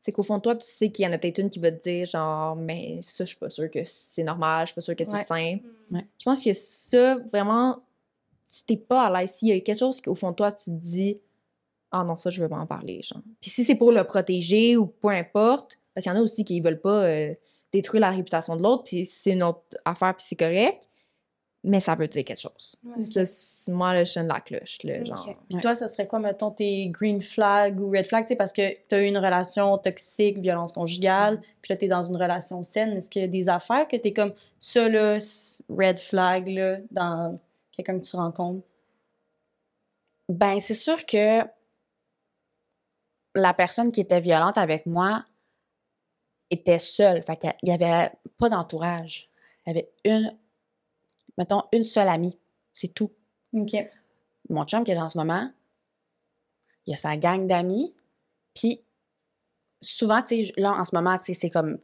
[0.00, 1.72] c'est qu'au fond de toi, tu sais qu'il y en a peut-être une qui va
[1.72, 4.80] te dire, genre, mais ça, je suis pas sûre que c'est normal, je suis pas
[4.82, 5.58] sûre que c'est sain.
[5.90, 6.06] Ouais.
[6.18, 7.80] Je pense que ça, vraiment,
[8.46, 10.66] si t'es pas à l'aise, s'il y a quelque chose qu'au fond de toi, tu
[10.66, 11.20] te dis,
[11.90, 13.22] ah non, ça, je veux pas en parler, genre.
[13.40, 16.44] Puis si c'est pour le protéger ou peu importe, parce qu'il y en a aussi
[16.44, 17.34] qui veulent pas euh,
[17.72, 20.88] détruire la réputation de l'autre, puis c'est une autre affaire, puis c'est correct,
[21.66, 22.76] mais ça veut dire quelque chose.
[22.84, 23.00] Ouais.
[23.00, 25.06] Ça, moi, le chien de la cloche, là, Ok.
[25.06, 25.24] genre.
[25.48, 25.60] Puis Ouais.
[25.60, 28.72] toi, ça serait quoi, mettons, tes green flag ou red flag, tu sais, parce que
[28.88, 32.62] tu as eu une relation toxique, violence conjugale, puis là, tu es dans une relation
[32.62, 32.92] saine.
[32.96, 35.18] Est-ce qu'il y a des affaires que tu es comme ça, là,
[35.68, 37.34] red flag, là, dans
[37.72, 38.64] quelqu'un que tu rencontres?
[40.28, 41.42] Ben, c'est sûr que
[43.34, 45.24] la personne qui était violente avec moi
[46.50, 47.22] était seule.
[47.22, 49.28] Fait qu'il n'y avait pas d'entourage.
[49.66, 50.36] Il y avait une,
[51.38, 52.36] mettons, une seule amie.
[52.72, 53.10] C'est tout.
[53.52, 53.74] OK.
[54.48, 55.50] Mon chum qui est en ce moment,
[56.86, 57.94] il a sa gang d'amis.
[58.54, 58.80] Puis,
[59.80, 61.78] souvent, tu sais, là, en ce moment, tu sais, c'est comme.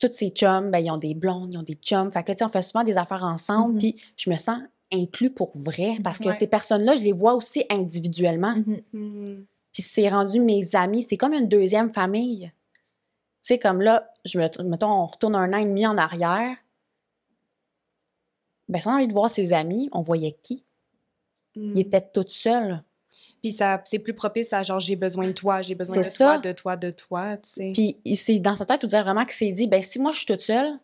[0.00, 2.10] Tous ces chums, ben, ils ont des blondes, ils ont des chums.
[2.10, 3.74] Fait que tu sais, on fait souvent des affaires ensemble.
[3.74, 3.78] Mhm.
[3.78, 4.58] Puis, je me sens
[4.92, 5.96] inclus pour vrai.
[6.02, 6.32] Parce que Ouais.
[6.32, 8.56] ces personnes-là, je les vois aussi individuellement.
[8.56, 8.80] Mhm.
[8.92, 9.46] Mhm.
[9.72, 11.02] Puis c'est rendu mes amis.
[11.04, 12.50] C'est comme une deuxième famille.
[12.50, 12.52] Tu
[13.40, 16.56] sais, comme là, je me, mettons, on retourne un an et demi en arrière.
[18.68, 20.64] Ben, on a envie de voir ses amis, on voyait qui?
[21.74, 22.82] Il était toute seule.
[23.42, 23.52] Puis
[23.84, 26.52] c'est plus propice à genre j'ai besoin de toi, j'ai besoin de C'est toi, de
[26.52, 27.72] toi, de toi, tu sais.
[27.74, 30.12] Puis il s'est dans sa tête tout dire vraiment qu'il s'est dit, ben si moi
[30.12, 30.78] je suis toute seule,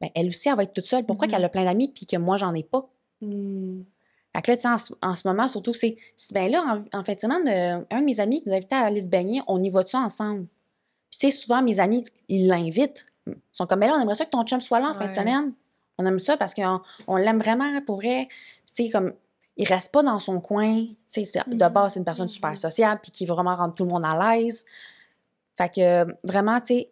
[0.00, 1.04] ben elle aussi, elle va être toute seule.
[1.06, 1.32] Pourquoi Mhm.
[1.32, 2.88] qu'elle a plein d'amis puis que moi, j'en ai pas?
[3.22, 3.84] Mhm.
[4.36, 6.84] Fait que là, tu sais, en, ce- en ce moment, surtout, c'est, c'est ben là,
[6.92, 9.08] en, en fait, semaine, euh, un de mes amis qui nous invitait à aller se
[9.08, 10.46] baigner, on y va-tu ensemble?
[11.10, 13.06] Puis, tu sais, souvent, mes amis, ils l'invitent.
[13.26, 15.06] Ils sont comme, mais là, on aimerait ça que ton chum soit là en fin
[15.08, 15.52] de semaine.
[16.02, 18.28] On aime ça parce qu'on on l'aime vraiment, pour vrai.
[18.74, 19.12] Tu sais, comme,
[19.56, 20.84] il reste pas dans son coin.
[21.12, 23.84] Tu sais, de base, c'est une personne super sociable, puis qui veut vraiment rendre tout
[23.84, 24.64] le monde à l'aise.
[25.56, 26.90] Fait que, vraiment, tu sais,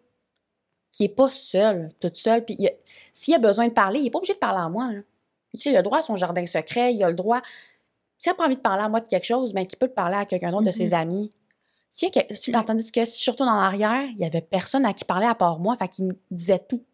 [0.93, 2.45] qui est pas seul, toute seule.
[2.45, 2.59] Puis,
[3.13, 5.01] s'il a besoin de parler, il est pas obligé de parler à moi, là.
[5.53, 7.41] Tu sais, il a le droit à son jardin secret, il a le droit.
[8.19, 9.93] S'il n'a pas envie de parler à moi de quelque chose, ben, qu'il peut le
[9.93, 11.31] parler à quelqu'un d'autre de ses amis.
[11.89, 14.43] S'il y a que- si- tandis que si je retourne en arrière, il y avait
[14.43, 16.85] personne à qui parler à part moi, fait qu'il me disait tout,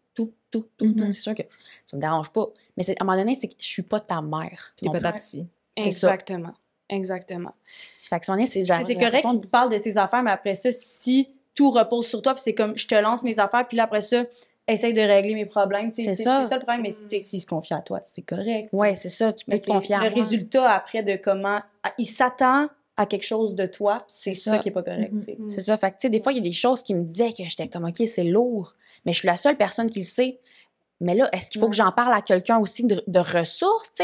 [0.51, 1.03] tout, tout, tout, tout.
[1.05, 1.13] Mhm.
[1.13, 1.43] C'est sûr que
[1.85, 2.47] ça me dérange pas.
[2.75, 4.73] Mais à un moment donné, c'est que je suis pas ta mère.
[4.77, 5.47] T'es pas ta psy.
[5.77, 6.13] C'est ça.
[6.13, 6.53] Exactement.
[6.89, 7.53] Exactement.
[8.01, 10.23] Fait que à un moment donné, c'est c'est correct que tu parles de ses affaires,
[10.23, 13.39] mais après ça, si tout repose sur toi, puis c'est comme je te lance mes
[13.39, 14.23] affaires, puis là, après ça,
[14.67, 15.91] essaye de régler mes problèmes.
[15.93, 16.43] C'est ça.
[16.43, 18.69] C'est ça le problème, mais si, tu sais, s'il se confie à toi, c'est correct.
[18.71, 20.21] Ouais, c'est ça, tu peux te confier à le moi.
[20.23, 21.61] résultat après de comment.
[21.83, 24.51] ah, Il s'attend à quelque chose de toi, c'est ça.
[24.51, 24.59] ça.
[24.59, 25.11] qui est pas correct.
[25.19, 25.37] Tu sais.
[25.49, 25.77] C'est ça.
[25.77, 27.43] Fait que, tu sais, des fois, il y a des choses qui me disaient que
[27.43, 28.73] j'étais comme, OK, c'est lourd.
[29.05, 30.39] Mais je suis la seule personne qui le sait.
[30.99, 31.71] Mais là, est-ce qu'il faut Ouais.
[31.71, 34.03] que j'en parle à quelqu'un aussi de, de ressources, tu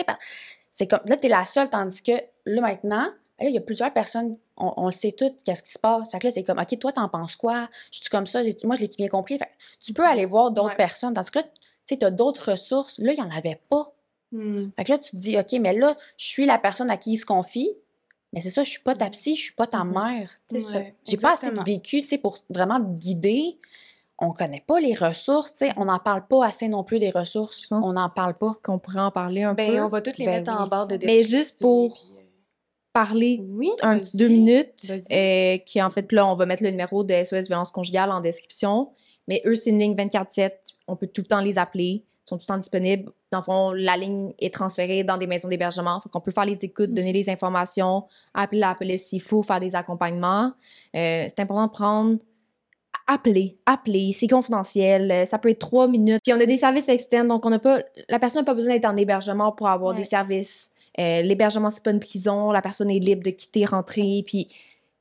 [0.70, 2.12] C'est comme, là, t'es la seule, tandis que
[2.46, 5.64] là, maintenant, ben là, il y a plusieurs personnes, on, on le sait toutes, qu'est-ce
[5.64, 6.12] qui se passe.
[6.12, 7.68] Fait que là, c'est comme, OK, toi, t'en penses quoi?
[7.92, 9.38] Je suis comme ça, moi, je l'ai bien compris.
[9.40, 10.76] Fait que tu peux aller voir d'autres Ouais.
[10.76, 11.14] personnes.
[11.16, 11.50] Tandis que là, tu
[11.86, 13.00] sais, t'as d'autres ressources.
[13.00, 13.92] Là, il n'y en avait pas.
[14.32, 14.72] Mhm.
[14.78, 17.14] Fait que là, tu te dis, OK, mais là, je suis la personne à qui
[17.14, 17.72] il se confie.
[18.34, 19.94] Mais c'est ça, je suis pas ta psy, je suis pas ta Mhm.
[19.94, 20.32] mère.
[20.52, 20.76] C'est ça.
[20.76, 23.58] Ouais, J'ai pas assez de vécu, tu sais, pour vraiment te guider.
[24.24, 25.74] On connaît pas les ressources, tu sais.
[25.78, 27.62] On n'en parle pas assez non plus des ressources.
[27.64, 28.56] Je pense On n'en parle pas.
[28.64, 29.82] Qu'on pourrait en parler un Ben, peu.
[29.82, 31.98] on va toutes les Ben mettre en barre de Mais juste description, pour-
[32.94, 33.72] parler Oui.
[33.82, 35.14] un petit deux minutes, Vas-y.
[35.14, 38.22] euh, qui en fait, là, on va mettre le numéro de SOS Violence Conjugale en
[38.22, 38.92] description.
[39.28, 40.54] Mais eux, c'est une ligne 24-7.
[40.88, 42.04] On peut tout le temps les appeler.
[42.26, 43.12] Ils sont tout le temps disponibles.
[43.32, 46.00] Dans le fond, la ligne est transférée dans des maisons d'hébergement.
[46.02, 46.94] Fait qu'on peut faire les écoutes, Mm.
[46.94, 48.04] donner les informations,
[48.34, 50.52] appeler la police s'il faut, faire des accompagnements.
[50.96, 52.18] Euh, c'est important de prendre
[53.08, 56.22] appeler, appeler, c'est confidentiel, euh, ça peut être trois minutes.
[56.24, 57.80] Puis on a des services externes, donc on n'a pas,
[58.10, 60.00] la personne n'a pas besoin d'être en hébergement pour avoir Ouais.
[60.02, 60.72] des services.
[61.00, 64.24] Euh, L'hébergement, c'est pas une prison, la personne est libre de quitter, rentrer.
[64.26, 64.56] Puis, tu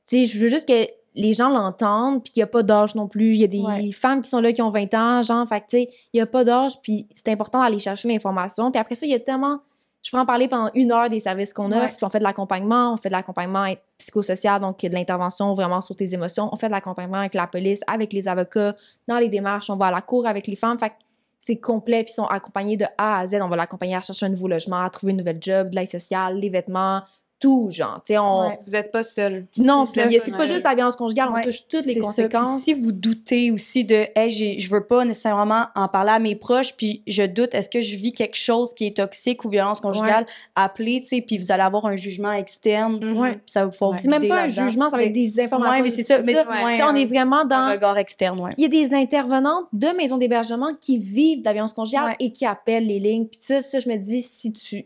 [0.05, 3.07] sais, je veux juste que les gens l'entendent, puis qu'il n'y a pas d'âge non
[3.07, 3.35] plus.
[3.35, 3.91] Il y a des Ouais.
[3.91, 6.25] femmes qui sont là qui ont 20 ans, genre, fait tu sais, il n'y a
[6.25, 8.71] pas d'âge, puis c'est important d'aller chercher l'information.
[8.71, 9.59] Puis après ça, il y a tellement.
[10.03, 11.97] Je peux en parler pendant une heure des services qu'on offre.
[12.01, 16.13] On fait de l'accompagnement, on fait de l'accompagnement psychosocial, donc de l'intervention vraiment sur tes
[16.13, 16.49] émotions.
[16.51, 18.75] On fait de l'accompagnement avec la police, avec les avocats,
[19.07, 19.69] dans les démarches.
[19.69, 20.77] On va à la cour avec les femmes.
[20.77, 20.95] Fait que
[21.39, 23.35] c'est complet, puis ils sont accompagnés de A à Z.
[23.41, 25.89] On va l'accompagner à chercher un nouveau logement, à trouver une nouvelle job, de l'aide
[25.89, 27.01] sociale, les vêtements,
[27.43, 28.01] tout, genre.
[28.11, 28.47] On.
[28.47, 28.59] Ouais.
[28.65, 29.47] Vous n'êtes pas seul.
[29.57, 30.47] Non, C'est pas Ouais.
[30.47, 31.41] juste la violence conjugale, on Ouais.
[31.43, 32.61] touche toutes les conséquences.
[32.63, 36.73] si vous doutez aussi de, hey, je veux pas nécessairement en parler à mes proches,
[36.77, 40.25] puis je doute, est-ce que je vis quelque chose qui est toxique ou violence conjugale,
[40.55, 43.95] appelez, tu sais, puis vous allez avoir un jugement externe, puis ça va vous.
[43.97, 45.73] C'est même pas un jugement, ça va être des informations.
[45.73, 46.19] Ouais, mais c'est ça.
[46.21, 46.35] Mais,
[46.83, 47.71] on est vraiment un dans.
[47.71, 48.49] regard externe.
[48.57, 52.31] Il y a des intervenantes de maisons d'hébergement qui vivent de la violence conjugale et
[52.31, 53.25] qui appellent les lignes.
[53.25, 54.85] Puis ça, ça, je me dis, si tu.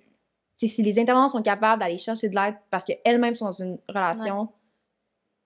[0.66, 4.50] Si les intervenants sont capables d'aller chercher de l'aide parce qu'elles-mêmes sont dans une relation,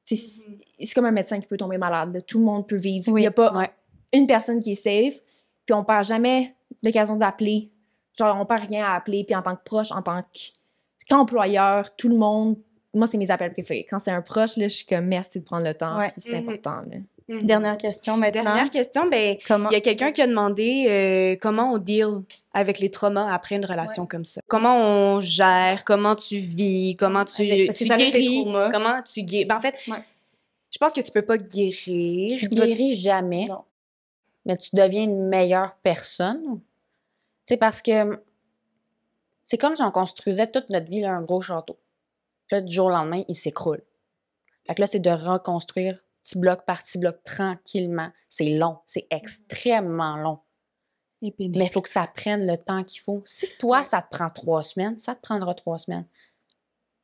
[0.05, 2.13] sais, c'est comme un médecin qui peut tomber malade.
[2.13, 2.21] là.
[2.21, 3.05] Tout le monde peut vivre.
[3.09, 3.21] Il Oui.
[3.21, 3.69] n'y a pas Ouais.
[4.13, 5.19] une personne qui est safe,
[5.65, 7.71] puis on perd jamais l'occasion d'appeler.
[8.17, 11.95] Genre, on perd rien à appeler, puis en tant que proche, en tant que- qu'employeur,
[11.95, 12.57] tout le monde.
[12.93, 13.85] Moi, c'est mes appels préférés.
[13.89, 16.09] Quand c'est un proche, là, je suis comme merci de prendre le temps, Ouais.
[16.09, 16.49] c'est Mhm.
[16.49, 16.81] important.
[16.89, 16.97] Là.
[17.31, 17.45] Mhm.
[17.45, 18.43] Dernière question maintenant.
[18.43, 19.69] Dernière question, ben, Comment?
[19.69, 22.23] il y a quelqu'un qui a demandé euh, comment on deal
[22.53, 24.41] avec les traumas après une relation comme ça?
[24.47, 29.45] Comment on gère, comment tu vis, comment tu, que tu ça guéris, comment tu guéris?
[29.45, 30.01] Ben, en fait, Ouais.
[30.71, 32.37] je pense que tu peux pas guérir.
[32.37, 33.63] Tu guéris jamais, Non.
[34.45, 36.59] mais tu deviens une meilleure personne.
[37.45, 38.21] Sais, parce que
[39.45, 41.77] c'est comme si on construisait toute notre vie là, un gros château.
[42.47, 43.81] Puis là, du jour au lendemain, il s'écroule.
[44.67, 48.09] Fait que là, c'est de reconstruire petit bloc par petit bloc tranquillement.
[48.29, 50.39] C'est long, c'est extrêmement long.
[51.21, 53.21] Mais il faut que ça prenne le temps qu'il faut.
[53.25, 56.05] Si toi, ça te prend trois semaines, ça te prendra trois semaines.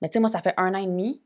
[0.01, 1.21] Mais tu sais, moi, ça fait un an et demi.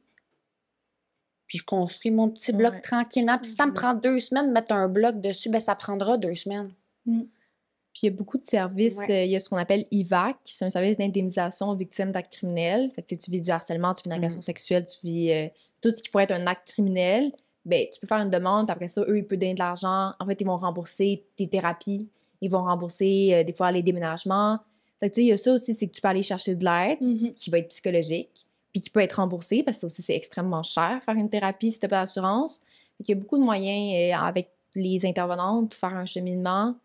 [1.47, 2.81] Puis je construis mon petit bloc Ouais.
[2.81, 3.37] tranquillement.
[3.37, 3.75] Puis si ça me Mhm.
[3.75, 6.73] prend deux semaines de mettre un bloc dessus, ben ça prendra deux semaines.
[7.05, 8.97] Puis il y a beaucoup de services.
[8.97, 9.11] Ouais.
[9.11, 12.31] euh, il y a ce qu'on appelle IVAC, c'est un service d'indemnisation aux victimes d'actes
[12.33, 12.91] criminels.
[12.95, 15.47] Fait que tu vis du harcèlement, tu vis une agression sexuelle, tu vis euh,
[15.81, 17.33] tout ce qui pourrait être un acte criminel.
[17.65, 20.13] Ben, tu peux faire une demande, puis après ça, eux, ils peuvent donner de l'argent.
[20.19, 22.09] En fait, ils vont rembourser tes thérapies.
[22.41, 24.59] Ils vont rembourser euh, des fois les déménagements.
[24.99, 26.55] Fait que tu sais, il y a ça aussi, c'est que tu peux aller chercher
[26.55, 27.33] de l'aide Mhm.
[27.33, 28.31] qui va être psychologique,
[28.71, 31.71] puis qui peut être remboursé parce que ça aussi, c'est extrêmement cher faire une thérapie
[31.71, 32.61] si tu n'as pas d'assurance.
[32.97, 36.75] Fait qu'il y a beaucoup de moyens euh, avec les intervenantes de faire un cheminement.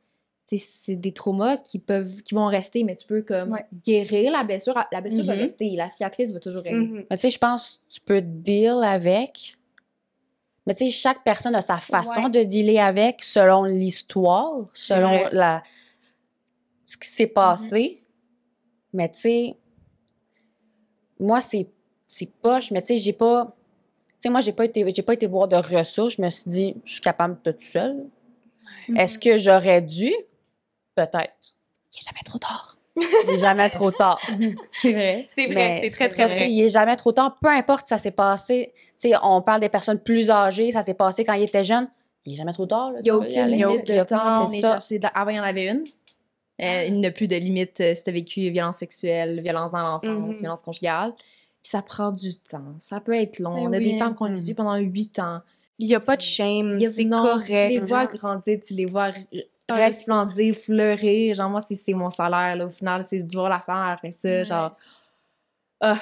[0.49, 3.65] Tu sais, c'est des traumas qui peuvent qui vont rester, mais tu peux comme Ouais.
[3.85, 4.75] guérir la blessure.
[4.93, 5.41] La blessure va Mhm.
[5.41, 6.77] rester, la cicatrice va toujours rester.
[6.79, 7.05] Mhm.
[7.11, 9.56] Mais tu sais, je pense que tu peux deal avec.
[10.67, 12.31] Mais tu sais, chaque personne a sa façon Ouais.
[12.31, 15.63] de dealer avec selon l'histoire, selon la...
[16.85, 18.03] ce qui s'est passé.
[18.93, 19.57] Mais tu sais,
[21.19, 21.69] moi, c'est
[22.09, 23.55] c'est poche, mais tu sais, j'ai pas.
[24.09, 26.15] Tu sais, moi, j'ai pas été j'ai pas été voir de ressources.
[26.17, 28.07] Je me suis dit, je suis capable de tout seul.
[28.97, 30.13] Est-ce que j'aurais dû?
[30.95, 31.55] Peut-être.
[31.93, 32.76] Il n'est jamais trop tard.
[32.97, 34.21] Il n'est jamais trop tard.
[34.71, 35.27] C'est vrai.
[35.29, 36.51] C'est vrai, Mais c'est très, très vrai.
[36.51, 37.37] Il est jamais trop tard.
[37.41, 38.73] Peu importe, ça s'est passé.
[38.99, 41.89] Tu sais, on parle des personnes plus âgées, ça s'est passé quand ils étaient jeunes.
[42.25, 42.93] Il est jamais trop tard.
[42.93, 44.47] là, Il n'y a aucune limite a de temps.
[44.79, 45.09] c'est ça.
[45.15, 45.85] Avant, il y en avait une.
[46.63, 49.73] Euh, il n'y a plus de limite euh, si tu as vécu violence sexuelle, violence
[49.73, 50.41] dans l'enfance, Mhm.
[50.41, 51.13] violence conjugale.
[51.63, 52.63] Puis ça prend du temps.
[52.79, 53.55] Ça peut être long.
[53.57, 53.93] Ben On a oui.
[53.93, 54.55] des femmes qui ont Mhm.
[54.55, 55.41] pendant huit ans.
[55.79, 57.45] Il y a pas de shame, Il y a- c'est non, correct.
[57.75, 59.39] Tu les vois grandir, tu les vois Ah,
[59.75, 61.35] resplendir, fleurir.
[61.35, 62.57] Genre, moi, c'est c'est mon salaire.
[62.57, 62.67] Là.
[62.67, 64.29] Au final, c'est de voir la faire après ça.
[64.29, 64.45] Ouais.
[64.45, 64.77] Genre,
[65.81, 65.99] ah,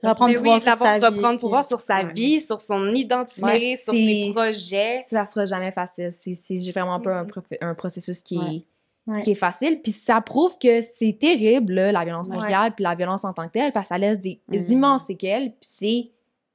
[0.00, 2.12] Ça va prendre Mais pouvoir oui, sur sa vie, prendre pouvoir puis- sur sa Ouais.
[2.12, 5.04] vie, sur son identité, Ouais, sur ses projets.
[5.10, 6.12] ça sera jamais facile.
[6.12, 7.26] C'est vraiment pas un,
[7.62, 8.56] un processus qui, Ouais.
[8.56, 8.64] est,
[9.10, 9.20] Ouais.
[9.20, 9.80] qui est facile.
[9.82, 12.34] Puis ça prouve que c'est terrible, là, la violence Ouais.
[12.36, 14.40] conjugale, puis la violence en tant que telle, parce que ça laisse des
[14.70, 16.10] immenses séquelles, puis c'est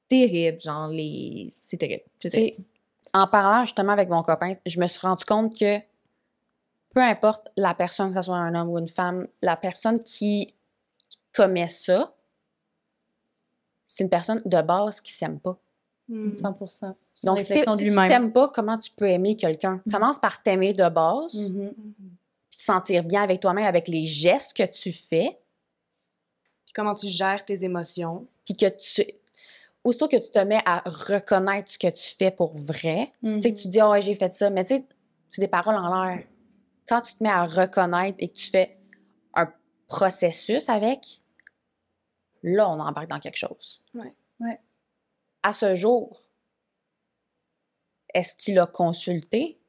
[0.08, 0.60] terrible.
[0.62, 1.49] Genre, les...
[1.60, 2.04] c'est terrible.
[2.20, 2.64] C'est Tu sais, terrible.
[3.16, 5.80] en parlant justement avec mon copain, je me suis rendu compte que
[6.94, 10.54] peu importe la personne, que ce soit un homme ou une femme, la personne qui
[11.34, 12.14] commet ça,
[13.86, 15.58] c'est une personne de base qui s'aime pas.
[16.08, 16.34] Mm.
[16.36, 16.96] 100%.
[17.16, 19.82] C'est une Donc, si, si tu t'aimes pas, comment tu peux aimer quelqu'un?
[19.92, 21.74] Commence par t'aimer de base, Mhm.
[22.50, 25.39] puis te sentir bien avec toi-même, avec les gestes que tu fais,
[26.66, 28.28] Puis comment tu gères tes émotions.
[28.46, 29.05] puis que tu
[29.86, 33.54] aussitôt que tu te mets à reconnaître ce que tu fais pour vrai, tu sais,
[33.54, 34.86] que tu dis, ouais, j'ai fait ça, mais tu sais,
[35.30, 36.24] c'est des paroles en l'air.
[36.88, 38.78] Quand tu te mets à reconnaître et que tu fais
[39.34, 39.51] un
[39.88, 41.22] processus avec,
[42.43, 43.82] là, on embarque dans quelque chose.
[43.93, 44.14] Ouais.
[44.39, 44.60] Ouais.
[45.43, 46.20] À ce jour,
[48.14, 49.60] est-ce qu'il a consulté?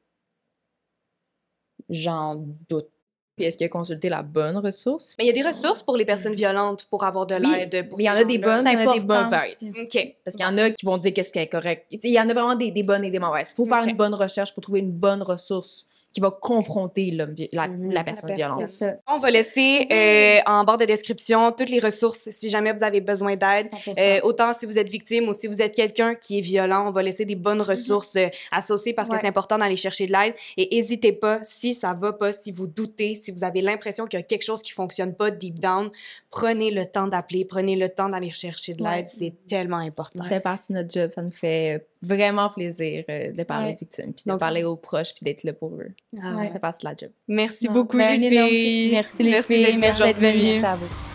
[1.89, 2.35] J'en
[2.69, 2.89] doute.
[3.35, 5.15] Puis est-ce qu'il a consulté la bonne ressource?
[5.17, 7.89] Mais il y a des ressources pour les personnes violentes pour avoir de Oui, l'aide.
[7.89, 9.57] pour mais il y en a des bonnes, il y en a des mauvaises.
[9.61, 9.81] aussi.
[9.81, 10.15] OK.
[10.23, 11.85] Parce qu'il y en a qui vont dire qu'est-ce qui est correct.
[11.91, 13.51] Il y en a vraiment des, des bonnes et des mauvaises.
[13.51, 15.85] Il faut faire une bonne recherche pour trouver une bonne ressource
[16.15, 17.91] qui va confronter l'homme Mhm.
[17.91, 18.67] la personne La violente.
[18.67, 18.93] Ça.
[19.05, 23.01] On va laisser euh, en barre de description toutes les ressources si jamais vous avez
[23.01, 23.67] besoin d'aide.
[23.85, 23.93] 100%.
[23.99, 26.91] Euh, autant si vous êtes victime ou si vous êtes quelqu'un qui est violent, on
[26.91, 30.35] va laisser des bonnes ressources euh, associées parce que c'est important d'aller chercher de l'aide.
[30.55, 34.17] Et n'hésitez pas, si ça va pas, si vous doutez, si vous avez l'impression qu'il
[34.17, 35.89] y a quelque chose qui fonctionne pas deep down,
[36.31, 38.97] prenez le temps d'appeler, prenez le temps d'aller chercher de Ouais.
[38.97, 39.07] l'aide.
[39.09, 40.23] C'est tellement important.
[40.23, 41.11] Ça fait partie de notre job.
[41.11, 43.73] Ça nous fait vraiment plaisir euh, de parler Ouais.
[43.73, 45.91] aux victimes, puis de Donc- parler aux proches, puis d'être là pour eux.
[46.21, 46.47] Ah, Ouais.
[46.47, 47.09] Ça de la job.
[47.27, 48.91] Merci Non, beaucoup, ben, les filles.
[48.91, 50.27] Merci les filles, merci d'être aujourd'hui.
[50.41, 50.51] venues.
[50.53, 51.14] Merci à vous.